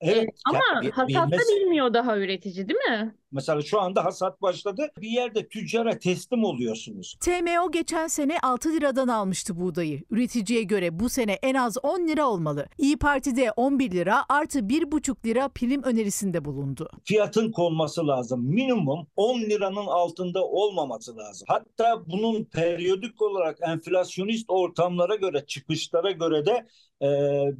evet 0.01 0.29
Ama 0.45 0.59
ya, 0.83 0.91
hasatta 0.97 1.37
bilmiyor 1.37 1.93
daha 1.93 2.17
üretici 2.17 2.69
değil 2.69 2.79
mi? 2.79 3.15
Mesela 3.31 3.61
şu 3.61 3.81
anda 3.81 4.05
hasat 4.05 4.41
başladı. 4.41 4.91
Bir 5.01 5.09
yerde 5.09 5.47
tüccara 5.47 5.99
teslim 5.99 6.43
oluyorsunuz. 6.43 7.15
TMO 7.19 7.71
geçen 7.71 8.07
sene 8.07 8.39
6 8.39 8.73
liradan 8.73 9.07
almıştı 9.07 9.59
buğdayı. 9.59 10.03
Üreticiye 10.09 10.63
göre 10.63 10.99
bu 10.99 11.09
sene 11.09 11.33
en 11.33 11.55
az 11.55 11.77
10 11.83 12.07
lira 12.07 12.27
olmalı. 12.27 12.67
İyi 12.77 12.97
Parti'de 12.97 13.51
11 13.51 13.91
lira 13.91 14.25
artı 14.29 14.59
1,5 14.59 15.25
lira 15.25 15.49
prim 15.49 15.83
önerisinde 15.83 16.45
bulundu. 16.45 16.89
Fiyatın 17.03 17.51
konması 17.51 18.07
lazım. 18.07 18.45
Minimum 18.45 19.07
10 19.15 19.39
liranın 19.41 19.87
altında 19.87 20.45
olmaması 20.45 21.17
lazım. 21.17 21.45
Hatta 21.49 22.03
bunun 22.05 22.43
periyodik 22.43 23.21
olarak 23.21 23.57
enflasyonist 23.61 24.45
ortamlara 24.47 25.15
göre, 25.15 25.45
çıkışlara 25.45 26.11
göre 26.11 26.45
de 26.45 26.67
e, 27.01 27.07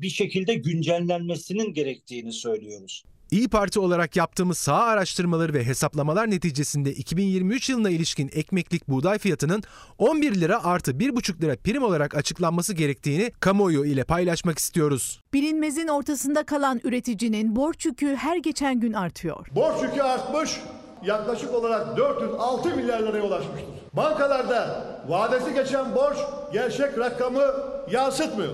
bir 0.02 0.10
şekilde 0.10 0.54
güncellenmesinin 0.56 1.74
gerektiğini 1.74 2.34
söylüyoruz. 2.34 3.04
İyi 3.32 3.50
Parti 3.50 3.80
olarak 3.80 4.16
yaptığımız 4.16 4.58
saha 4.58 4.84
araştırmaları 4.84 5.54
ve 5.54 5.66
hesaplamalar 5.66 6.32
neticesinde 6.32 6.92
2023 6.92 7.70
yılına 7.70 7.90
ilişkin 7.90 8.30
ekmeklik 8.34 8.88
buğday 8.88 9.18
fiyatının 9.18 9.64
11 9.98 10.36
lira 10.42 10.64
artı 10.64 10.92
1,5 10.92 11.42
lira 11.42 11.56
prim 11.56 11.84
olarak 11.84 12.16
açıklanması 12.16 12.74
gerektiğini 12.74 13.32
kamuoyu 13.40 13.86
ile 13.86 14.04
paylaşmak 14.04 14.60
istiyoruz. 14.60 15.22
Bilinmezin 15.34 15.88
ortasında 15.88 16.44
kalan 16.44 16.82
üreticinin 16.84 17.56
borç 17.56 17.86
yükü 17.86 18.16
her 18.16 18.38
geçen 18.38 18.80
gün 18.80 18.94
artıyor. 18.94 19.48
Borç 19.56 19.84
yükü 19.84 20.02
artmış, 20.02 20.60
yaklaşık 21.06 21.54
olarak 21.54 21.98
406 21.98 22.76
milyar 22.76 23.00
liraya 23.00 23.24
ulaşmıştır. 23.24 23.70
Bankalarda 23.94 24.86
vadesi 25.08 25.54
geçen 25.54 25.96
borç 25.96 26.18
gerçek 26.54 26.98
rakamı 26.98 27.46
yansıtmıyor. 27.92 28.54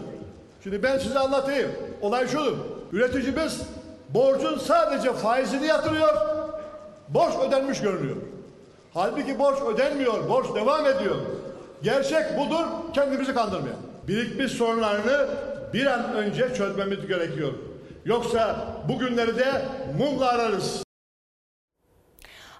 Şimdi 0.64 0.84
ben 0.84 0.98
size 0.98 1.20
anlatayım. 1.20 1.72
Olay 2.02 2.28
şudur. 2.28 2.58
Üreticimiz 2.92 3.62
borcun 4.16 4.58
sadece 4.58 5.14
faizini 5.14 5.68
yatırıyor, 5.68 6.14
borç 7.10 7.34
ödenmiş 7.48 7.82
görünüyor. 7.82 8.16
Halbuki 8.94 9.40
borç 9.40 9.58
ödenmiyor, 9.74 10.30
borç 10.30 10.46
devam 10.56 10.86
ediyor. 10.86 11.16
Gerçek 11.84 12.40
budur, 12.40 12.66
kendimizi 12.94 13.34
kandırmayalım. 13.34 13.84
Birikmiş 14.08 14.52
sorunlarını 14.52 15.28
bir 15.74 15.86
an 15.86 16.14
önce 16.14 16.54
çözmemiz 16.54 17.08
gerekiyor. 17.08 17.54
Yoksa 18.06 18.56
bugünleri 18.90 19.38
de 19.38 19.66
mumla 19.98 20.30
ararız. 20.30 20.84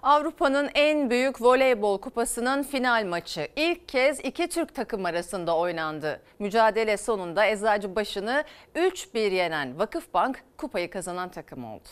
Avrupa'nın 0.02 0.70
en 0.74 1.10
büyük 1.10 1.42
voleybol 1.42 2.00
kupasının 2.00 2.62
final 2.62 3.04
maçı 3.06 3.48
ilk 3.56 3.88
kez 3.88 4.20
iki 4.20 4.48
Türk 4.48 4.74
takım 4.74 5.04
arasında 5.04 5.56
oynandı. 5.56 6.20
Mücadele 6.38 6.96
sonunda 6.96 7.46
Eczacıbaşı'nı 7.46 8.44
3-1 8.74 9.18
yenen 9.18 9.78
Vakıfbank 9.78 10.42
kupayı 10.58 10.90
kazanan 10.90 11.28
takım 11.28 11.64
oldu. 11.64 11.88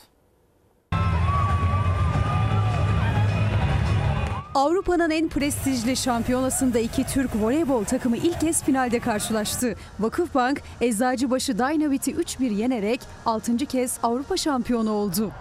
Avrupa'nın 4.55 5.11
en 5.11 5.29
prestijli 5.29 5.97
şampiyonasında 5.97 6.79
iki 6.79 7.07
Türk 7.07 7.31
voleybol 7.37 7.85
takımı 7.85 8.17
ilk 8.17 8.41
kez 8.41 8.65
finalde 8.65 9.01
karşılaştı. 9.01 9.75
Vakıfbank, 10.01 10.63
Eczacıbaşı 10.81 11.59
Dynavit'i 11.59 12.13
3-1 12.13 12.55
yenerek 12.55 13.01
6. 13.27 13.57
kez 13.57 13.99
Avrupa 14.03 14.37
şampiyonu 14.37 14.93
oldu. 14.93 15.33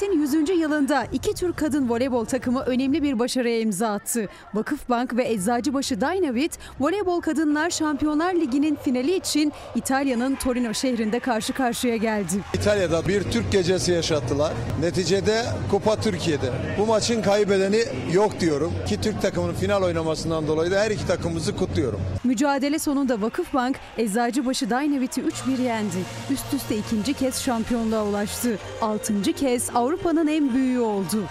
Cumhuriyet 0.00 0.30
Cumhuriyet'in 0.30 0.46
100. 0.46 0.60
yılında 0.60 1.06
iki 1.12 1.34
Türk 1.34 1.56
kadın 1.56 1.88
voleybol 1.88 2.24
takımı 2.24 2.60
önemli 2.60 3.02
bir 3.02 3.18
başarıya 3.18 3.60
imza 3.60 3.88
attı. 3.88 4.28
Vakıfbank 4.54 5.16
ve 5.16 5.28
Eczacıbaşı 5.28 6.00
Dynavit 6.00 6.58
Voleybol 6.80 7.20
Kadınlar 7.20 7.70
Şampiyonlar 7.70 8.34
Ligi'nin 8.34 8.74
finali 8.76 9.16
için 9.16 9.52
İtalya'nın 9.74 10.34
Torino 10.34 10.74
şehrinde 10.74 11.18
karşı 11.20 11.52
karşıya 11.52 11.96
geldi. 11.96 12.32
İtalya'da 12.54 13.08
bir 13.08 13.22
Türk 13.22 13.52
gecesi 13.52 13.92
yaşattılar. 13.92 14.52
Neticede 14.80 15.42
Kupa 15.70 15.96
Türkiye'de. 15.96 16.52
Bu 16.78 16.86
maçın 16.86 17.22
kaybedeni 17.22 17.80
yok 18.12 18.40
diyorum. 18.40 18.72
Ki 18.88 19.00
Türk 19.00 19.22
takımının 19.22 19.54
final 19.54 19.82
oynamasından 19.82 20.46
dolayı 20.46 20.70
da 20.70 20.80
her 20.80 20.90
iki 20.90 21.06
takımımızı 21.06 21.56
kutluyorum. 21.56 22.00
Mücadele 22.24 22.78
sonunda 22.78 23.22
Vakıfbank 23.22 23.76
Eczacıbaşı 23.98 24.70
Dynavit'i 24.70 25.20
3-1 25.20 25.62
yendi. 25.62 25.96
Üst 26.30 26.54
üste 26.54 26.76
ikinci 26.76 27.14
kez 27.14 27.42
şampiyonluğa 27.42 28.04
ulaştı. 28.04 28.58
Altıncı 28.80 29.32
kez 29.32 29.70
Avrupa'nın 29.84 30.26
en 30.26 30.54
büyüğü 30.54 30.80
oldu. 30.80 31.24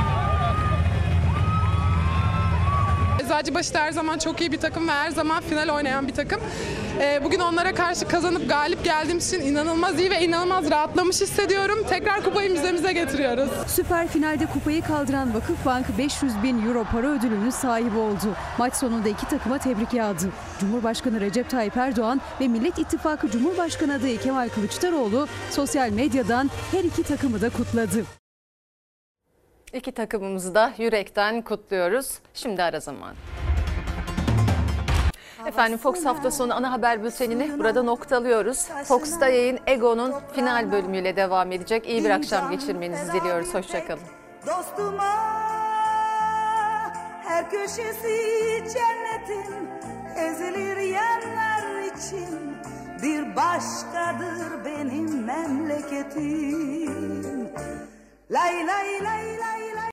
Eczacıbaşı 3.24 3.78
her 3.78 3.92
zaman 3.92 4.18
çok 4.18 4.42
iyi 4.42 4.52
bir 4.52 4.58
takım 4.60 4.88
ve 4.88 4.92
her 4.92 5.12
zaman 5.12 5.42
final 5.42 5.70
oynayan 5.70 6.08
bir 6.08 6.14
takım. 6.14 6.42
Ee, 7.00 7.22
Bugün 7.24 7.40
onlara 7.40 7.74
karşı 7.76 8.08
kazanıp 8.08 8.50
galip 8.50 8.84
geldiğimiz 8.84 9.34
için 9.34 9.46
inanılmaz 9.46 10.00
iyi 10.00 10.12
ve 10.12 10.22
inanılmaz 10.22 10.72
rahatlamış 10.72 11.22
hissediyorum. 11.22 11.80
Tekrar 11.90 12.24
kupayı 12.24 12.52
müzemize 12.52 12.94
getiriyoruz. 12.94 13.50
Süper 13.68 14.08
finalde 14.08 14.46
kupayı 14.46 14.82
kaldıran 14.82 15.34
Vakıfbank 15.34 15.98
500 15.98 16.44
bin 16.44 16.68
euro 16.68 16.84
para 16.92 17.08
ödülünün 17.08 17.50
sahibi 17.50 17.98
oldu. 17.98 18.36
Maç 18.58 18.76
sonunda 18.76 19.10
iki 19.10 19.28
takıma 19.28 19.58
tebrik 19.58 19.94
yağdı. 19.94 20.30
Cumhurbaşkanı 20.60 21.20
Recep 21.22 21.50
Tayyip 21.50 21.78
Erdoğan 21.78 22.22
ve 22.42 22.48
Millet 22.48 22.80
İttifakı 22.80 23.32
Cumhurbaşkanı 23.32 23.94
adayı 23.94 24.20
Kemal 24.20 24.50
Kılıçdaroğlu 24.50 25.28
sosyal 25.52 25.90
medyadan 25.90 26.52
her 26.72 26.84
iki 26.84 27.04
takımı 27.04 27.42
da 27.42 27.50
kutladı. 27.50 28.06
İki 29.74 29.92
takımımızı 29.92 30.56
da 30.56 30.74
yürekten 30.78 31.42
kutluyoruz. 31.42 32.20
Şimdi 32.34 32.64
ara 32.64 32.80
zaman. 32.80 33.16
Efendim 35.48 35.78
Fox 35.78 36.06
hafta 36.06 36.32
sonu 36.32 36.54
ana 36.56 36.72
haber 36.72 37.04
bültenini 37.04 37.60
burada 37.60 37.84
noktalıyoruz. 37.84 38.68
Fox'ta 38.84 39.28
yayın 39.30 39.60
Ego'nun 39.68 40.14
final 40.36 40.72
bölümüyle 40.72 41.16
devam 41.16 41.52
edecek. 41.52 41.88
İyi 41.88 42.04
bir 42.04 42.10
akşam 42.10 42.52
geçirmenizi 42.52 43.14
diliyoruz. 43.14 43.54
Hoşçakalın. 43.54 44.04
Dostuma 44.48 45.14
her 47.26 47.50
köşesi 47.50 48.18
cennetin 48.74 49.70
ezilir 50.18 50.78
yerler 50.78 51.84
için 51.84 52.58
bir 53.04 53.36
başkadır 53.36 54.66
benim 54.66 55.26
memleketim. 55.26 56.74
لا 58.30 58.64
لا 58.64 59.00
لا 59.00 59.38
لا 59.76 59.92